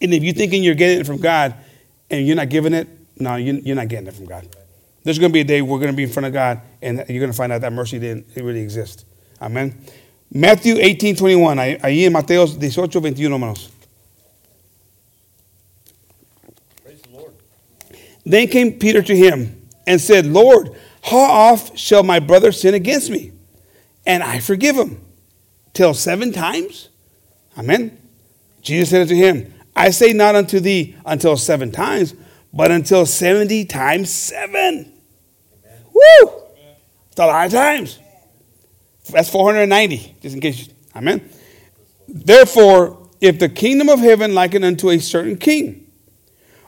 And 0.00 0.14
if 0.14 0.22
you're 0.22 0.34
thinking 0.34 0.62
you're 0.62 0.74
getting 0.74 1.00
it 1.00 1.06
from 1.06 1.18
God 1.18 1.54
and 2.10 2.26
you're 2.26 2.36
not 2.36 2.48
giving 2.48 2.72
it, 2.72 2.88
no, 3.18 3.36
you're 3.36 3.74
not 3.76 3.88
getting 3.88 4.06
it 4.06 4.14
from 4.14 4.26
God. 4.26 4.48
There's 5.02 5.18
going 5.18 5.30
to 5.30 5.34
be 5.34 5.40
a 5.40 5.44
day 5.44 5.62
we're 5.62 5.78
going 5.78 5.90
to 5.90 5.96
be 5.96 6.04
in 6.04 6.10
front 6.10 6.26
of 6.26 6.32
God 6.32 6.60
and 6.80 6.98
you're 7.08 7.18
going 7.18 7.30
to 7.32 7.36
find 7.36 7.50
out 7.52 7.62
that 7.62 7.72
mercy 7.72 7.98
didn't 7.98 8.26
it 8.34 8.44
really 8.44 8.60
exist. 8.60 9.04
Amén. 9.40 9.74
Matthew 10.32 10.74
18, 10.76 11.16
21. 11.16 11.56
Ahí 11.58 12.04
en 12.04 12.12
Mateo 12.12 12.44
18, 12.46 12.88
21, 13.00 13.32
hermanos. 13.32 13.70
Then 18.24 18.46
came 18.48 18.72
Peter 18.72 19.00
to 19.00 19.16
him 19.16 19.68
and 19.86 19.98
said, 20.00 20.26
Lord, 20.26 20.70
how 21.02 21.16
oft 21.18 21.78
shall 21.78 22.02
my 22.02 22.20
brother 22.20 22.52
sin 22.52 22.74
against 22.74 23.10
me? 23.10 23.32
And 24.06 24.22
I 24.22 24.38
forgive 24.38 24.76
him. 24.76 25.00
Till 25.72 25.94
seven 25.94 26.32
times? 26.32 26.88
Amen. 27.56 27.96
Jesus 28.60 28.90
said 28.90 29.02
unto 29.02 29.14
him, 29.14 29.52
I 29.80 29.90
say 29.90 30.12
not 30.12 30.34
unto 30.34 30.58
thee 30.58 30.96
until 31.06 31.36
seven 31.36 31.70
times, 31.70 32.12
but 32.52 32.72
until 32.72 33.06
70 33.06 33.64
times 33.66 34.10
seven. 34.10 34.50
Amen. 35.64 35.84
Woo! 35.92 36.30
It's 37.12 37.20
a 37.20 37.26
lot 37.26 37.46
of 37.46 37.52
times. 37.52 38.00
That's 39.12 39.28
490, 39.30 40.16
just 40.20 40.34
in 40.34 40.40
case. 40.40 40.66
You, 40.66 40.74
amen. 40.96 41.30
Therefore, 42.08 43.08
if 43.20 43.38
the 43.38 43.48
kingdom 43.48 43.88
of 43.88 44.00
heaven 44.00 44.34
liken 44.34 44.64
unto 44.64 44.90
a 44.90 44.98
certain 44.98 45.36
king, 45.36 45.86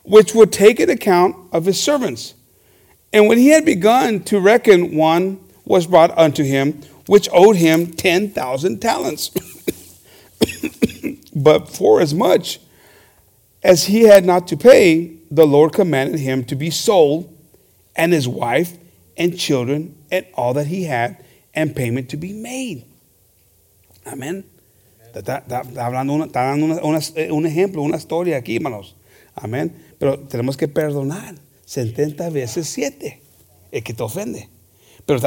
which 0.05 0.33
would 0.33 0.53
take 0.53 0.79
an 0.79 0.89
account 0.89 1.35
of 1.53 1.65
his 1.65 1.83
servants. 1.83 2.35
And 3.13 3.27
when 3.27 3.39
he 3.39 3.49
had 3.49 3.65
begun 3.65 4.21
to 4.25 4.39
reckon, 4.39 4.95
one 4.95 5.41
was 5.65 5.87
brought 5.89 6.17
unto 6.17 6.45
him, 6.45 6.81
which 7.07 7.29
owed 7.33 7.57
him 7.57 7.93
10,000 7.93 8.79
talents. 8.81 9.31
but 11.35 11.69
for 11.69 12.01
as 12.01 12.15
much 12.15 12.61
as 13.63 13.85
he 13.85 14.03
had 14.05 14.25
not 14.25 14.47
to 14.49 14.57
pay, 14.57 15.13
the 15.31 15.47
Lord 15.47 15.73
commanded 15.73 16.19
him 16.21 16.45
to 16.45 16.55
be 16.57 16.71
sold, 16.71 17.29
and 17.95 18.13
his 18.13 18.27
wife, 18.27 18.73
and 19.17 19.37
children, 19.39 19.95
and 20.11 20.25
all 20.35 20.55
that 20.55 20.67
he 20.69 20.85
had, 20.85 21.23
and 21.53 21.77
payment 21.77 22.09
to 22.11 22.17
be 22.17 22.33
made. 22.33 22.85
Amén. 24.07 24.45
Está, 25.15 25.39
está, 25.45 25.63
está, 25.65 25.87
hablando 25.87 26.13
una, 26.15 26.25
está 26.27 26.43
dando 26.45 26.67
una, 26.67 26.81
una, 26.83 27.01
un 27.35 27.47
ejemplo, 27.47 27.83
una 27.83 27.97
historia 27.97 28.39
aquí, 28.39 28.57
hermanos. 28.57 28.97
Amén. 29.35 29.73
Pero 29.99 30.21
tenemos 30.21 30.57
que 30.57 30.69
perdonar 30.69 31.35
70 31.67 32.31
veces 32.31 32.69
7. 32.69 33.21
Es 33.73 33.83
que 33.83 33.93
te 33.93 34.03
ofende. 34.03 34.49
Pero 35.05 35.21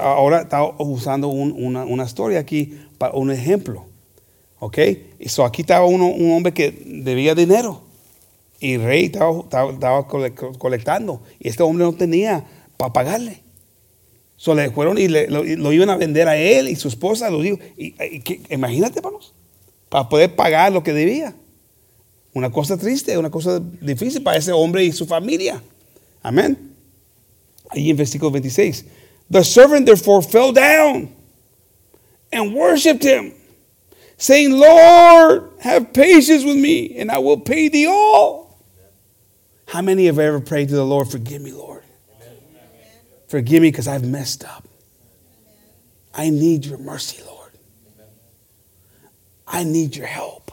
ahora 0.00 0.42
está 0.42 0.64
usando 0.78 1.28
un, 1.28 1.52
una, 1.52 1.84
una 1.84 2.04
historia 2.04 2.40
aquí, 2.40 2.78
para 2.98 3.12
un 3.14 3.30
ejemplo. 3.30 3.84
¿Ok? 4.60 4.78
so 5.26 5.44
aquí 5.46 5.62
estaba 5.62 5.86
uno, 5.86 6.06
un 6.06 6.32
hombre 6.32 6.52
que 6.52 6.70
debía 6.84 7.34
dinero. 7.34 7.80
Y 8.60 8.76
rey 8.76 9.04
estaba, 9.06 9.40
estaba, 9.40 10.06
colectando. 10.06 11.22
Y 11.40 11.48
este 11.48 11.62
hombre 11.62 11.86
no 11.86 11.94
tenía 11.94 12.44
para 12.76 12.92
pagarle. 12.92 13.40
So 14.36 14.54
le 14.54 14.70
fueron 14.70 14.98
y 14.98 15.08
lo, 15.08 15.72
iban 15.72 15.88
a 15.90 15.96
vender 15.96 16.28
a 16.28 16.36
él 16.36 16.68
y 16.68 16.76
su 16.76 16.88
esposa. 16.88 17.30
Y, 17.30 17.94
imagínate, 18.50 18.98
hermanos. 18.98 19.32
Para 19.88 20.08
poder 20.10 20.36
pagar 20.36 20.72
lo 20.72 20.82
que 20.82 20.92
debía. 20.92 21.34
Una 22.34 22.50
cosa 22.52 22.76
triste, 22.76 23.16
una 23.16 23.30
cosa 23.30 23.60
difícil 23.80 24.22
para 24.22 24.36
ese 24.36 24.52
hombre 24.52 24.84
y 24.84 24.92
su 24.92 25.06
familia. 25.06 25.62
Amén. 26.22 26.74
Ahí 27.70 27.88
en 27.88 27.96
versículo 27.96 28.30
26. 28.30 28.84
The 29.30 29.42
servant 29.42 29.86
therefore 29.86 30.22
fell 30.24 30.52
down 30.52 31.08
and 32.30 32.54
worshipped 32.54 33.02
him. 33.06 33.39
saying, 34.20 34.52
Lord, 34.52 35.50
have 35.60 35.92
patience 35.94 36.44
with 36.44 36.56
me 36.58 36.98
and 36.98 37.10
I 37.10 37.18
will 37.18 37.40
pay 37.40 37.68
thee 37.68 37.86
all. 37.86 38.60
How 39.66 39.80
many 39.80 40.06
have 40.06 40.18
ever 40.18 40.40
prayed 40.40 40.68
to 40.68 40.74
the 40.74 40.84
Lord, 40.84 41.08
forgive 41.08 41.40
me, 41.40 41.52
Lord? 41.52 41.82
Amen. 42.20 42.34
Forgive 43.28 43.62
me 43.62 43.70
because 43.70 43.88
I've 43.88 44.04
messed 44.06 44.44
up. 44.44 44.68
I 46.12 46.28
need 46.28 46.66
your 46.66 46.78
mercy, 46.78 47.22
Lord. 47.24 47.52
I 49.46 49.64
need 49.64 49.96
your 49.96 50.06
help. 50.06 50.52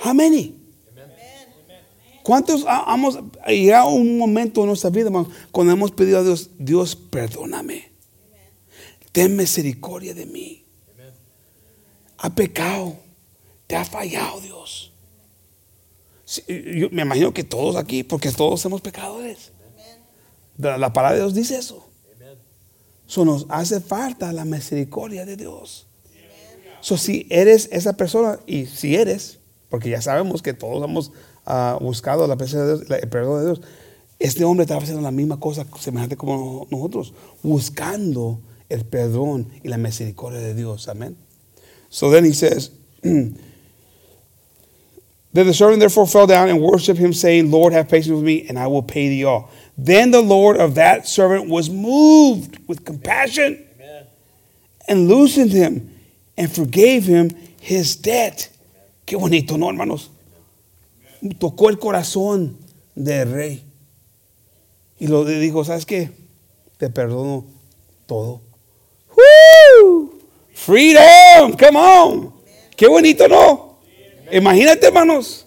How 0.00 0.12
many? 0.14 0.56
¿Cuántos 2.24 2.64
hemos 2.64 3.16
llegado 3.46 3.88
un 3.94 4.18
momento 4.18 4.62
en 4.62 4.68
nuestra 4.68 4.90
vida, 4.90 5.10
cuando 5.52 5.72
hemos 5.74 5.90
pedido 5.92 6.18
a 6.18 6.22
Dios, 6.22 6.48
Dios, 6.58 6.94
perdóname? 6.96 7.84
Ten 9.12 9.36
misericordia 9.36 10.14
de 10.14 10.26
mí. 10.26 10.61
ha 12.22 12.30
pecado, 12.30 12.96
te 13.66 13.74
ha 13.76 13.84
fallado 13.84 14.40
Dios. 14.40 14.92
me 16.92 17.02
imagino 17.02 17.32
que 17.34 17.42
todos 17.44 17.74
aquí, 17.76 18.04
porque 18.04 18.30
todos 18.30 18.60
somos 18.60 18.80
pecadores. 18.80 19.50
La, 20.56 20.78
la 20.78 20.92
palabra 20.92 21.16
de 21.16 21.22
Dios 21.24 21.34
dice 21.34 21.56
eso. 21.58 21.84
So, 23.06 23.24
nos 23.24 23.44
hace 23.48 23.80
falta 23.80 24.32
la 24.32 24.44
misericordia 24.44 25.26
de 25.26 25.36
Dios. 25.36 25.86
So, 26.80 26.96
si 26.96 27.26
eres 27.28 27.68
esa 27.72 27.94
persona, 27.94 28.38
y 28.46 28.66
si 28.66 28.94
eres, 28.94 29.40
porque 29.68 29.90
ya 29.90 30.00
sabemos 30.00 30.42
que 30.42 30.54
todos 30.54 30.84
hemos 30.88 31.10
ah, 31.44 31.76
buscado 31.80 32.26
la 32.28 32.36
presencia 32.36 32.64
de 32.64 32.76
Dios, 32.84 32.90
el 33.02 33.08
perdón 33.08 33.40
de 33.40 33.44
Dios, 33.46 33.60
este 34.20 34.44
hombre 34.44 34.62
estaba 34.62 34.80
haciendo 34.80 35.02
la 35.02 35.10
misma 35.10 35.40
cosa, 35.40 35.66
semejante 35.80 36.16
como 36.16 36.68
nosotros, 36.70 37.14
buscando 37.42 38.40
el 38.68 38.84
perdón 38.84 39.48
y 39.64 39.68
la 39.68 39.76
misericordia 39.76 40.38
de 40.38 40.54
Dios. 40.54 40.86
Amén. 40.86 41.16
So 41.92 42.08
then 42.08 42.24
he 42.24 42.32
says, 42.32 42.70
Then 43.02 43.36
the 45.46 45.52
servant 45.54 45.80
therefore 45.80 46.06
fell 46.06 46.26
down 46.26 46.48
and 46.48 46.58
worshiped 46.60 46.98
him, 46.98 47.12
saying, 47.12 47.50
Lord, 47.50 47.72
have 47.74 47.88
patience 47.90 48.14
with 48.14 48.24
me, 48.24 48.48
and 48.48 48.58
I 48.58 48.66
will 48.66 48.82
pay 48.82 49.08
thee 49.10 49.24
all. 49.24 49.50
Then 49.78 50.10
the 50.10 50.20
Lord 50.22 50.56
of 50.56 50.74
that 50.76 51.06
servant 51.06 51.48
was 51.50 51.68
moved 51.70 52.58
with 52.66 52.84
compassion 52.86 53.64
and 54.88 55.06
loosened 55.08 55.52
him 55.52 55.90
and 56.36 56.50
forgave 56.50 57.04
him 57.04 57.30
his 57.60 57.94
debt. 57.96 58.48
Qué 59.06 59.18
bonito, 59.18 59.56
¿no, 59.58 59.66
hermanos? 59.68 60.08
Tocó 61.38 61.70
el 61.70 61.76
corazón 61.76 62.54
del 62.94 63.26
rey. 63.30 63.62
Y 64.98 65.06
lo 65.08 65.24
dijo, 65.24 65.64
¿sabes 65.64 65.84
qué? 65.86 66.10
Te 66.78 66.88
perdono 66.88 67.44
todo. 68.06 68.40
Freedom, 70.64 71.56
come 71.58 71.74
on. 71.76 72.32
Qué 72.76 72.86
bonito, 72.86 73.26
¿no? 73.26 73.78
Imagínate, 74.30 74.86
hermanos. 74.86 75.44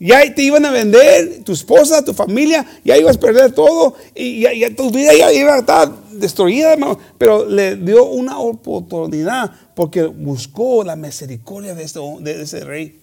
Ya 0.00 0.32
te 0.34 0.42
iban 0.42 0.64
a 0.64 0.70
vender 0.72 1.44
tu 1.44 1.52
esposa, 1.52 2.04
tu 2.04 2.12
familia, 2.12 2.66
ya 2.84 2.96
ibas 2.96 3.16
a 3.16 3.20
perder 3.20 3.52
todo 3.52 3.94
y 4.14 4.40
ya, 4.40 4.50
tu 4.76 4.90
vida 4.90 5.12
ya 5.12 5.32
iba 5.32 5.54
a 5.54 5.58
estar 5.58 5.90
destruida, 6.12 6.72
hermano. 6.72 6.98
Pero 7.16 7.44
le 7.46 7.76
dio 7.76 8.04
una 8.06 8.38
oportunidad 8.40 9.52
porque 9.74 10.04
buscó 10.04 10.82
la 10.84 10.94
misericordia 10.96 11.74
de, 11.74 11.84
este, 11.84 12.00
de 12.20 12.42
ese 12.42 12.60
rey. 12.64 13.00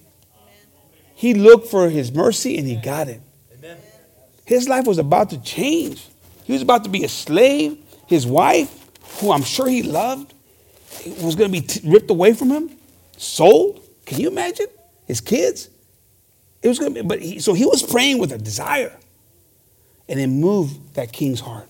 He 1.21 1.33
looked 1.33 1.69
for 1.69 1.89
his 1.89 2.13
mercy 2.13 2.57
and 2.57 2.67
he 2.67 2.75
got 2.75 3.07
it. 3.07 3.21
His 4.45 4.67
life 4.67 4.85
was 4.85 4.97
about 4.99 5.29
to 5.29 5.37
change. 5.41 6.01
He 6.45 6.51
was 6.53 6.61
about 6.61 6.83
to 6.83 6.89
be 6.89 7.03
a 7.05 7.09
slave. 7.09 7.77
His 8.07 8.25
wife, 8.27 8.69
who 9.19 9.31
I'm 9.31 9.43
sure 9.43 9.67
he 9.69 9.81
loved, 9.81 10.33
was 11.21 11.35
going 11.35 11.51
to 11.51 11.61
be 11.61 11.61
t- 11.61 11.81
ripped 11.83 12.09
away 12.09 12.33
from 12.33 12.49
him, 12.49 12.69
sold. 13.17 13.81
Can 14.05 14.19
you 14.19 14.29
imagine? 14.29 14.67
His 15.07 15.21
kids. 15.21 15.69
It 16.61 16.67
was 16.67 16.79
going 16.79 16.93
to 16.93 17.03
be, 17.03 17.07
but 17.07 17.21
he, 17.21 17.39
so 17.39 17.53
he 17.53 17.65
was 17.65 17.83
praying 17.83 18.17
with 18.19 18.31
a 18.31 18.37
desire, 18.37 18.95
and 20.09 20.19
it 20.19 20.27
moved 20.27 20.95
that 20.95 21.11
king's 21.11 21.39
heart. 21.39 21.67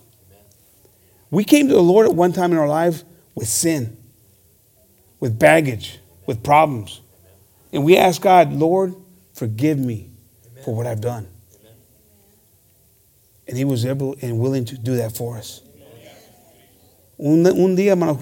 We 1.32 1.44
came 1.44 1.68
to 1.68 1.74
the 1.74 1.82
Lord 1.82 2.08
at 2.08 2.16
one 2.16 2.32
time 2.32 2.52
in 2.52 2.58
our 2.58 2.68
life 2.68 3.04
with 3.34 3.48
sin, 3.48 3.98
with 5.20 5.38
baggage, 5.38 6.00
with 6.26 6.44
problems. 6.44 7.02
And 7.74 7.84
we 7.84 7.98
ask 7.98 8.22
God, 8.22 8.54
Lord, 8.54 8.96
forgive 9.34 9.78
me 9.78 10.10
for 10.64 10.74
what 10.74 10.88
I've 10.88 11.02
done. 11.02 11.28
And 13.48 13.58
He 13.58 13.66
was 13.66 13.86
able 13.86 14.16
and 14.22 14.40
willing 14.40 14.66
to 14.66 14.78
do 14.78 14.96
that 14.98 15.16
for 15.18 15.38
us. 15.38 15.62
Un, 17.18 17.76
día, 17.76 17.92
hermanos 17.94 18.18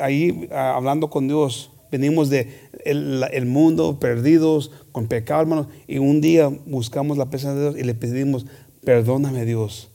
ahí 0.00 0.48
ah, 0.52 0.74
hablando 0.76 1.10
con 1.10 1.26
Dios, 1.26 1.70
venimos 1.90 2.30
de 2.30 2.48
el, 2.84 3.46
mundo 3.46 3.98
perdidos, 3.98 4.70
con 4.92 5.08
pecado, 5.08 5.40
hermanos 5.42 5.66
y 5.88 5.98
un 5.98 6.20
día 6.20 6.46
buscamos 6.48 7.18
la 7.18 7.26
presencia 7.26 7.54
de 7.56 7.60
Dios 7.70 7.76
y 7.80 7.84
le 7.84 7.94
pedimos, 7.94 8.46
perdóname 8.84 9.44
Dios 9.44 9.88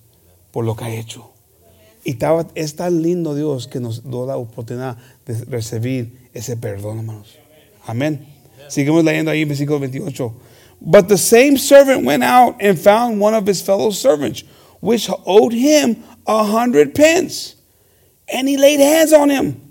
por 0.52 0.66
lo 0.66 0.76
que 0.76 0.84
ha 0.84 0.96
hecho. 0.96 1.32
Y 2.04 2.18
es 2.56 2.76
tan 2.76 3.02
lindo 3.02 3.36
Dios 3.36 3.68
que 3.68 3.80
nos 3.80 4.04
da 4.04 4.26
la 4.26 4.38
oportunidad 4.38 4.98
de 5.26 5.36
recibir 5.46 6.14
ese 6.34 6.58
perdón, 6.58 6.98
hermanos. 7.00 7.36
Amén. 7.86 8.26
Sigamos 8.68 9.04
leyendo 9.04 9.32
ahí 9.32 9.42
en 9.44 9.48
versículo 9.50 9.80
28. 9.80 10.34
But 10.82 11.08
the 11.08 11.18
same 11.18 11.58
servant 11.58 12.06
went 12.06 12.24
out 12.24 12.56
and 12.62 12.78
found 12.78 13.22
one 13.22 13.36
of 13.36 13.46
his 13.48 13.62
fellow 13.62 13.92
servants, 13.92 14.44
which 14.82 15.10
owed 15.26 15.54
him 15.54 15.98
a 16.26 16.44
hundred 16.44 16.94
pence. 16.96 17.59
And 18.32 18.48
he 18.48 18.58
laid 18.58 18.80
hands 18.80 19.14
on 19.14 19.30
him 19.30 19.62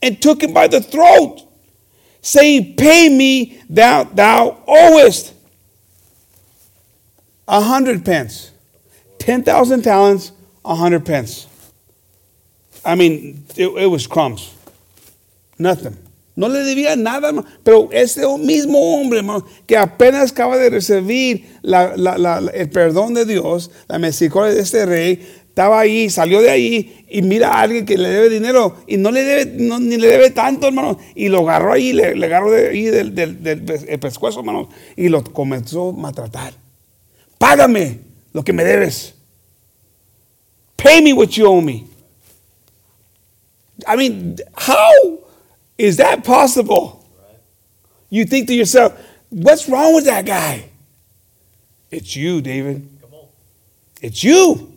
and 0.00 0.20
took 0.22 0.42
him 0.42 0.52
by 0.52 0.68
the 0.68 0.80
throat, 0.80 1.42
saying, 2.20 2.76
Pay 2.76 3.08
me 3.08 3.60
that 3.70 4.14
thou 4.14 4.62
owest. 4.66 5.34
A 7.48 7.60
hundred 7.62 8.04
pence. 8.04 8.50
Ten 9.18 9.42
thousand 9.42 9.82
talents, 9.82 10.32
a 10.64 10.74
hundred 10.74 11.06
pence. 11.06 11.46
I 12.84 12.94
mean, 12.94 13.44
it, 13.56 13.66
it 13.68 13.86
was 13.86 14.06
crumbs. 14.06 14.54
Nothing. 15.58 15.96
No 16.36 16.46
le 16.46 16.58
debía 16.60 16.96
nada, 16.96 17.32
pero 17.64 17.88
ese 17.88 18.18
mismo 18.22 18.76
hombre 18.78 19.20
que 19.66 19.76
apenas 19.76 20.30
acaba 20.32 20.56
de 20.56 20.70
recibir 20.70 21.46
la, 21.62 21.94
la, 21.96 22.14
la, 22.16 22.38
el 22.50 22.68
perdón 22.68 23.14
de 23.14 23.24
Dios, 23.24 23.70
la 23.88 23.98
misericordia 23.98 24.54
de 24.54 24.60
este 24.60 24.86
rey, 24.86 25.18
estaba 25.58 25.80
ahí, 25.80 26.08
salió 26.08 26.40
de 26.40 26.50
ahí 26.52 27.04
y 27.08 27.20
mira 27.20 27.48
a 27.48 27.62
alguien 27.62 27.84
que 27.84 27.98
le 27.98 28.08
debe 28.08 28.28
dinero 28.30 28.76
y 28.86 28.96
no 28.96 29.10
le 29.10 29.24
debe, 29.24 29.56
ni 29.56 29.96
le 29.96 30.06
debe 30.06 30.30
tanto, 30.30 30.68
hermano. 30.68 31.00
Y 31.16 31.28
lo 31.30 31.40
agarró 31.40 31.72
ahí, 31.72 31.92
le, 31.92 32.14
le 32.14 32.26
agarró 32.26 32.54
ahí 32.54 32.84
del, 32.84 33.12
del, 33.12 33.42
del, 33.42 33.64
pescuezo, 33.98 34.38
hermano, 34.38 34.68
y 34.94 35.08
lo 35.08 35.24
comenzó 35.24 35.88
a 35.88 35.92
maltratar. 35.94 36.52
Págame 37.38 37.98
lo 38.32 38.44
que 38.44 38.52
me 38.52 38.62
debes. 38.62 39.16
Pay 40.76 41.02
me 41.02 41.12
what 41.12 41.30
you 41.30 41.46
owe 41.46 41.60
me. 41.60 41.86
I 43.84 43.96
mean, 43.96 44.36
how 44.56 45.18
is 45.76 45.96
that 45.96 46.22
possible? 46.22 47.00
You 48.10 48.26
think 48.26 48.46
to 48.46 48.54
yourself, 48.54 48.92
what's 49.28 49.68
wrong 49.68 49.92
with 49.96 50.04
that 50.04 50.24
guy? 50.24 50.66
It's 51.90 52.14
you, 52.14 52.40
David. 52.40 52.88
It's 54.00 54.22
you 54.22 54.67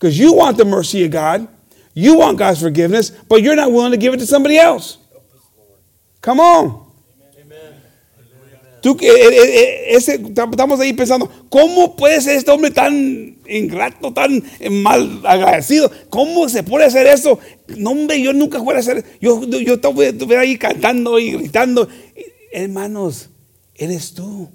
because 0.00 0.18
you 0.18 0.32
want 0.32 0.56
the 0.56 0.64
mercy 0.64 1.04
of 1.04 1.10
God, 1.12 1.46
you 1.92 2.16
want 2.16 2.38
God's 2.38 2.60
forgiveness, 2.62 3.10
but 3.28 3.42
you're 3.42 3.54
not 3.54 3.70
willing 3.70 3.90
to 3.92 3.98
give 3.98 4.14
it 4.14 4.16
to 4.18 4.26
somebody 4.26 4.56
else. 4.56 4.96
Come 6.22 6.40
on. 6.40 6.88
Tú, 8.80 8.96
eh, 9.02 9.04
eh, 9.04 9.28
eh, 9.28 9.96
ese, 9.96 10.14
estamos 10.16 10.80
ahí 10.80 10.94
pensando, 10.94 11.30
¿cómo 11.50 11.96
puede 11.96 12.18
ser 12.22 12.38
este 12.38 12.48
hombre 12.50 12.70
tan 12.70 12.94
ingrato, 13.46 14.10
tan 14.14 14.42
mal 14.70 15.20
agradecido? 15.26 15.90
¿Cómo 16.08 16.48
se 16.48 16.62
puede 16.62 16.86
hacer 16.86 17.06
eso? 17.06 17.38
No, 17.76 17.90
hombre, 17.90 18.22
yo 18.22 18.32
nunca 18.32 18.58
fuera 18.64 18.78
a 18.78 18.80
hacer 18.80 19.04
Yo, 19.20 19.42
yo 19.44 19.74
estuviera 19.74 20.40
ahí 20.42 20.56
cantando 20.56 21.18
y 21.18 21.32
gritando. 21.32 21.86
Hermanos, 22.52 23.28
eres 23.74 24.14
tú. 24.14 24.48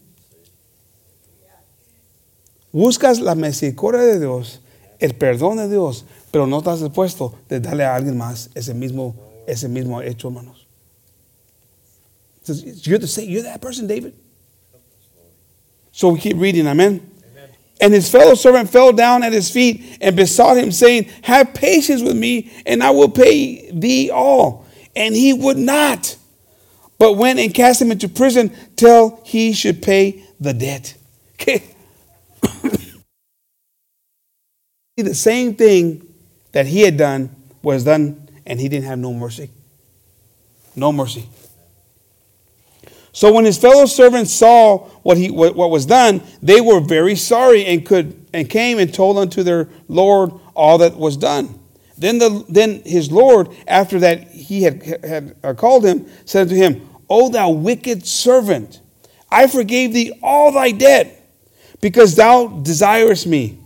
Buscas 2.71 3.19
la 3.19 3.35
misericordia 3.35 4.01
de 4.01 4.19
Dios 4.19 4.59
el 4.99 5.15
perdón 5.15 5.57
de 5.57 5.69
Dios, 5.69 6.05
pero 6.31 6.47
no 6.47 6.59
estás 6.59 6.79
dispuesto 6.81 7.33
de 7.49 7.59
darle 7.59 7.83
a 7.83 7.95
alguien 7.95 8.17
más 8.17 8.49
ese 8.55 8.73
mismo, 8.73 9.15
ese 9.47 9.67
mismo 9.67 10.01
hecho, 10.01 10.27
hermanos. 10.29 10.65
So 12.43 12.53
you're, 12.53 12.99
the 12.99 13.07
same, 13.07 13.27
you're 13.29 13.43
that 13.43 13.61
person, 13.61 13.87
David. 13.87 14.13
So 15.91 16.09
we 16.09 16.19
keep 16.19 16.37
reading, 16.37 16.67
amen. 16.67 17.11
And 17.81 17.93
his 17.93 18.09
fellow 18.09 18.35
servant 18.35 18.69
fell 18.69 18.93
down 18.93 19.23
at 19.23 19.33
his 19.33 19.49
feet 19.49 19.97
and 19.99 20.15
besought 20.15 20.57
him, 20.57 20.71
saying, 20.71 21.09
Have 21.23 21.53
patience 21.53 22.01
with 22.01 22.15
me, 22.15 22.51
and 22.65 22.81
I 22.83 22.91
will 22.91 23.09
pay 23.09 23.71
thee 23.71 24.11
all. 24.11 24.65
And 24.95 25.13
he 25.15 25.33
would 25.33 25.57
not, 25.57 26.15
but 26.97 27.13
went 27.13 27.39
and 27.39 27.53
cast 27.53 27.81
him 27.81 27.91
into 27.91 28.07
prison 28.07 28.55
till 28.75 29.19
he 29.25 29.51
should 29.51 29.81
pay 29.81 30.23
the 30.39 30.53
debt. 30.53 30.95
Okay. 31.37 31.74
The 34.97 35.13
same 35.13 35.55
thing 35.55 36.07
that 36.53 36.67
he 36.67 36.81
had 36.83 36.95
done 36.95 37.35
was 37.61 37.83
done, 37.83 38.29
and 38.45 38.61
he 38.61 38.69
didn't 38.69 38.85
have 38.85 38.97
no 38.97 39.11
mercy. 39.13 39.49
No 40.73 40.93
mercy. 40.93 41.27
So 43.11 43.33
when 43.33 43.43
his 43.43 43.57
fellow 43.57 43.87
servants 43.87 44.31
saw 44.31 44.79
what, 45.03 45.17
he, 45.17 45.29
what, 45.29 45.53
what 45.53 45.69
was 45.69 45.85
done, 45.85 46.21
they 46.41 46.61
were 46.61 46.79
very 46.79 47.17
sorry 47.17 47.65
and, 47.65 47.85
could, 47.85 48.25
and 48.33 48.49
came 48.49 48.79
and 48.79 48.93
told 48.93 49.17
unto 49.17 49.43
their 49.43 49.67
Lord 49.89 50.31
all 50.55 50.77
that 50.77 50.95
was 50.95 51.17
done. 51.17 51.59
Then, 51.97 52.17
the, 52.17 52.45
then 52.47 52.81
his 52.83 53.11
Lord, 53.11 53.49
after 53.67 53.99
that 53.99 54.27
he 54.29 54.63
had, 54.63 55.03
had 55.03 55.35
uh, 55.43 55.53
called 55.55 55.83
him, 55.85 56.05
said 56.23 56.47
to 56.49 56.55
him, 56.55 56.87
O 57.09 57.27
thou 57.27 57.49
wicked 57.49 58.07
servant, 58.07 58.79
I 59.29 59.47
forgave 59.47 59.91
thee 59.93 60.17
all 60.23 60.53
thy 60.53 60.71
debt 60.71 61.21
because 61.81 62.15
thou 62.15 62.47
desirest 62.47 63.27
me. 63.27 63.59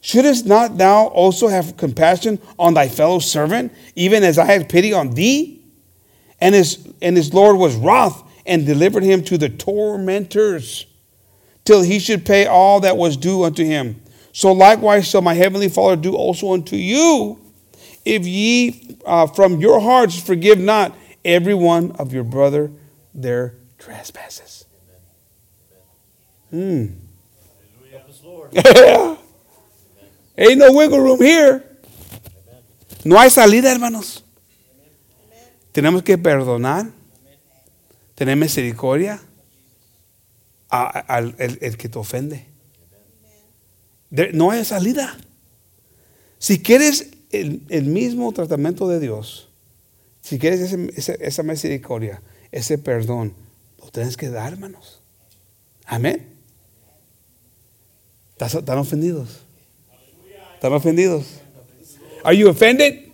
Shouldst 0.00 0.46
not 0.46 0.78
thou 0.78 1.06
also 1.06 1.48
have 1.48 1.76
compassion 1.76 2.38
on 2.58 2.74
thy 2.74 2.88
fellow 2.88 3.18
servant, 3.18 3.72
even 3.96 4.22
as 4.22 4.38
I 4.38 4.44
had 4.44 4.68
pity 4.68 4.92
on 4.92 5.10
thee? 5.10 5.64
And 6.40 6.54
his, 6.54 6.86
and 7.02 7.16
his 7.16 7.34
Lord 7.34 7.56
was 7.56 7.74
wroth 7.74 8.22
and 8.46 8.64
delivered 8.64 9.02
him 9.02 9.22
to 9.24 9.36
the 9.36 9.48
tormentors 9.48 10.86
till 11.64 11.82
he 11.82 11.98
should 11.98 12.24
pay 12.24 12.46
all 12.46 12.80
that 12.80 12.96
was 12.96 13.16
due 13.16 13.42
unto 13.42 13.64
him. 13.64 14.00
So 14.32 14.52
likewise 14.52 15.08
shall 15.08 15.20
my 15.20 15.34
heavenly 15.34 15.68
Father 15.68 15.96
do 15.96 16.14
also 16.14 16.52
unto 16.52 16.76
you, 16.76 17.40
if 18.04 18.24
ye 18.24 18.96
uh, 19.04 19.26
from 19.26 19.60
your 19.60 19.80
hearts 19.80 20.18
forgive 20.20 20.58
not 20.60 20.96
every 21.24 21.54
one 21.54 21.90
of 21.92 22.12
your 22.14 22.24
brother 22.24 22.70
their 23.12 23.56
trespasses. 23.78 24.64
Hmm. 26.50 26.86
Hallelujah. 28.54 29.16
no 30.56 30.70
wiggle 30.72 31.00
room 31.00 31.60
No 33.04 33.18
hay 33.18 33.30
salida, 33.30 33.72
hermanos. 33.72 34.24
Tenemos 35.72 36.02
que 36.02 36.18
perdonar, 36.18 36.90
tener 38.14 38.36
misericordia 38.36 39.22
al 40.70 41.34
el, 41.38 41.76
que 41.78 41.88
te 41.88 41.98
ofende. 41.98 42.46
No 44.32 44.50
hay 44.50 44.64
salida. 44.64 45.16
Si 46.38 46.60
quieres 46.62 47.10
el, 47.30 47.84
mismo 47.86 48.32
tratamiento 48.32 48.88
de 48.88 49.00
Dios, 49.00 49.48
si 50.22 50.38
quieres 50.38 50.60
esa 51.20 51.42
misericordia, 51.42 52.22
ese 52.52 52.78
perdón, 52.78 53.34
lo 53.78 53.90
tienes 53.90 54.16
que 54.16 54.30
dar, 54.30 54.52
hermanos. 54.52 55.00
Amén. 55.86 56.34
¿Están 58.38 58.78
ofendidos? 58.78 59.42
¿Están 60.58 60.72
ofendidos? 60.72 61.38
Are 62.24 62.32
you 62.32 62.48
offended? 62.48 63.12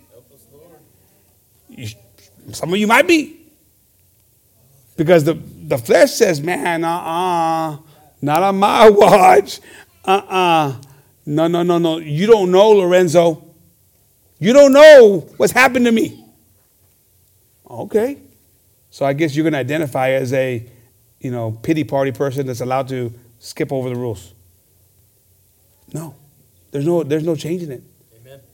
Some 2.51 2.73
of 2.73 2.79
you 2.79 2.87
might 2.87 3.07
be. 3.07 3.37
Because 4.97 5.23
the, 5.25 5.33
the 5.35 5.77
flesh 5.77 6.13
says, 6.13 6.41
man, 6.41 6.83
uh 6.83 6.89
uh 6.89 7.77
not 8.21 8.41
on 8.43 8.57
my 8.57 8.89
watch. 8.89 9.59
uh 10.05 10.11
uh. 10.27 10.75
No, 11.27 11.45
no, 11.47 11.61
no, 11.63 11.77
no. 11.77 11.97
You 11.99 12.25
don't 12.27 12.49
know, 12.51 12.69
Lorenzo. 12.71 13.43
You 14.39 14.51
don't 14.53 14.73
know 14.73 15.27
what's 15.37 15.51
happened 15.51 15.85
to 15.85 15.91
me. 15.91 16.23
Okay. 17.69 18.17
So 18.89 19.05
I 19.05 19.13
guess 19.13 19.35
you're 19.35 19.43
going 19.43 19.53
to 19.53 19.59
identify 19.59 20.11
as 20.11 20.33
a, 20.33 20.65
you 21.19 21.29
know, 21.31 21.51
pity 21.51 21.83
party 21.83 22.11
person 22.11 22.45
that's 22.47 22.61
allowed 22.61 22.87
to 22.89 23.11
skip 23.39 23.71
over 23.71 23.89
the 23.89 23.95
rules. 23.95 24.33
No. 25.93 26.15
There's 26.75 26.85
no, 26.85 27.05
there's 27.05 27.23
no 27.23 27.31
it. 27.35 27.83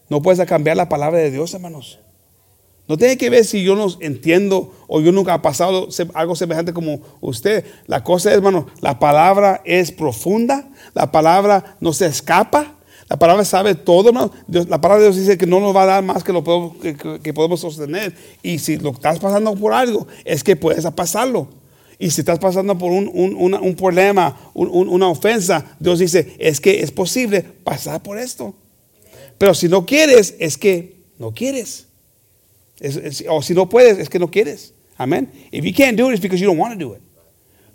No 0.08 0.22
puedes 0.22 0.46
cambiar 0.46 0.78
la 0.78 0.88
palabra 0.88 1.18
de 1.18 1.32
Dios, 1.32 1.56
hermanos. 1.56 1.98
No 2.88 2.96
tiene 2.98 3.18
que 3.18 3.32
ver 3.32 3.44
si 3.46 3.64
yo 3.64 3.76
no 3.76 3.88
entiendo 4.00 4.72
o 4.88 5.02
yo 5.02 5.12
nunca 5.12 5.34
he 5.34 5.40
pasado 5.40 5.88
algo 6.14 6.36
semejante 6.36 6.72
como 6.72 7.00
usted. 7.20 7.66
La 7.88 8.04
cosa 8.04 8.30
es, 8.30 8.36
hermano, 8.38 8.68
la 8.80 9.00
palabra 9.00 9.62
es 9.66 9.92
profunda, 9.92 10.70
la 10.94 11.12
palabra 11.12 11.78
no 11.80 11.94
se 11.94 12.06
escapa, 12.06 12.76
la 13.10 13.18
palabra 13.18 13.44
sabe 13.44 13.74
todo, 13.74 14.10
hermano. 14.10 14.32
la 14.48 14.80
palabra 14.80 14.98
de 14.98 15.06
Dios 15.10 15.16
dice 15.16 15.36
que 15.38 15.48
no 15.48 15.60
nos 15.60 15.76
va 15.76 15.82
a 15.84 15.88
dar 15.88 16.04
más 16.04 16.24
que 16.24 16.32
lo 16.34 16.44
que 16.44 17.34
podemos 17.34 17.60
sostener. 17.60 18.14
Y 18.44 18.60
si 18.60 18.78
lo 18.78 18.92
estás 18.92 19.18
pasando 19.18 19.56
por 19.56 19.74
algo, 19.74 20.06
es 20.26 20.44
que 20.44 20.56
puedes 20.56 20.86
pasarlo. 20.92 21.48
y 22.02 22.10
si 22.10 22.22
estás 22.22 22.40
pasando 22.40 22.76
por 22.76 22.92
un, 22.92 23.10
un, 23.14 23.36
una, 23.36 23.62
un 23.62 23.76
problema, 23.76 24.36
un, 24.56 24.68
un 24.70 24.90
una 24.90 25.08
ofensa, 25.08 25.64
Dios 25.80 26.00
dice, 26.00 26.34
es 26.40 26.60
que 26.60 26.80
es 26.82 26.90
posible 26.90 27.44
pasar 27.44 28.02
por 28.02 28.18
esto. 28.18 28.56
Pero 29.38 29.54
si 29.54 29.70
no 29.70 29.86
quieres, 29.86 30.34
es 30.40 30.58
que 30.58 30.96
no 31.20 31.32
quieres. 31.32 31.86
Es, 32.80 32.96
es, 32.96 33.24
o 33.30 33.44
si 33.44 33.54
no 33.54 33.70
puedes, 33.70 34.00
es 34.00 34.10
que 34.10 34.18
no 34.18 34.32
quieres. 34.32 34.74
Amen. 34.98 35.30
If 35.52 35.64
you 35.64 35.72
can't 35.76 35.96
do 35.96 36.10
it, 36.10 36.14
it's 36.16 36.22
because 36.22 36.42
you 36.44 36.48
don't 36.50 36.58
want 36.60 36.74
to 36.74 36.80
do 36.84 36.94
it. 36.96 37.02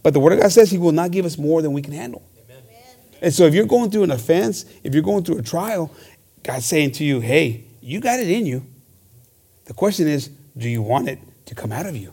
But 0.03 0.13
the 0.13 0.19
Word 0.19 0.33
of 0.37 0.41
God 0.43 0.51
says 0.51 0.73
He 0.73 0.79
will 0.79 0.93
not 0.95 1.13
give 1.13 1.25
us 1.25 1.39
more 1.39 1.63
than 1.63 1.73
we 1.73 1.81
can 1.81 1.95
handle. 1.95 2.23
Amen. 2.45 2.59
And 3.23 3.33
so 3.33 3.47
if 3.47 3.55
you're 3.55 3.67
going 3.69 3.93
through 3.93 4.03
an 4.05 4.11
offense, 4.11 4.65
if 4.83 4.93
you're 4.93 5.05
going 5.05 5.23
through 5.23 5.39
a 5.39 5.43
trial, 5.43 5.93
God's 6.43 6.67
saying 6.67 6.93
to 6.99 7.05
you, 7.05 7.21
hey, 7.21 7.63
you 7.81 8.01
got 8.01 8.19
it 8.19 8.29
in 8.29 8.45
you. 8.45 8.65
The 9.67 9.75
question 9.75 10.09
is, 10.09 10.31
do 10.59 10.69
you 10.69 10.83
want 10.83 11.09
it 11.09 11.21
to 11.47 11.55
come 11.55 11.71
out 11.71 11.87
of 11.87 11.97
you? 11.97 12.13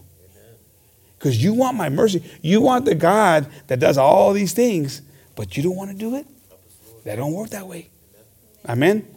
because 1.24 1.42
you 1.42 1.54
want 1.54 1.78
my 1.78 1.88
mercy. 1.90 2.22
You 2.42 2.60
want 2.60 2.84
the 2.84 2.96
God 2.96 3.48
that 3.68 3.80
does 3.80 3.98
all 3.98 4.34
these 4.34 4.52
things, 4.52 5.02
but 5.38 5.56
you 5.56 5.64
don't 5.64 5.78
want 5.78 5.90
to 5.90 5.96
do 5.96 6.16
it? 6.16 6.28
That 7.06 7.16
don't 7.16 7.32
work 7.32 7.52
that 7.52 7.66
way. 7.66 7.90
Amen. 8.68 9.08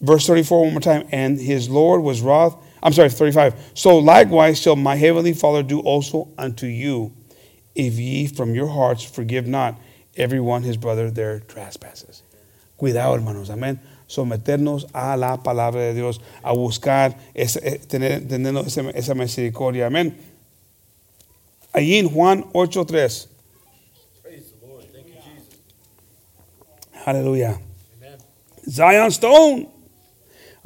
Verse 0.00 0.26
34, 0.26 0.64
one 0.64 0.72
more 0.72 0.80
time. 0.80 1.06
And 1.12 1.38
his 1.40 1.70
Lord 1.70 2.02
was 2.02 2.20
wroth. 2.20 2.60
I'm 2.82 2.92
sorry, 2.92 3.10
35. 3.10 3.54
So 3.74 3.98
likewise 3.98 4.60
shall 4.60 4.74
my 4.74 4.96
heavenly 4.96 5.32
Father 5.32 5.62
do 5.62 5.78
also 5.78 6.30
unto 6.36 6.66
you, 6.66 7.12
if 7.76 7.92
ye 7.94 8.26
from 8.26 8.52
your 8.56 8.66
hearts 8.66 9.04
forgive 9.04 9.46
not 9.46 9.78
everyone 10.16 10.64
his 10.64 10.76
brother 10.76 11.12
their 11.12 11.38
trespasses. 11.38 12.24
Cuidado, 12.76 13.14
hermanos. 13.14 13.50
Amén. 13.50 13.78
Someternos 14.08 14.90
a 14.92 15.16
la 15.16 15.36
palabra 15.36 15.74
de 15.74 15.94
Dios, 15.94 16.18
a 16.42 16.52
buscar, 16.52 17.14
eh, 17.36 17.46
tener, 17.86 18.18
tener 18.26 18.58
esa 18.96 19.14
misericordia. 19.14 19.86
Amén. 19.86 20.16
Allí 21.74 21.98
en 21.98 22.08
Juan 22.08 22.42
8.3. 22.52 23.26
Aleluya. 27.06 27.58
Zion 28.68 29.10
Stone. 29.10 29.68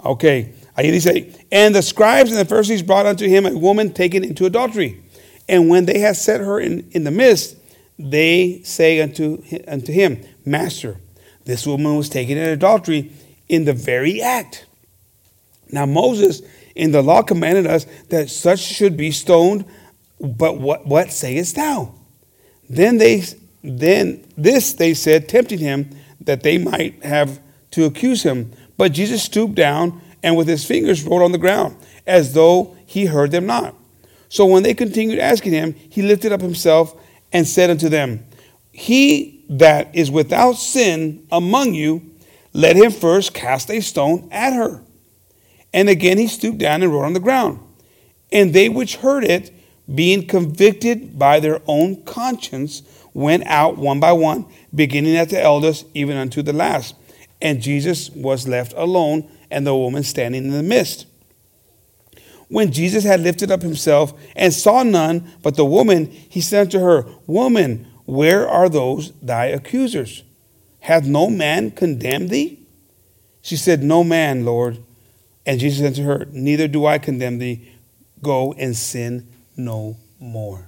Okay. 0.05 0.53
Ahí 0.77 0.91
dice, 0.91 1.33
and 1.53 1.73
the 1.75 1.83
scribes 1.83 2.31
and 2.33 2.41
the 2.41 2.45
Pharisees 2.45 2.83
brought 2.83 3.07
unto 3.07 3.29
him 3.29 3.47
a 3.47 3.57
woman 3.57 3.93
taken 3.93 4.25
into 4.25 4.45
adultery. 4.45 5.01
And 5.49 5.69
when 5.69 5.87
they 5.87 6.01
had 6.01 6.17
set 6.17 6.41
her 6.41 6.59
in, 6.59 6.89
in 6.91 7.05
the 7.05 7.11
midst, 7.13 7.57
they 7.99 8.61
say 8.65 9.01
unto, 9.01 9.43
unto 9.69 9.93
him, 9.93 10.25
Master, 10.45 10.97
this 11.45 11.65
woman 11.67 11.95
was 11.97 12.09
taken 12.09 12.37
in 12.37 12.49
adultery 12.49 13.13
in 13.49 13.67
the 13.67 13.73
very 13.73 14.21
act. 14.21 14.67
Now 15.71 15.87
Moses 15.87 16.43
in 16.75 16.91
the 16.91 17.03
law 17.03 17.23
commanded 17.23 17.67
us 17.69 17.85
that 18.09 18.31
such 18.31 18.59
should 18.59 18.97
be 18.97 19.13
stoned 19.13 19.65
but 20.25 20.59
what, 20.59 20.87
what 20.87 21.13
sayest 21.13 21.55
thou? 21.57 21.95
Then 22.69 22.97
they 22.99 23.25
then 23.63 24.27
this 24.37 24.73
they 24.75 24.95
said, 24.95 25.29
tempting 25.29 25.59
him 25.59 25.91
that 26.23 26.43
they 26.43 26.59
might 26.59 27.03
have 27.05 27.41
to 27.73 27.85
accuse 27.85 28.23
him. 28.23 28.53
But 28.77 28.93
Jesus 28.93 29.23
stooped 29.23 29.55
down 29.55 30.01
and 30.23 30.37
with 30.37 30.49
his 30.49 30.65
fingers 30.65 31.03
wrote 31.03 31.23
on 31.25 31.33
the 31.33 31.39
ground, 31.39 31.77
as 32.07 32.33
though 32.35 32.77
he 32.87 33.07
heard 33.07 33.31
them 33.31 33.47
not. 33.47 33.75
So 34.29 34.45
when 34.47 34.63
they 34.63 34.75
continued 34.75 35.19
asking 35.19 35.53
him, 35.53 35.75
he 35.89 36.03
lifted 36.03 36.33
up 36.33 36.41
himself 36.41 36.95
and 37.33 37.47
said 37.47 37.71
unto 37.71 37.89
them, 37.89 38.25
He 38.73 39.45
that 39.51 39.95
is 39.95 40.11
without 40.11 40.53
sin 40.55 41.27
among 41.31 41.75
you, 41.75 42.11
let 42.55 42.77
him 42.77 42.91
first 42.91 43.33
cast 43.35 43.71
a 43.71 43.81
stone 43.81 44.29
at 44.31 44.53
her. 44.55 44.83
And 45.73 45.89
again 45.91 46.17
he 46.19 46.27
stooped 46.29 46.59
down 46.59 46.83
and 46.83 46.93
wrote 46.93 47.05
on 47.05 47.13
the 47.15 47.21
ground. 47.21 47.61
And 48.33 48.53
they 48.55 48.69
which 48.71 48.97
heard 48.97 49.25
it 49.25 49.54
being 49.93 50.27
convicted 50.27 51.19
by 51.19 51.41
their 51.41 51.61
own 51.67 52.03
conscience, 52.05 52.83
went 53.13 53.45
out 53.47 53.77
one 53.77 54.01
by 54.01 54.13
one, 54.13 54.47
beginning 54.75 55.17
at 55.17 55.29
the 55.31 55.41
eldest, 55.43 55.87
even 55.95 56.17
unto 56.17 56.43
the 56.43 56.53
last. 56.53 56.95
And 57.43 57.61
Jesus 57.61 58.11
was 58.11 58.49
left 58.49 58.73
alone, 58.77 59.29
and 59.51 59.67
the 59.67 59.75
woman 59.77 60.03
standing 60.03 60.45
in 60.45 60.51
the 60.51 60.63
midst. 60.63 61.07
When 62.49 62.73
Jesus 62.73 63.05
had 63.05 63.21
lifted 63.21 63.51
up 63.51 63.63
himself 63.63 64.13
and 64.37 64.53
saw 64.53 64.83
none 64.83 65.31
but 65.43 65.57
the 65.57 65.65
woman, 65.65 66.07
he 66.07 66.41
said 66.41 66.67
unto 66.67 66.79
her, 66.79 67.05
Woman, 67.27 67.87
where 68.05 68.49
are 68.49 68.69
those 68.69 69.13
thy 69.23 69.47
accusers? 69.47 70.23
Hath 70.81 71.05
no 71.05 71.29
man 71.31 71.71
condemned 71.71 72.31
thee? 72.31 72.61
She 73.43 73.57
said, 73.57 73.83
No 73.83 74.05
man, 74.05 74.45
Lord. 74.45 74.79
And 75.47 75.61
Jesus 75.61 75.81
said 75.81 75.95
to 75.97 76.03
her, 76.05 76.27
Neither 76.31 76.69
do 76.69 76.87
I 76.87 76.99
condemn 76.99 77.39
thee. 77.39 77.71
Go 78.23 78.53
and 78.55 78.75
sin 78.77 79.29
no 79.57 79.97
more. 80.19 80.65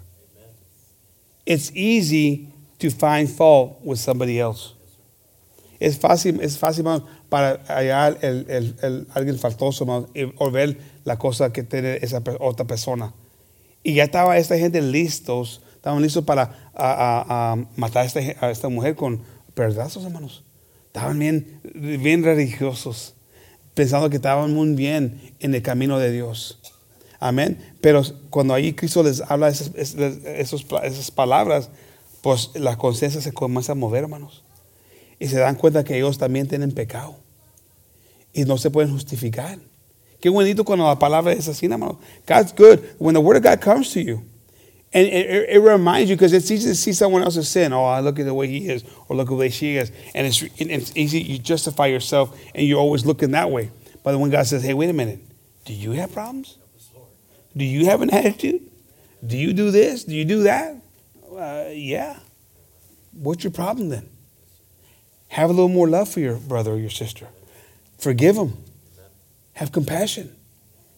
It's 1.45 1.71
easy 1.75 2.49
to 2.79 2.91
find 2.91 3.29
fault 3.31 3.81
with 3.85 3.99
somebody 3.99 4.39
else. 4.41 4.73
Es 5.79 5.99
fácil, 5.99 6.41
es 6.41 6.59
fácil 6.59 6.85
para 7.29 7.59
hallar 7.69 8.19
el, 8.23 8.47
el, 8.49 8.77
el, 8.83 9.07
alguien 9.15 9.39
faltoso 9.39 9.85
o 10.39 10.51
ver 10.51 10.79
la 11.05 11.19
cosa 11.19 11.53
que 11.53 11.63
tiene 11.63 11.99
esa 12.03 12.23
otra 12.41 12.67
persona. 12.67 13.13
Y 13.83 13.95
ya 13.95 14.05
estaba 14.05 14.39
esta 14.39 14.59
gente 14.59 14.81
listos, 14.81 15.61
estaban 15.75 16.01
listos 16.03 16.25
para 16.25 16.71
a, 16.75 16.91
a, 16.91 17.53
a 17.53 17.57
matar 17.77 18.03
a 18.03 18.07
esta, 18.07 18.51
esta 18.51 18.69
mujer 18.71 18.97
con 18.97 19.23
pedazos, 19.55 20.05
hermanos. 20.05 20.45
Estaban 20.87 21.19
bien, 21.19 21.61
bien 21.75 22.25
religiosos, 22.25 23.15
pensando 23.75 24.09
que 24.09 24.17
estaban 24.17 24.55
muy 24.55 24.71
bien 24.75 25.21
en 25.41 25.55
el 25.55 25.61
camino 25.63 25.99
de 25.99 26.11
Dios. 26.11 26.59
Amén. 27.27 27.59
Pero 27.81 28.03
cuando 28.31 28.55
ahí 28.55 28.73
Cristo 28.73 29.03
les 29.03 29.21
habla 29.21 29.49
esas, 29.49 29.73
esas, 29.75 30.15
esas 30.85 31.11
palabras, 31.11 31.71
pues 32.23 32.51
la 32.55 32.79
conciencia 32.79 33.21
se 33.21 33.33
comienza 33.33 33.73
a 33.73 33.75
mover, 33.75 34.05
hermanos. 34.05 34.45
Y 35.19 35.27
se 35.27 35.39
dan 35.39 35.57
cuenta 35.57 35.83
que 35.83 35.97
ellos 35.97 36.19
también 36.19 36.47
tienen 36.47 36.73
pecado. 36.73 37.17
Y 38.33 38.45
no 38.45 38.59
se 38.59 38.71
pueden 38.71 38.93
justificar. 38.93 39.59
Qué 40.21 40.29
bonito 40.29 40.65
cuando 40.65 40.87
la 40.87 40.99
palabra 40.99 41.33
es 41.33 41.49
así, 41.49 41.67
hermano. 41.67 41.99
God's 42.29 42.55
good. 42.57 42.79
When 42.99 43.15
the 43.15 43.21
word 43.21 43.39
of 43.39 43.43
God 43.51 43.61
comes 43.61 43.91
to 43.95 44.01
you, 44.01 44.23
and 44.95 45.07
it, 45.07 45.27
it, 45.29 45.57
it 45.57 45.61
reminds 45.63 46.09
you, 46.09 46.15
because 46.17 46.33
it's 46.37 46.49
easy 46.51 46.69
to 46.69 46.75
see 46.77 46.93
someone 46.93 47.25
else's 47.25 47.49
sin. 47.49 47.73
Oh, 47.73 47.85
I 47.87 48.01
look 48.03 48.21
at 48.21 48.27
the 48.27 48.35
way 48.35 48.47
he 48.47 48.69
is, 48.71 48.85
or 49.09 49.17
look 49.17 49.27
at 49.27 49.31
the 49.31 49.35
way 49.37 49.51
she 49.51 49.77
is. 49.77 49.91
And 50.15 50.27
it's, 50.29 50.43
it's 50.59 50.93
easy, 50.97 51.23
you 51.23 51.39
justify 51.39 51.87
yourself, 51.87 52.39
and 52.55 52.65
you're 52.67 52.79
always 52.81 53.05
looking 53.05 53.33
that 53.33 53.51
way. 53.51 53.71
But 54.05 54.17
when 54.21 54.31
God 54.31 54.47
says, 54.47 54.63
hey, 54.63 54.75
wait 54.75 54.91
a 54.91 54.93
minute, 54.93 55.19
do 55.65 55.73
you 55.73 55.93
have 55.93 56.13
problems? 56.13 56.59
Do 57.57 57.65
you 57.65 57.87
have 57.87 58.03
an 58.03 58.11
attitude? 58.11 58.63
Do 59.27 59.39
you 59.39 59.53
do 59.55 59.71
this? 59.71 60.05
Do 60.05 60.15
you 60.15 60.25
do 60.25 60.43
that? 60.43 60.77
Uh, 61.35 61.65
yeah. 61.73 62.19
What's 63.13 63.45
your 63.45 63.51
problem 63.53 63.89
then? 63.89 64.11
Have 65.29 65.49
a 65.49 65.53
little 65.53 65.71
more 65.71 65.89
love 65.89 66.09
for 66.09 66.21
your 66.21 66.37
brother 66.37 66.73
or 66.73 66.77
your 66.79 66.91
sister. 66.91 67.29
Forgive 67.99 68.37
them. 68.37 68.59
Have 69.55 69.73
compassion. 69.73 70.37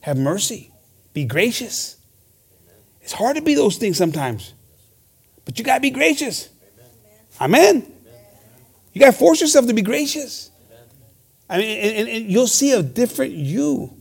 Have 0.00 0.18
mercy. 0.18 0.72
Be 1.14 1.24
gracious. 1.24 1.96
It's 3.02 3.12
hard 3.12 3.36
to 3.36 3.42
be 3.42 3.54
those 3.54 3.78
things 3.78 3.96
sometimes, 3.96 4.52
but 5.46 5.58
you 5.58 5.64
got 5.64 5.76
to 5.76 5.80
be 5.80 5.88
gracious. 5.90 6.50
Amen. 7.40 7.76
Amen. 7.80 7.92
You 8.92 9.00
got 9.00 9.12
to 9.12 9.18
force 9.18 9.40
yourself 9.40 9.66
to 9.68 9.72
be 9.72 9.80
gracious. 9.80 10.50
I 11.48 11.56
mean, 11.56 11.78
and, 11.78 11.96
and, 11.96 12.08
and 12.08 12.30
you'll 12.30 12.46
see 12.46 12.72
a 12.72 12.82
different 12.82 13.32
you 13.32 13.97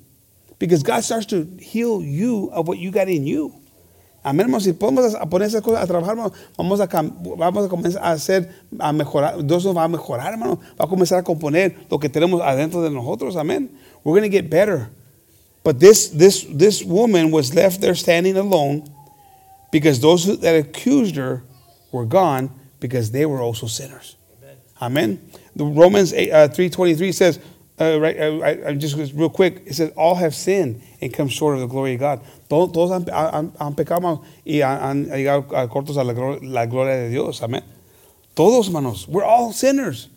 because 0.60 0.82
God 0.84 1.01
starts 1.03 1.26
to 1.28 1.45
heal 1.60 2.01
you 2.01 2.49
of 2.51 2.68
what 2.68 2.78
you 2.80 2.91
got 2.91 3.08
in 3.10 3.28
you. 3.28 3.53
Amén, 4.26 4.47
hermanos. 4.47 4.64
Si 4.66 4.74
podemos 4.74 5.14
a 5.14 5.26
poner 5.30 5.47
esas 5.47 5.62
cosas 5.62 5.84
a 5.88 5.88
trabajar, 5.88 6.16
vamos 6.58 6.80
a, 6.82 6.88
vamos 6.88 7.66
a 7.66 7.70
comenzar 7.70 8.01
a 8.03 8.12
hacer, 8.14 8.49
a 8.80 8.91
mejorar. 8.91 9.41
Dios 9.47 9.64
nos 9.64 9.76
va 9.76 9.84
a 9.84 9.88
mejorar, 9.88 10.32
hermano. 10.34 10.60
Va 10.80 10.86
a 10.86 10.88
comenzar 10.88 11.20
a 11.20 11.24
componer 11.24 11.76
lo 11.89 11.97
que 11.99 12.10
tenemos 12.10 12.41
adentro 12.41 12.82
de 12.82 12.89
nosotros. 12.89 13.36
Amén. 13.38 13.70
We're 14.03 14.14
going 14.20 14.30
to 14.30 14.30
get 14.30 14.49
better. 14.49 14.89
But 15.64 15.80
this, 15.80 16.10
this, 16.10 16.45
this 16.51 16.84
woman 16.84 17.30
was 17.32 17.53
left 17.53 17.80
there 17.82 17.95
standing 17.95 18.36
alone 18.38 18.89
because 19.72 19.99
those 19.99 20.39
that 20.39 20.55
accused 20.55 21.16
her 21.18 21.43
were 21.91 22.05
gone 22.05 22.49
because 22.80 23.12
they 23.12 23.26
were 23.26 23.39
also 23.41 23.68
sinners. 23.68 24.16
Amen. 24.82 25.20
Amen. 25.22 25.32
The 25.55 25.66
Romans 25.66 26.14
8, 26.14 26.32
uh, 26.32 26.47
3.23 26.49 27.14
says, 27.14 27.39
uh, 27.80 27.99
right, 27.99 28.17
oh, 28.19 28.41
I, 28.41 28.69
I, 28.69 28.73
just 28.73 28.95
real 29.13 29.30
quick, 29.30 29.61
it 29.65 29.75
says, 29.75 29.91
all 29.95 30.15
have 30.15 30.34
sinned 30.34 30.82
and 30.99 31.13
come 31.13 31.28
short 31.28 31.55
of 31.55 31.61
the 31.61 31.67
glory 31.67 31.93
of 31.93 31.99
God. 31.99 32.21
Todos, 32.49 32.73
todos 32.73 32.89
han, 32.89 33.05
han, 33.07 33.51
han, 33.59 33.75
pecado 33.75 34.23
y 34.45 34.61
han, 34.61 35.05
llegado 35.05 35.45
a 35.55 35.67
cortos 35.67 35.97
a 35.97 36.03
la, 36.03 36.13
la 36.41 36.65
gloria 36.65 36.95
de 36.95 37.09
Dios. 37.11 37.41
Amén. 37.41 37.63
Todos, 38.36 38.69
manos. 38.71 39.07
we're 39.07 39.23
all 39.23 39.51
sinners. 39.53 40.09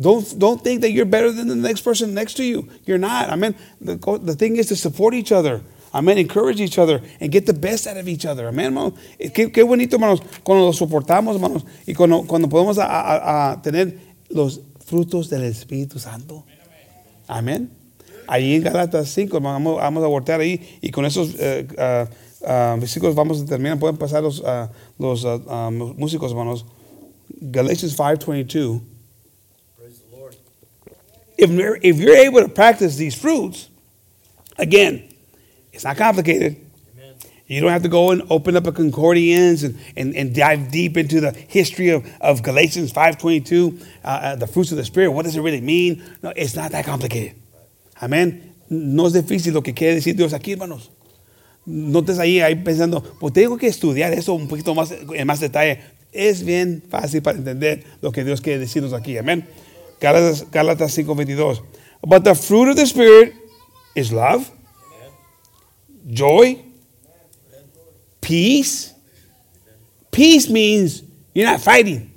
Don't, 0.00 0.36
don't 0.38 0.62
think 0.62 0.80
that 0.82 0.90
you're 0.92 1.04
better 1.04 1.30
than 1.30 1.46
the 1.48 1.54
next 1.56 1.82
person 1.82 2.14
next 2.14 2.34
to 2.34 2.44
you. 2.44 2.68
You're 2.86 2.98
not. 2.98 3.28
Amen. 3.28 3.54
The, 3.80 3.94
the 4.22 4.34
thing 4.34 4.56
is 4.56 4.66
to 4.68 4.76
support 4.76 5.14
each 5.14 5.30
other. 5.32 5.62
Amén. 5.94 6.16
Encourage 6.16 6.60
each 6.60 6.78
other 6.78 7.00
and 7.20 7.30
get 7.30 7.46
the 7.46 7.52
best 7.54 7.86
out 7.86 7.96
of 7.96 8.08
each 8.08 8.24
other. 8.24 8.46
Amén, 8.50 8.66
hermano. 8.66 8.96
Eh, 9.18 9.30
qué, 9.30 9.52
qué 9.52 9.64
bonito, 9.66 9.96
hermanos, 9.96 10.20
cuando 10.44 10.64
lo 10.66 10.72
soportamos, 10.72 11.34
hermanos, 11.34 11.64
y 11.86 11.92
cuando, 11.94 12.22
cuando 12.22 12.48
podemos 12.48 12.78
a, 12.78 12.84
a, 12.86 13.50
a 13.54 13.62
tener 13.62 13.98
los 14.30 14.60
frutos 14.86 15.28
del 15.28 15.42
Espíritu 15.42 15.98
Santo. 15.98 16.44
Amén. 17.30 17.70
Ahí 18.26 18.54
en 18.54 18.62
Galatas 18.62 19.08
5, 19.10 19.38
vamos, 19.40 19.76
vamos 19.76 20.04
a 20.04 20.06
voltear 20.06 20.40
ahí 20.40 20.60
y 20.80 20.90
con 20.90 21.04
esos 21.04 21.34
eh, 21.38 21.66
uh, 21.78 22.06
uh, 22.44 22.78
versículos 22.80 23.14
vamos 23.14 23.40
a 23.40 23.46
terminar. 23.46 23.78
Pueden 23.78 23.96
pasar 23.96 24.22
los, 24.22 24.40
uh, 24.40 24.68
los 24.98 25.24
músicos, 25.96 26.30
hermanos. 26.32 26.64
Galatians 27.40 27.96
5:22. 27.96 28.82
If 31.38 31.50
if 31.82 31.98
you're 31.98 32.16
able 32.28 32.42
to 32.42 32.48
practice 32.48 32.96
these 32.96 33.14
fruits, 33.16 33.68
again, 34.58 35.08
it's 35.72 35.84
not 35.84 35.96
complicated. 35.96 36.56
You 37.50 37.60
don't 37.60 37.72
have 37.72 37.82
to 37.82 37.88
go 37.88 38.12
and 38.12 38.22
open 38.30 38.56
up 38.56 38.68
a 38.68 38.72
concordance 38.72 39.64
and, 39.64 39.76
and, 39.96 40.14
and 40.14 40.32
dive 40.32 40.70
deep 40.70 40.96
into 40.96 41.20
the 41.20 41.32
history 41.32 41.88
of, 41.88 42.06
of 42.20 42.44
Galatians 42.44 42.92
5.22, 42.92 43.84
uh, 44.04 44.06
uh, 44.08 44.36
the 44.36 44.46
fruits 44.46 44.70
of 44.70 44.76
the 44.76 44.84
Spirit. 44.84 45.10
What 45.10 45.24
does 45.24 45.34
it 45.34 45.40
really 45.40 45.60
mean? 45.60 46.00
No, 46.22 46.32
it's 46.36 46.54
not 46.54 46.70
that 46.70 46.84
complicated. 46.84 47.34
Amén. 48.00 48.52
No 48.68 49.06
es 49.06 49.14
difícil 49.14 49.52
lo 49.52 49.62
que 49.62 49.74
quiere 49.74 49.96
decir 49.96 50.14
Dios 50.16 50.32
aquí, 50.32 50.52
hermanos. 50.52 50.92
No 51.66 52.02
estés 52.02 52.20
ahí, 52.20 52.38
ahí 52.40 52.54
pensando, 52.54 53.02
pues 53.18 53.32
tengo 53.34 53.58
que 53.58 53.66
estudiar 53.66 54.12
eso 54.12 54.32
un 54.34 54.46
poquito 54.46 54.72
más 54.76 54.92
en 55.12 55.26
más 55.26 55.40
detalle. 55.40 55.80
Es 56.12 56.44
bien 56.44 56.84
fácil 56.88 57.20
para 57.20 57.36
entender 57.38 57.82
lo 58.00 58.12
que 58.12 58.22
Dios 58.22 58.40
quiere 58.42 58.60
decirnos 58.60 58.92
aquí. 58.92 59.18
Amén. 59.18 59.44
Gálatas, 60.00 60.46
Gálatas 60.52 60.96
5.22. 60.96 61.62
But 62.06 62.22
the 62.22 62.34
fruit 62.36 62.68
of 62.68 62.76
the 62.76 62.86
Spirit 62.86 63.32
is 63.96 64.12
love, 64.12 64.48
joy, 66.08 66.69
peace. 68.30 68.94
Peace 70.12 70.48
means 70.48 71.02
you're 71.34 71.46
not 71.50 71.60
fighting, 71.60 72.12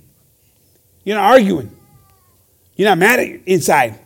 you're 1.03 1.16
not 1.18 1.32
arguing, 1.34 1.74
you're 2.76 2.89
not 2.89 2.97
mad 2.99 3.20
inside. 3.47 3.97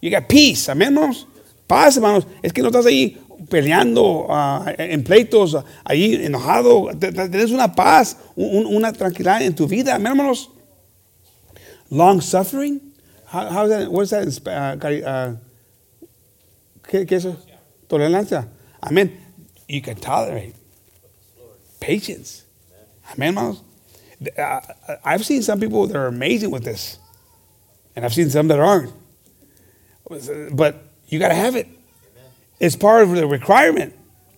You 0.00 0.10
got 0.10 0.28
peace, 0.28 0.68
amén, 0.68 0.92
hermanos. 0.92 1.26
Paz, 1.66 1.96
hermanos. 1.96 2.26
Es 2.42 2.52
que 2.52 2.62
no 2.62 2.68
estás 2.68 2.84
ahí 2.86 3.18
peleando 3.48 4.26
uh, 4.28 4.66
en 4.78 5.02
pleitos, 5.02 5.54
uh, 5.54 5.62
ahí 5.84 6.14
enojado. 6.24 6.90
Tienes 6.98 7.50
una 7.50 7.74
paz, 7.74 8.16
un, 8.36 8.66
una 8.66 8.92
tranquilidad 8.92 9.42
en 9.42 9.54
tu 9.54 9.66
vida, 9.66 9.94
amén, 9.94 10.12
hermanos. 10.12 10.50
Long 11.90 12.20
suffering. 12.20 12.80
How, 13.32 13.48
how 13.48 13.64
is 13.64 13.70
that, 13.70 13.90
what 13.90 14.02
is 14.02 14.10
that 14.10 14.22
in, 14.22 15.08
uh, 15.08 15.36
¿Qué, 16.86 17.04
¿Qué, 17.06 17.16
es 17.16 17.24
eso? 17.24 17.36
Tolerancia. 17.88 18.46
Amén. 18.82 19.10
You 19.68 19.82
can 19.82 19.96
tolerate. 19.96 20.54
Patience. 21.86 22.42
Amen, 23.14 23.38
uh, 23.38 23.50
uh, 24.40 24.60
I've 25.04 25.24
seen 25.24 25.40
some 25.40 25.60
people 25.60 25.86
that 25.86 25.94
are 25.94 26.08
amazing 26.08 26.50
with 26.50 26.64
this, 26.64 26.98
and 27.94 28.04
I've 28.04 28.12
seen 28.12 28.28
some 28.28 28.48
that 28.48 28.58
aren't. 28.58 28.92
But 30.56 30.82
you 31.06 31.20
got 31.20 31.28
to 31.28 31.36
have 31.36 31.54
it. 31.54 31.68
It's 32.58 32.74
part 32.74 33.04
of 33.04 33.10
the 33.12 33.24
requirement, 33.28 33.94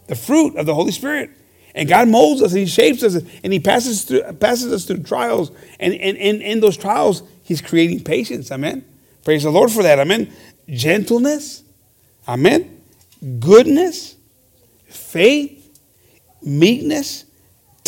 the 0.08 0.14
fruit 0.14 0.56
of 0.56 0.66
the 0.66 0.74
Holy 0.74 0.92
Spirit. 0.92 1.30
And 1.74 1.88
God 1.88 2.08
molds 2.10 2.42
us 2.42 2.50
and 2.52 2.60
He 2.60 2.66
shapes 2.66 3.02
us 3.02 3.14
and 3.14 3.50
He 3.50 3.60
passes 3.60 4.04
through, 4.04 4.24
passes 4.34 4.70
us 4.70 4.84
through 4.84 5.04
trials. 5.04 5.50
And, 5.80 5.94
and, 5.94 6.18
and 6.18 6.42
in 6.42 6.60
those 6.60 6.76
trials, 6.76 7.22
He's 7.44 7.62
creating 7.62 8.04
patience. 8.04 8.52
Amen. 8.52 8.84
Praise 9.24 9.42
the 9.44 9.50
Lord 9.50 9.70
for 9.72 9.82
that. 9.84 9.98
Amen. 9.98 10.30
Gentleness. 10.68 11.62
Amen. 12.28 12.82
Goodness. 13.40 14.16
Faith. 14.84 15.80
Meekness 16.42 17.24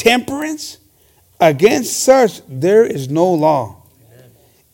temperance, 0.01 0.78
against 1.38 2.03
such 2.03 2.40
there 2.48 2.84
is 2.84 3.09
no 3.09 3.32
law. 3.32 3.76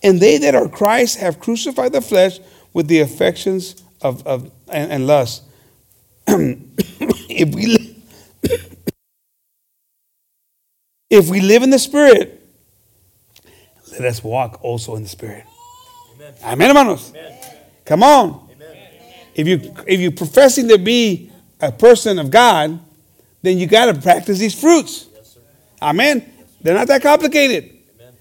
And 0.02 0.20
they 0.20 0.38
that 0.38 0.54
are 0.54 0.68
Christ 0.68 1.18
have 1.18 1.40
crucified 1.40 1.92
the 1.92 2.00
flesh 2.00 2.38
with 2.72 2.86
the 2.86 3.00
affections 3.00 3.82
of, 4.02 4.26
of 4.26 4.50
and, 4.70 4.90
and 4.92 5.06
lust. 5.06 5.42
if 6.28 7.54
we 7.54 7.66
li- 7.66 8.02
if 11.10 11.28
we 11.28 11.40
live 11.40 11.62
in 11.62 11.70
the 11.70 11.78
spirit, 11.78 12.46
let 13.92 14.04
us 14.04 14.22
walk 14.22 14.62
also 14.62 14.94
in 14.96 15.02
the 15.02 15.08
spirit. 15.08 15.44
Amen, 16.16 16.34
Amen 16.44 16.68
hermanos. 16.68 17.10
Amen. 17.10 17.38
Come 17.84 18.02
on. 18.02 18.48
Amen. 18.52 18.76
If 19.34 19.48
you 19.48 19.74
if 19.86 19.98
you're 20.00 20.12
professing 20.12 20.68
to 20.68 20.78
be 20.78 21.30
a 21.60 21.72
person 21.72 22.18
of 22.18 22.30
God, 22.30 22.78
then 23.40 23.56
you 23.58 23.66
got 23.66 23.86
to 23.86 23.94
practice 24.00 24.38
these 24.38 24.54
fruits. 24.58 25.06
Amen. 25.80 26.24
They're 26.62 26.74
not 26.74 26.88
that 26.88 27.02
complicated. 27.02 27.64
Amen. 28.00 28.14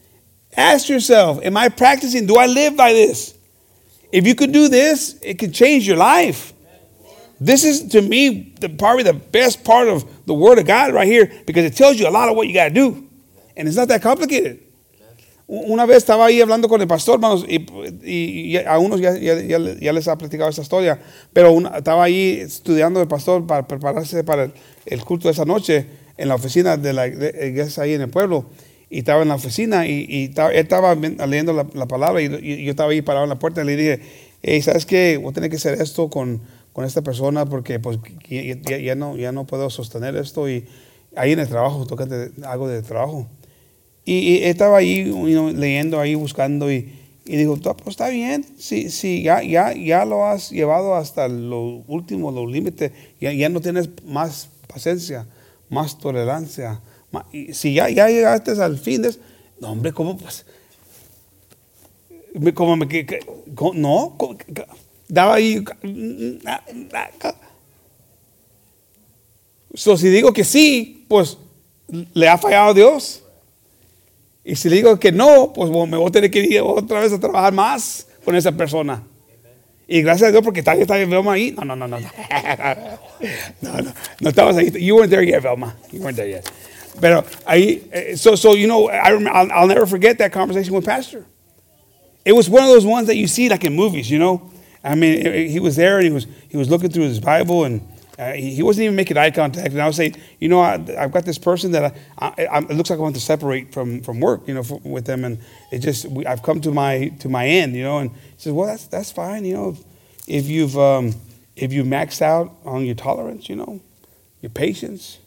Ask 0.56 0.90
yourself, 0.90 1.40
am 1.44 1.56
I 1.58 1.70
practicing? 1.70 2.26
Do 2.26 2.38
I 2.38 2.48
live 2.48 2.76
by 2.76 2.94
this? 2.94 3.34
If 4.12 4.28
you 4.28 4.36
could 4.36 4.52
do 4.52 4.68
this, 4.68 5.18
it 5.22 5.40
could 5.40 5.54
change 5.54 5.88
your 5.88 5.98
life. 5.98 6.54
Amen. 6.62 7.18
This 7.40 7.64
is, 7.64 7.88
to 7.90 8.02
me, 8.02 8.54
the, 8.60 8.70
probably 8.70 9.04
the 9.04 9.14
best 9.14 9.64
part 9.64 9.88
of 9.88 10.06
the 10.26 10.34
Word 10.34 10.60
of 10.60 10.66
God 10.66 10.94
right 10.94 11.08
here 11.08 11.32
because 11.48 11.66
it 11.66 11.76
tells 11.76 12.00
you 12.00 12.08
a 12.08 12.12
lot 12.12 12.30
of 12.30 12.36
what 12.36 12.48
you 12.48 12.54
got 12.54 12.70
to 12.70 12.74
do. 12.74 13.08
And 13.58 13.68
it's 13.68 13.78
not 13.78 13.88
that 13.88 14.02
complicated. 14.02 14.62
Una 15.48 15.86
vez 15.86 16.04
estaba 16.04 16.26
ahí 16.26 16.42
hablando 16.42 16.68
con 16.68 16.82
el 16.82 16.88
pastor, 16.88 17.16
hermanos, 17.16 17.46
y 17.48 17.60
unos 18.80 19.00
ya, 19.00 19.12
ya, 19.14 19.36
ya, 19.58 19.92
les 19.94 20.08
ha 20.08 20.16
platicado 20.16 20.50
esa 20.50 20.64
historia, 20.64 20.98
pero 21.34 21.52
una, 21.52 21.70
estaba 21.78 22.04
ahí 22.04 22.40
estudiando 22.40 23.00
el 23.00 23.08
pastor 23.08 23.46
para 23.46 23.62
prepararse 23.68 24.24
para 24.24 24.46
el, 24.46 24.54
el 24.88 25.04
culto 25.06 25.28
de 25.28 25.34
esa 25.34 25.46
noche 25.46 25.86
en 26.18 26.28
la 26.30 26.36
oficina 26.36 26.78
de 26.78 26.94
la 26.94 27.08
eh, 27.08 27.48
iglesia 27.50 27.84
ahí 27.84 27.94
en 27.94 28.02
el 28.02 28.10
pueblo 28.10 28.46
y 28.90 29.00
estaba 29.00 29.24
en 29.24 29.30
la 29.30 29.36
oficina 29.36 29.88
y, 29.88 30.26
estaba, 30.26 30.52
él 30.52 30.60
estaba 30.60 30.96
leyendo 30.96 31.54
la, 31.54 31.66
palabra 31.88 32.22
y, 32.22 32.30
yo 32.64 32.70
estaba 32.70 32.92
ahí 32.92 33.02
parado 33.02 33.26
en 33.26 33.30
la 33.30 33.40
puerta 33.40 33.62
y 33.62 33.66
le 33.66 33.76
dije, 33.76 34.62
¿sabes 34.62 34.86
qué? 34.86 35.18
Voy 35.22 35.32
a 35.32 35.34
tener 35.34 35.50
que 35.50 35.56
hacer 35.58 35.82
esto 35.82 36.10
con, 36.10 36.42
con 36.72 36.86
esta 36.86 37.02
persona 37.02 37.46
porque 37.46 37.80
pues 37.80 38.00
ya, 38.30 38.96
no, 38.96 39.18
ya 39.18 39.32
no 39.32 39.46
puedo 39.46 39.70
sostener 39.70 40.16
esto 40.16 40.48
y 40.50 40.66
ahí 41.16 41.32
en 41.32 41.40
el 41.40 41.48
trabajo, 41.48 41.86
toquete 41.86 42.32
algo 42.46 42.68
de 42.70 42.82
trabajo. 42.84 43.28
Y, 44.06 44.14
y 44.38 44.44
estaba 44.44 44.78
ahí 44.78 45.12
leyendo, 45.56 46.00
ahí 46.00 46.14
buscando 46.14 46.72
y, 46.72 46.94
y 47.26 47.38
digo, 47.38 47.58
pues, 47.58 47.76
está 47.88 48.10
bien, 48.10 48.46
si, 48.60 48.92
sí 48.92 49.24
ya, 49.24 49.42
ya, 49.42 49.74
ya 49.74 50.06
lo 50.06 50.28
has 50.28 50.52
llevado 50.52 50.94
hasta 50.96 51.28
lo 51.28 51.84
último, 51.88 52.32
los 52.32 52.50
límites, 52.52 52.92
ya 53.20 53.50
no 53.50 53.60
tienes 53.62 53.90
más 54.06 54.48
paciencia 54.68 55.26
más 55.70 55.98
tolerancia. 55.98 56.82
y 57.32 57.54
si 57.54 57.74
ya, 57.74 57.88
llegaste 57.88 58.52
al 58.62 58.78
fin, 58.78 59.02
de, 59.02 59.16
no, 59.60 59.72
hombre, 59.72 59.92
¿cómo 59.94 60.18
pues? 60.18 60.46
Como 62.54 62.76
me, 62.76 62.86
no, 63.74 64.18
daba 65.08 65.36
ahí. 65.36 65.60
Mm, 65.84 66.34
ah, 66.46 66.62
mm, 66.74 66.84
ah, 66.94 67.36
so, 69.74 69.96
si 69.98 70.10
digo 70.10 70.34
que 70.34 70.44
sí, 70.44 71.06
pues 71.08 71.38
le 72.14 72.28
ha 72.28 72.38
fallado 72.38 72.72
a 72.72 72.74
Dios. 72.74 73.22
Y 74.44 74.56
si 74.58 74.68
digo 74.70 75.00
que 75.00 75.12
no, 75.14 75.54
pues 75.54 75.72
me 75.72 75.98
voy 75.98 76.08
a 76.08 76.12
tener 76.12 76.30
que 76.30 76.40
ir 76.40 76.62
otra 76.62 77.00
vez 77.00 77.12
a 77.14 77.20
trabajar 77.20 77.52
más 77.54 78.06
con 78.26 78.36
esa 78.36 78.52
persona. 78.52 79.02
Y 79.88 80.02
gracias 80.02 80.30
a 80.30 80.32
Dios 80.32 80.44
porque 80.44 80.62
está, 80.62 80.76
en 80.76 81.10
Velma 81.10 81.34
ahí. 81.34 81.52
No, 81.56 81.64
no, 81.64 81.76
no, 81.76 81.88
no. 81.88 82.00
No, 82.00 82.08
no, 83.62 83.82
no, 83.82 83.94
no 84.20 84.30
estabas 84.30 84.58
ahí. 84.58 84.72
You 84.72 84.96
weren't 84.96 85.12
there 85.12 85.22
yet, 85.24 85.42
Velma. 85.44 85.76
You 85.92 86.02
weren't 86.02 86.16
there 86.18 86.28
yet. 86.30 86.50
Pero 87.00 87.24
ahí, 87.46 87.88
eh, 87.92 88.16
so, 88.16 88.36
so 88.36 88.56
you 88.56 88.68
know, 88.68 88.88
I 88.90 89.10
remember, 89.10 89.32
I'll, 89.38 89.52
I'll, 89.52 89.68
never 89.68 89.86
forget 89.86 90.18
that 90.20 90.32
conversation 90.32 90.74
with 90.74 90.86
Pastor. 90.86 91.26
It 92.24 92.32
was 92.34 92.50
one 92.50 92.64
of 92.64 92.70
those 92.70 92.86
ones 92.86 93.08
that 93.08 93.18
you 93.18 93.28
see 93.28 93.50
like 93.50 93.64
in 93.66 93.76
movies, 93.76 94.10
you 94.10 94.18
know. 94.18 94.50
I 94.84 94.96
mean, 94.96 95.28
eh, 95.28 95.48
he 95.48 95.60
was 95.60 95.76
there 95.76 95.98
and 95.98 96.06
he 96.08 96.12
was, 96.14 96.26
he 96.50 96.58
was 96.58 96.70
looking 96.70 96.90
through 96.90 97.04
his 97.04 97.20
Bible 97.20 97.66
and 97.66 97.82
uh, 98.18 98.32
he, 98.32 98.64
wasn't 98.64 98.82
even 98.84 98.96
making 98.96 99.18
eye 99.18 99.30
contact. 99.32 99.72
And 99.74 99.82
I 99.82 99.88
was 99.88 99.98
saying, 99.98 100.16
you 100.40 100.48
know, 100.48 100.62
I, 100.62 100.78
have 100.98 101.12
got 101.12 101.26
this 101.26 101.38
person 101.38 101.72
that 101.74 101.94
I, 102.18 102.26
I, 102.26 102.46
I, 102.48 102.58
it 102.60 102.70
looks 102.72 102.90
like 102.90 102.98
I 102.98 103.02
want 103.02 103.16
to 103.16 103.22
separate 103.22 103.74
from, 103.74 104.02
from 104.02 104.22
work, 104.22 104.48
you 104.48 104.54
know, 104.54 104.64
for, 104.64 104.80
with 104.86 105.06
them. 105.06 105.26
And 105.26 105.38
it 105.72 105.80
just, 105.80 106.06
we, 106.06 106.26
I've 106.26 106.42
come 106.42 106.62
to 106.62 106.72
my, 106.72 107.10
to 107.20 107.28
my 107.30 107.46
end, 107.46 107.76
you 107.76 107.84
know. 107.84 107.98
And 107.98 108.12
he 108.12 108.18
says, 108.38 108.54
well, 108.54 108.68
that's, 108.68 108.86
that's 108.88 109.12
fine, 109.12 109.44
you 109.44 109.56
know, 109.56 109.78
if 110.28 110.46
you've, 110.48 110.78
um, 110.78 111.14
if 111.56 111.74
you 111.74 111.84
maxed 111.84 112.22
out 112.22 112.56
on 112.64 112.86
your 112.86 112.96
tolerance, 112.96 113.50
you 113.50 113.56
know, 113.58 113.82
your 114.42 114.50
patience, 114.50 115.20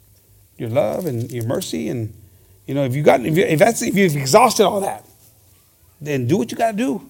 your 0.56 0.70
love 0.70 1.04
and 1.06 1.30
your 1.30 1.44
mercy. 1.44 1.88
And, 1.88 2.14
you 2.66 2.74
know, 2.74 2.84
if 2.84 2.94
you 2.94 3.02
got, 3.02 3.20
if, 3.24 3.36
you, 3.36 3.44
if 3.44 3.58
that's, 3.58 3.82
if 3.82 3.96
you've 3.96 4.16
exhausted 4.16 4.66
all 4.66 4.80
that, 4.80 5.04
then 6.00 6.26
do 6.26 6.38
what 6.38 6.50
you 6.50 6.56
got 6.56 6.70
to 6.72 6.76
do. 6.76 7.02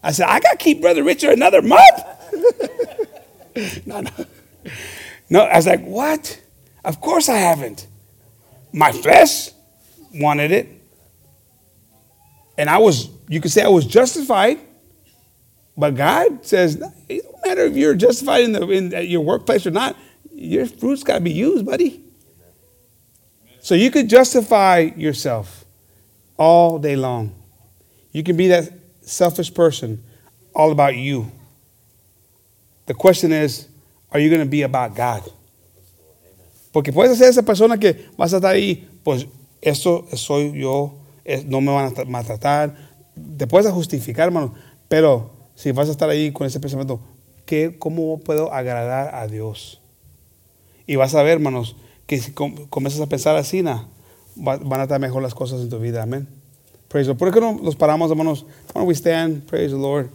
I 0.00 0.12
said, 0.12 0.28
I 0.28 0.38
got 0.38 0.52
to 0.52 0.56
keep 0.56 0.80
Brother 0.80 1.02
Richard 1.02 1.30
another 1.32 1.60
month. 1.60 2.00
no, 3.86 4.00
no. 4.00 4.10
No, 5.30 5.40
I 5.40 5.56
was 5.56 5.66
like, 5.66 5.84
what? 5.84 6.40
Of 6.84 7.00
course 7.00 7.28
I 7.28 7.36
haven't. 7.36 7.86
My 8.72 8.92
flesh 8.92 9.50
wanted 10.14 10.50
it. 10.52 10.68
And 12.56 12.68
I 12.68 12.78
was, 12.78 13.10
you 13.28 13.40
could 13.40 13.50
say 13.50 13.62
I 13.62 13.68
was 13.68 13.84
justified, 13.86 14.58
but 15.76 15.94
God 15.94 16.44
says, 16.44 16.74
it 17.08 17.22
don't 17.22 17.46
matter 17.46 17.64
if 17.64 17.76
you're 17.76 17.94
justified 17.94 18.42
in, 18.44 18.52
the, 18.52 18.68
in 18.68 18.92
your 19.10 19.20
workplace 19.20 19.66
or 19.66 19.70
not, 19.70 19.96
your 20.34 20.66
fruit's 20.66 21.02
got 21.04 21.16
to 21.16 21.20
be 21.20 21.30
used, 21.30 21.64
buddy. 21.64 22.02
So 23.60 23.74
you 23.74 23.90
could 23.90 24.08
justify 24.08 24.90
yourself 24.96 25.64
all 26.36 26.78
day 26.78 26.96
long. 26.96 27.34
You 28.12 28.22
can 28.24 28.36
be 28.36 28.48
that 28.48 28.70
selfish 29.02 29.52
person, 29.52 30.02
all 30.54 30.72
about 30.72 30.96
you. 30.96 31.30
The 32.88 32.94
question 32.94 33.32
is, 33.32 33.68
are 34.10 34.18
you 34.18 34.30
going 34.30 34.40
to 34.40 34.48
be 34.48 34.62
about 34.62 34.96
God? 34.96 35.22
Porque 36.72 36.90
puedes 36.92 37.18
ser 37.18 37.28
esa 37.28 37.42
persona 37.42 37.78
que 37.78 38.06
vas 38.16 38.32
a 38.32 38.36
estar 38.36 38.52
ahí, 38.54 38.88
pues 39.04 39.26
esto 39.60 40.06
soy 40.14 40.52
yo, 40.58 40.94
eh, 41.24 41.44
no 41.46 41.60
me 41.60 41.70
van 41.72 41.92
a 41.94 42.04
maltratar. 42.06 42.74
Te 43.36 43.46
puedes 43.46 43.70
justificar, 43.70 44.26
hermano, 44.28 44.54
pero 44.88 45.30
si 45.54 45.72
vas 45.72 45.88
a 45.88 45.90
estar 45.92 46.08
ahí 46.08 46.32
con 46.32 46.46
ese 46.46 46.60
pensamiento, 46.60 46.98
¿qué, 47.44 47.76
¿cómo 47.78 48.20
puedo 48.20 48.52
agradar 48.54 49.14
a 49.14 49.26
Dios? 49.28 49.82
Y 50.86 50.96
vas 50.96 51.14
a 51.14 51.22
ver, 51.22 51.32
hermanos, 51.34 51.76
que 52.06 52.18
si 52.20 52.32
comienzas 52.32 53.02
a 53.02 53.06
pensar 53.06 53.36
así, 53.36 53.60
van 54.36 54.80
a 54.80 54.82
estar 54.84 54.98
mejor 54.98 55.22
las 55.22 55.34
cosas 55.34 55.60
en 55.60 55.68
tu 55.68 55.78
vida. 55.78 56.02
Amén. 56.02 56.26
Praise 56.88 57.04
the 57.06 57.10
Lord. 57.10 57.18
¿Por 57.18 57.34
qué 57.34 57.40
no 57.40 57.60
nos 57.62 57.76
paramos, 57.76 58.10
hermanos? 58.10 58.46
we 58.86 58.94
Praise 58.94 59.72
the 59.72 59.76
Lord. 59.76 60.08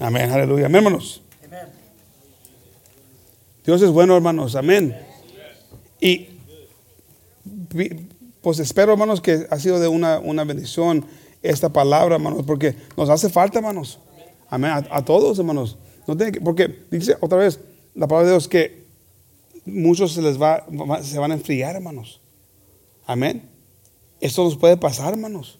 Amén, 0.00 0.30
aleluya. 0.30 0.66
Amén, 0.66 0.78
hermanos. 0.84 1.22
Dios 3.64 3.82
es 3.82 3.90
bueno, 3.90 4.14
hermanos. 4.14 4.54
Amén. 4.54 4.96
Y 6.00 6.28
pues 8.40 8.60
espero, 8.60 8.92
hermanos, 8.92 9.20
que 9.20 9.46
ha 9.50 9.58
sido 9.58 9.80
de 9.80 9.88
una, 9.88 10.18
bendición 10.44 11.04
esta 11.42 11.68
palabra, 11.70 12.14
hermanos, 12.14 12.44
porque 12.46 12.76
nos 12.96 13.10
hace 13.10 13.28
falta, 13.28 13.58
hermanos. 13.58 13.98
Amén. 14.48 14.70
A, 14.72 15.04
todos, 15.04 15.36
hermanos. 15.38 15.76
No 16.06 16.16
porque 16.44 16.84
dice 16.90 17.16
otra 17.20 17.38
vez 17.38 17.58
la 17.94 18.06
palabra 18.06 18.28
de 18.28 18.34
Dios 18.34 18.48
que 18.48 18.84
muchos 19.66 20.12
se 20.12 20.22
les 20.22 20.40
va, 20.40 20.64
se 21.02 21.18
van 21.18 21.32
a 21.32 21.34
enfriar, 21.34 21.74
hermanos. 21.74 22.20
Amén. 23.04 23.50
Esto 24.20 24.44
nos 24.44 24.56
puede 24.56 24.76
pasar, 24.76 25.12
hermanos. 25.14 25.58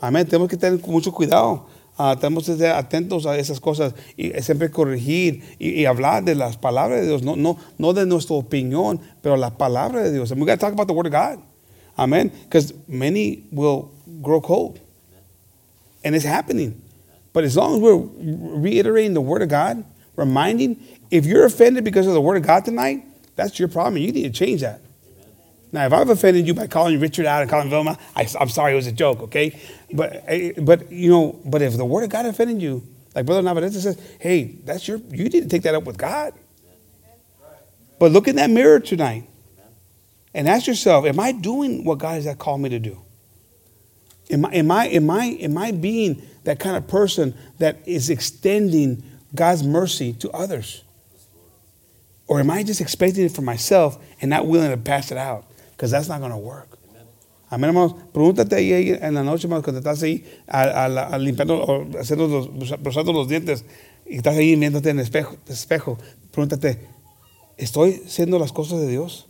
Amén. 0.00 0.26
Tenemos 0.26 0.48
que 0.48 0.56
tener 0.56 0.84
mucho 0.84 1.12
cuidado. 1.12 1.68
Uh, 1.98 2.16
tenemos 2.16 2.46
que 2.46 2.56
ser 2.56 2.70
atentos 2.72 3.26
a 3.26 3.36
esas 3.36 3.60
cosas 3.60 3.92
y 4.16 4.30
siempre 4.40 4.70
corregir 4.70 5.42
y, 5.58 5.80
y, 5.82 5.84
hablar 5.84 6.24
de 6.24 6.34
las 6.34 6.56
palabras 6.56 6.98
de 7.02 7.06
Dios, 7.06 7.22
no, 7.22 7.36
no, 7.36 7.58
no 7.76 7.92
de 7.92 8.06
nuestra 8.06 8.34
opinión, 8.34 8.98
pero 9.20 9.36
la 9.36 9.50
palabra 9.50 10.02
de 10.02 10.10
Dios. 10.10 10.30
And 10.32 10.40
we 10.40 10.46
got 10.46 10.54
to 10.58 10.58
talk 10.60 10.72
about 10.72 10.86
the 10.88 10.94
Word 10.94 11.04
of 11.06 11.12
God. 11.12 11.38
Amen. 11.98 12.32
Because 12.44 12.72
many 12.88 13.42
will 13.52 13.90
grow 14.22 14.40
cold. 14.40 14.78
And 16.02 16.16
it's 16.16 16.24
happening. 16.24 16.80
But 17.34 17.44
as 17.44 17.56
long 17.58 17.74
as 17.74 17.80
we're 17.80 18.58
reiterating 18.58 19.12
the 19.12 19.20
Word 19.20 19.42
of 19.42 19.50
God, 19.50 19.84
reminding, 20.16 20.78
if 21.10 21.26
you're 21.26 21.44
offended 21.44 21.84
because 21.84 22.06
of 22.06 22.14
the 22.14 22.20
Word 22.22 22.38
of 22.38 22.42
God 22.46 22.64
tonight, 22.64 23.04
that's 23.36 23.58
your 23.58 23.68
problem. 23.68 23.98
You 23.98 24.12
need 24.12 24.22
to 24.22 24.30
change 24.30 24.62
that. 24.62 24.80
Now, 25.72 25.86
if 25.86 25.92
I've 25.94 26.10
offended 26.10 26.46
you 26.46 26.52
by 26.52 26.66
calling 26.66 27.00
Richard 27.00 27.24
out 27.24 27.40
and 27.40 27.50
calling 27.50 27.70
Vilma, 27.70 27.98
I, 28.14 28.28
am 28.38 28.50
sorry, 28.50 28.74
it 28.74 28.76
was 28.76 28.86
a 28.86 28.92
joke, 28.92 29.20
okay? 29.22 29.58
But, 29.90 30.22
eh, 30.28 30.52
but, 30.60 30.92
you 30.92 31.10
know, 31.10 31.40
but 31.46 31.62
if 31.62 31.78
the 31.78 31.84
Word 31.84 32.04
of 32.04 32.10
God 32.10 32.26
offended 32.26 32.60
you, 32.60 32.86
like 33.14 33.24
Brother 33.24 33.40
Navarrete 33.40 33.72
says, 33.72 33.98
hey, 34.20 34.44
that's 34.64 34.86
your, 34.86 34.98
you 35.10 35.24
need 35.24 35.42
to 35.42 35.48
take 35.48 35.62
that 35.62 35.74
up 35.74 35.84
with 35.84 35.96
God. 35.96 36.34
But 37.98 38.12
look 38.12 38.28
in 38.28 38.36
that 38.36 38.50
mirror 38.50 38.80
tonight 38.80 39.26
and 40.34 40.46
ask 40.46 40.66
yourself, 40.66 41.06
am 41.06 41.18
I 41.18 41.32
doing 41.32 41.84
what 41.84 41.96
God 41.98 42.22
has 42.22 42.34
called 42.36 42.60
me 42.60 42.68
to 42.68 42.78
do? 42.78 43.00
Am 44.28 44.44
I, 44.44 44.50
am 44.52 44.70
I, 44.70 44.88
am 44.88 45.08
I, 45.10 45.24
am 45.24 45.56
I 45.58 45.70
being 45.72 46.20
that 46.44 46.58
kind 46.58 46.76
of 46.76 46.86
person 46.86 47.34
that 47.58 47.76
is 47.86 48.10
extending 48.10 49.02
God's 49.34 49.62
mercy 49.62 50.12
to 50.14 50.30
others? 50.32 50.84
Or 52.26 52.40
am 52.40 52.50
I 52.50 52.62
just 52.62 52.80
expecting 52.82 53.24
it 53.24 53.32
for 53.32 53.42
myself 53.42 54.02
and 54.20 54.28
not 54.28 54.46
willing 54.46 54.70
to 54.70 54.76
pass 54.76 55.10
it 55.10 55.16
out? 55.16 55.46
Porque 55.82 55.96
eso 55.96 56.16
no 56.16 56.30
va 56.30 56.36
a 56.36 56.38
funcionar. 56.38 57.06
Amén, 57.48 57.68
hermanos. 57.70 57.96
Pregúntate 58.12 58.54
ahí, 58.54 58.96
en 59.02 59.14
la 59.14 59.24
noche, 59.24 59.48
cuando 59.48 59.76
estás 59.78 60.00
ahí 60.02 60.24
al 60.46 61.24
limpiando 61.24 61.60
o 61.60 61.84
haciendo 61.98 62.28
los, 62.28 62.80
brosando 62.82 63.12
los 63.12 63.26
dientes 63.28 63.64
y 64.06 64.16
estás 64.18 64.36
ahí 64.36 64.54
viéndote 64.54 64.90
en 64.90 65.00
el 65.00 65.04
espejo, 65.50 65.98
Pregúntate, 66.30 66.86
¿estoy 67.56 68.00
haciendo 68.06 68.38
las 68.38 68.52
cosas 68.52 68.78
de 68.80 68.86
Dios? 68.86 69.26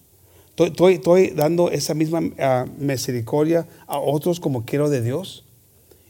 ¿Estoy, 0.59 1.29
dando 1.35 1.71
esa 1.71 1.95
misma 1.95 2.21
ah, 2.39 2.67
misericordia 2.79 3.67
a 3.87 3.99
otros 3.99 4.39
como 4.39 4.67
quiero 4.67 4.91
de 4.91 5.01
Dios? 5.01 5.47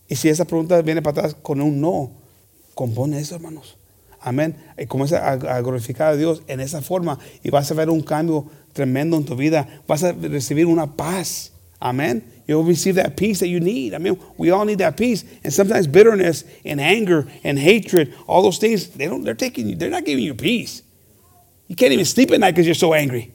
Y 0.08 0.16
si 0.16 0.28
esa 0.28 0.44
pregunta 0.44 0.82
viene 0.82 1.02
para 1.02 1.18
atrás 1.20 1.36
con 1.40 1.60
un 1.60 1.80
no, 1.80 2.10
compone 2.74 3.20
eso, 3.20 3.36
hermanos. 3.36 3.76
Amén. 4.24 4.56
Y 4.78 4.86
comienza 4.86 5.32
a 5.32 5.60
glorificar 5.62 6.12
a 6.12 6.16
Dios 6.16 6.42
en 6.46 6.60
esa 6.60 6.80
forma 6.80 7.18
y 7.42 7.50
vas 7.50 7.70
a 7.70 7.74
ver 7.74 7.90
un 7.90 8.02
cambio 8.02 8.46
tremendo 8.74 9.16
en 9.16 9.24
tu 9.24 9.36
vida. 9.36 9.66
Vas 9.86 10.02
a 10.02 10.12
recibir 10.12 10.66
una 10.66 10.86
paz. 10.96 11.50
Amen. 11.80 12.22
You'll 12.46 12.64
receive 12.64 12.96
that 12.96 13.16
peace 13.16 13.40
that 13.40 13.48
you 13.48 13.60
need. 13.60 13.94
I 13.94 13.98
mean, 13.98 14.18
we 14.36 14.50
all 14.50 14.64
need 14.64 14.78
that 14.78 14.96
peace. 14.96 15.24
And 15.44 15.52
sometimes 15.52 15.86
bitterness 15.86 16.44
and 16.64 16.80
anger 16.80 17.26
and 17.44 17.58
hatred, 17.58 18.14
all 18.26 18.42
those 18.42 18.58
things, 18.58 18.88
they 18.90 19.06
don't, 19.06 19.24
they're 19.24 19.34
taking 19.34 19.68
you, 19.68 19.76
they're 19.76 19.90
not 19.90 20.04
giving 20.04 20.24
you 20.24 20.34
peace. 20.34 20.82
You 21.68 21.76
can't 21.76 21.92
even 21.92 22.04
sleep 22.04 22.30
at 22.30 22.40
night 22.40 22.52
because 22.52 22.66
you're 22.66 22.74
so 22.74 22.94
angry. 22.94 23.32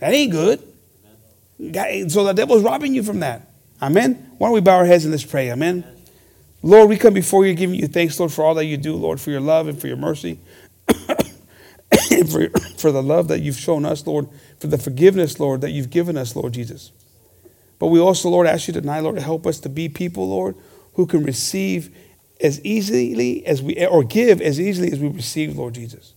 That 0.00 0.12
ain't 0.12 0.32
good. 0.32 0.60
so 2.10 2.24
the 2.24 2.32
devil's 2.34 2.62
robbing 2.62 2.94
you 2.94 3.02
from 3.02 3.20
that. 3.20 3.48
Amen. 3.80 4.30
Why 4.38 4.48
don't 4.48 4.54
we 4.54 4.60
bow 4.60 4.76
our 4.78 4.84
heads 4.86 5.04
and 5.04 5.10
let's 5.12 5.24
pray? 5.24 5.50
Amen. 5.50 5.84
Lord, 6.62 6.88
we 6.88 6.96
come 6.96 7.14
before 7.14 7.44
you 7.46 7.54
giving 7.54 7.78
you 7.78 7.88
thanks, 7.88 8.18
Lord, 8.18 8.32
for 8.32 8.44
all 8.44 8.54
that 8.54 8.64
you 8.64 8.76
do, 8.76 8.94
Lord, 8.96 9.20
for 9.20 9.30
your 9.30 9.40
love 9.40 9.68
and 9.68 9.80
for 9.80 9.86
your 9.86 9.96
mercy. 9.96 10.38
for, 12.30 12.48
for 12.78 12.92
the 12.92 13.02
love 13.02 13.28
that 13.28 13.40
you've 13.40 13.58
shown 13.58 13.84
us, 13.84 14.06
Lord, 14.06 14.28
for 14.58 14.66
the 14.66 14.78
forgiveness, 14.78 15.38
Lord, 15.40 15.60
that 15.60 15.70
you've 15.70 15.90
given 15.90 16.16
us, 16.16 16.34
Lord 16.34 16.54
Jesus. 16.54 16.90
But 17.78 17.88
we 17.88 17.98
also, 18.00 18.28
Lord, 18.30 18.46
ask 18.46 18.68
you 18.68 18.74
tonight, 18.74 19.00
Lord, 19.00 19.16
to 19.16 19.22
help 19.22 19.46
us 19.46 19.58
to 19.60 19.68
be 19.68 19.88
people, 19.88 20.28
Lord, 20.28 20.54
who 20.94 21.06
can 21.06 21.22
receive 21.24 21.94
as 22.40 22.60
easily 22.64 23.44
as 23.46 23.62
we, 23.62 23.84
or 23.86 24.02
give 24.04 24.40
as 24.40 24.60
easily 24.60 24.92
as 24.92 24.98
we 24.98 25.08
receive, 25.08 25.56
Lord 25.56 25.74
Jesus. 25.74 26.14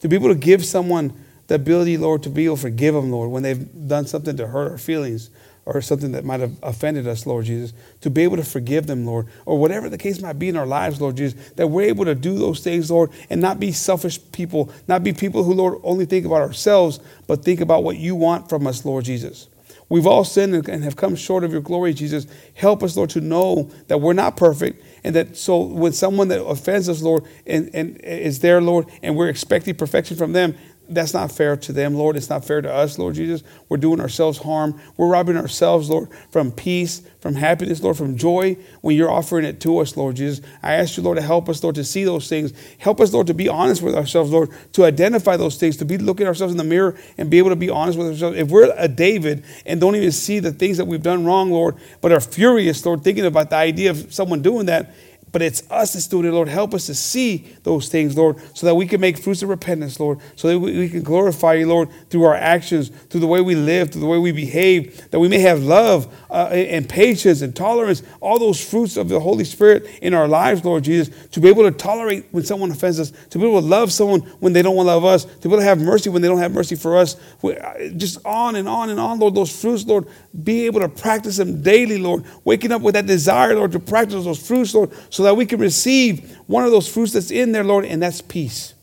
To 0.00 0.08
be 0.08 0.16
able 0.16 0.28
to 0.28 0.34
give 0.34 0.64
someone 0.64 1.12
the 1.48 1.54
ability, 1.56 1.96
Lord, 1.96 2.22
to 2.24 2.30
be 2.30 2.44
able 2.46 2.56
to 2.56 2.62
forgive 2.62 2.94
them, 2.94 3.10
Lord, 3.10 3.30
when 3.30 3.42
they've 3.42 3.88
done 3.88 4.06
something 4.06 4.36
to 4.36 4.46
hurt 4.48 4.72
our 4.72 4.78
feelings, 4.78 5.30
or 5.66 5.82
something 5.82 6.12
that 6.12 6.24
might 6.24 6.38
have 6.40 6.52
offended 6.62 7.06
us, 7.08 7.26
Lord 7.26 7.44
Jesus, 7.46 7.72
to 8.00 8.08
be 8.08 8.22
able 8.22 8.36
to 8.36 8.44
forgive 8.44 8.86
them, 8.86 9.04
Lord, 9.04 9.26
or 9.44 9.58
whatever 9.58 9.88
the 9.90 9.98
case 9.98 10.22
might 10.22 10.38
be 10.38 10.48
in 10.48 10.56
our 10.56 10.64
lives, 10.66 11.00
Lord 11.00 11.16
Jesus, 11.16 11.50
that 11.52 11.66
we're 11.66 11.88
able 11.88 12.04
to 12.04 12.14
do 12.14 12.38
those 12.38 12.60
things, 12.60 12.88
Lord, 12.90 13.10
and 13.28 13.40
not 13.40 13.58
be 13.58 13.72
selfish 13.72 14.20
people, 14.32 14.70
not 14.86 15.02
be 15.02 15.12
people 15.12 15.42
who, 15.42 15.52
Lord, 15.52 15.80
only 15.82 16.06
think 16.06 16.24
about 16.24 16.40
ourselves, 16.40 17.00
but 17.26 17.44
think 17.44 17.60
about 17.60 17.82
what 17.82 17.98
you 17.98 18.14
want 18.14 18.48
from 18.48 18.66
us, 18.66 18.84
Lord 18.84 19.04
Jesus. 19.04 19.48
We've 19.88 20.06
all 20.06 20.24
sinned 20.24 20.68
and 20.68 20.82
have 20.84 20.96
come 20.96 21.14
short 21.14 21.44
of 21.44 21.52
your 21.52 21.60
glory, 21.60 21.94
Jesus. 21.94 22.26
Help 22.54 22.82
us, 22.82 22.96
Lord, 22.96 23.10
to 23.10 23.20
know 23.20 23.70
that 23.88 23.98
we're 23.98 24.14
not 24.14 24.36
perfect 24.36 24.84
and 25.04 25.14
that 25.14 25.36
so 25.36 25.58
when 25.62 25.92
someone 25.92 26.26
that 26.28 26.44
offends 26.44 26.88
us, 26.88 27.02
Lord, 27.02 27.24
and, 27.46 27.70
and 27.72 27.96
is 28.00 28.38
there, 28.40 28.60
Lord, 28.60 28.88
and 29.02 29.16
we're 29.16 29.28
expecting 29.28 29.76
perfection 29.76 30.16
from 30.16 30.32
them, 30.32 30.56
that's 30.88 31.14
not 31.14 31.32
fair 31.32 31.56
to 31.56 31.72
them, 31.72 31.94
Lord. 31.94 32.16
It's 32.16 32.30
not 32.30 32.44
fair 32.44 32.60
to 32.62 32.72
us, 32.72 32.98
Lord 32.98 33.14
Jesus. 33.14 33.42
We're 33.68 33.76
doing 33.76 34.00
ourselves 34.00 34.38
harm. 34.38 34.80
We're 34.96 35.08
robbing 35.08 35.36
ourselves, 35.36 35.90
Lord, 35.90 36.08
from 36.30 36.52
peace, 36.52 37.02
from 37.20 37.34
happiness, 37.34 37.82
Lord, 37.82 37.96
from 37.96 38.16
joy 38.16 38.56
when 38.82 38.96
you're 38.96 39.10
offering 39.10 39.44
it 39.44 39.60
to 39.62 39.78
us, 39.78 39.96
Lord 39.96 40.16
Jesus. 40.16 40.44
I 40.62 40.74
ask 40.74 40.96
you, 40.96 41.02
Lord, 41.02 41.16
to 41.18 41.22
help 41.22 41.48
us, 41.48 41.62
Lord, 41.62 41.74
to 41.76 41.84
see 41.84 42.04
those 42.04 42.28
things. 42.28 42.52
Help 42.78 43.00
us, 43.00 43.12
Lord, 43.12 43.26
to 43.28 43.34
be 43.34 43.48
honest 43.48 43.82
with 43.82 43.94
ourselves, 43.94 44.30
Lord, 44.30 44.50
to 44.74 44.84
identify 44.84 45.36
those 45.36 45.56
things, 45.56 45.76
to 45.78 45.84
be 45.84 45.98
looking 45.98 46.26
ourselves 46.26 46.52
in 46.52 46.58
the 46.58 46.64
mirror 46.64 46.96
and 47.18 47.30
be 47.30 47.38
able 47.38 47.50
to 47.50 47.56
be 47.56 47.70
honest 47.70 47.98
with 47.98 48.08
ourselves. 48.08 48.36
If 48.36 48.48
we're 48.48 48.72
a 48.76 48.88
David 48.88 49.44
and 49.64 49.80
don't 49.80 49.96
even 49.96 50.12
see 50.12 50.38
the 50.38 50.52
things 50.52 50.76
that 50.76 50.84
we've 50.84 51.02
done 51.02 51.24
wrong, 51.24 51.50
Lord, 51.50 51.76
but 52.00 52.12
are 52.12 52.20
furious, 52.20 52.84
Lord, 52.86 53.02
thinking 53.02 53.26
about 53.26 53.50
the 53.50 53.56
idea 53.56 53.90
of 53.90 54.12
someone 54.14 54.42
doing 54.42 54.66
that, 54.66 54.94
but 55.32 55.42
it's 55.42 55.64
us 55.70 55.92
that's 55.92 56.06
doing 56.06 56.24
it, 56.26 56.32
Lord. 56.32 56.48
Help 56.48 56.72
us 56.72 56.86
to 56.86 56.94
see 56.94 57.38
those 57.64 57.88
things, 57.88 58.16
Lord, 58.16 58.36
so 58.56 58.64
that 58.66 58.74
we 58.76 58.86
can 58.86 59.00
make 59.00 59.18
fruits 59.18 59.42
of 59.42 59.48
repentance, 59.48 59.98
Lord, 59.98 60.18
so 60.36 60.48
that 60.48 60.58
we 60.58 60.88
can 60.88 61.02
glorify 61.02 61.54
you, 61.54 61.66
Lord, 61.66 61.88
through 62.10 62.24
our 62.24 62.34
actions, 62.34 62.90
through 63.10 63.20
the 63.20 63.26
way 63.26 63.40
we 63.40 63.54
live, 63.56 63.90
through 63.90 64.02
the 64.02 64.06
way 64.06 64.18
we 64.18 64.30
behave, 64.30 65.10
that 65.10 65.18
we 65.18 65.28
may 65.28 65.40
have 65.40 65.62
love 65.62 66.12
uh, 66.30 66.48
and 66.52 66.88
patience 66.88 67.42
and 67.42 67.56
tolerance, 67.56 68.02
all 68.20 68.38
those 68.38 68.62
fruits 68.64 68.96
of 68.96 69.08
the 69.08 69.18
Holy 69.18 69.44
Spirit 69.44 69.84
in 70.00 70.14
our 70.14 70.28
lives, 70.28 70.64
Lord 70.64 70.84
Jesus, 70.84 71.14
to 71.32 71.40
be 71.40 71.48
able 71.48 71.64
to 71.64 71.72
tolerate 71.72 72.26
when 72.30 72.44
someone 72.44 72.70
offends 72.70 73.00
us, 73.00 73.12
to 73.30 73.38
be 73.38 73.44
able 73.46 73.60
to 73.60 73.66
love 73.66 73.92
someone 73.92 74.20
when 74.38 74.52
they 74.52 74.62
don't 74.62 74.76
want 74.76 74.86
to 74.88 74.94
love 74.94 75.04
us, 75.04 75.24
to 75.24 75.38
be 75.48 75.48
able 75.48 75.58
to 75.58 75.64
have 75.64 75.80
mercy 75.80 76.08
when 76.08 76.22
they 76.22 76.28
don't 76.28 76.38
have 76.38 76.52
mercy 76.52 76.76
for 76.76 76.96
us. 76.96 77.16
Uh, 77.42 77.88
just 77.96 78.24
on 78.24 78.54
and 78.54 78.68
on 78.68 78.90
and 78.90 79.00
on, 79.00 79.18
Lord, 79.18 79.34
those 79.34 79.60
fruits, 79.60 79.84
Lord, 79.86 80.06
be 80.42 80.66
able 80.66 80.80
to 80.80 80.88
practice 80.88 81.36
them 81.36 81.62
daily, 81.62 81.98
Lord. 81.98 82.24
Waking 82.44 82.72
up 82.72 82.82
with 82.82 82.94
that 82.94 83.06
desire, 83.06 83.54
Lord, 83.54 83.72
to 83.72 83.80
practice 83.80 84.24
those 84.24 84.44
fruits, 84.46 84.74
Lord, 84.74 84.90
so 85.10 85.22
that 85.22 85.36
we 85.36 85.46
can 85.46 85.60
receive 85.60 86.36
one 86.46 86.64
of 86.64 86.70
those 86.70 86.88
fruits 86.88 87.12
that's 87.12 87.30
in 87.30 87.52
there, 87.52 87.64
Lord, 87.64 87.84
and 87.84 88.02
that's 88.02 88.20
peace. 88.20 88.74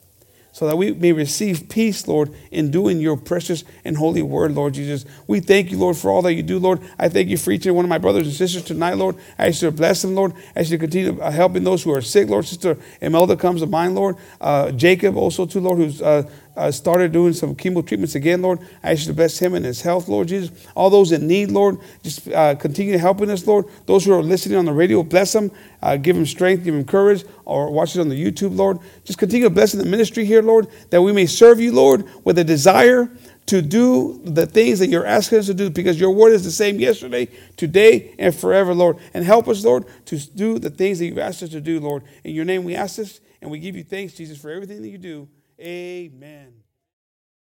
So 0.52 0.68
that 0.68 0.76
we 0.78 0.92
may 0.94 1.12
receive 1.14 1.68
peace, 1.68 2.08
Lord, 2.08 2.32
in 2.52 2.70
doing 2.70 3.00
your 3.00 3.18
precious 3.18 3.64
and 3.84 3.98
holy 3.98 4.22
word, 4.22 4.54
Lord 4.54 4.76
Jesus. 4.76 5.04
We 5.26 5.40
thank 5.40 5.72
you, 5.72 5.80
Lord, 5.80 5.98
for 5.98 6.12
all 6.12 6.22
that 6.22 6.36
you 6.36 6.44
do, 6.44 6.60
Lord. 6.60 6.80
I 7.00 7.10
thank 7.10 7.30
you 7.30 7.38
for 7.38 7.50
each 7.50 7.66
and 7.66 7.76
one 7.76 7.86
of 7.86 7.90
my 7.90 7.98
brothers 7.98 8.28
and 8.28 8.36
sisters 8.36 8.64
tonight, 8.64 8.94
Lord. 8.94 9.16
I 9.40 9.48
ask 9.48 9.64
you 9.64 9.72
to 9.72 9.76
bless 9.76 10.04
them, 10.04 10.14
Lord. 10.14 10.34
I 10.56 10.60
ask 10.60 10.70
you 10.70 10.78
to 10.78 10.82
continue 10.88 11.20
uh, 11.20 11.32
helping 11.32 11.64
those 11.64 11.82
who 11.82 11.92
are 11.92 12.04
sick, 12.04 12.30
Lord. 12.30 12.46
Sister 12.46 12.78
Imelda 13.02 13.36
comes 13.36 13.62
to 13.62 13.68
mind, 13.68 13.96
Lord. 13.96 14.16
Uh, 14.40 14.70
Jacob 14.72 15.18
also, 15.18 15.48
too, 15.48 15.60
Lord, 15.60 15.80
who's 15.80 16.04
uh, 16.04 16.30
uh, 16.56 16.72
started 16.72 17.12
doing 17.12 17.34
some 17.34 17.56
chemo 17.56 17.86
treatments 17.86 18.16
again, 18.16 18.42
Lord. 18.42 18.60
I 18.84 18.92
ask 18.92 19.02
you 19.02 19.08
to 19.08 19.14
bless 19.14 19.40
him 19.40 19.54
and 19.54 19.66
his 19.66 19.82
health, 19.82 20.08
Lord 20.08 20.28
Jesus. 20.28 20.52
All 20.76 20.90
those 20.90 21.12
in 21.12 21.28
need, 21.28 21.52
Lord, 21.52 21.78
just 22.04 22.28
uh, 22.30 22.56
continue 22.56 22.98
helping 22.98 23.30
us, 23.30 23.46
Lord. 23.46 23.66
Those 23.86 24.06
who 24.06 24.14
are 24.14 24.22
listening 24.22 24.58
on 24.58 24.66
the 24.66 24.74
radio, 24.74 25.04
bless 25.04 25.34
them. 25.34 25.52
Uh, 25.82 25.98
give 25.98 26.16
them 26.16 26.26
strength, 26.26 26.64
give 26.64 26.74
them 26.76 26.86
courage, 26.86 27.24
or 27.46 27.72
watch 27.72 27.96
it 27.96 28.02
on 28.02 28.10
the 28.10 28.24
YouTube, 28.32 28.56
Lord. 28.56 28.80
Just 29.04 29.20
continue 29.20 29.50
blessing 29.50 29.80
the 29.80 29.86
ministry 29.86 30.26
here, 30.26 30.42
Lord, 30.42 30.68
that 30.92 31.02
we 31.02 31.12
may 31.12 31.26
serve 31.26 31.60
you, 31.60 31.72
Lord, 31.72 32.06
with 32.24 32.38
a 32.38 32.44
desire 32.44 33.10
to 33.48 33.62
do 33.62 34.22
the 34.24 34.46
things 34.46 34.80
that 34.80 34.88
you're 34.88 35.06
asking 35.06 35.40
us 35.40 35.48
to 35.48 35.54
do 35.54 35.70
because 35.70 36.00
your 36.00 36.12
word 36.12 36.32
is 36.32 36.46
the 36.46 36.52
same 36.52 36.80
yesterday, 36.80 37.28
today, 37.58 38.16
and 38.18 38.34
forever, 38.34 38.74
Lord. 38.74 38.98
And 39.14 39.26
help 39.26 39.48
us, 39.50 39.66
Lord, 39.66 39.86
to 40.06 40.18
do 40.18 40.60
the 40.60 40.70
things 40.70 41.00
that 41.00 41.06
you've 41.08 41.18
asked 41.18 41.44
us 41.44 41.50
to 41.50 41.60
do, 41.62 41.80
Lord. 41.82 42.04
In 42.24 42.34
your 42.34 42.46
name 42.46 42.64
we 42.64 42.76
ask 42.76 42.96
this 42.96 43.20
and 43.42 43.52
we 43.52 43.60
give 43.60 43.76
you 43.76 43.84
thanks, 43.84 44.14
Jesus, 44.14 44.38
for 44.40 44.50
everything 44.50 44.82
that 44.84 44.88
you 44.90 44.98
do. 44.98 45.28
Amen. 45.64 46.63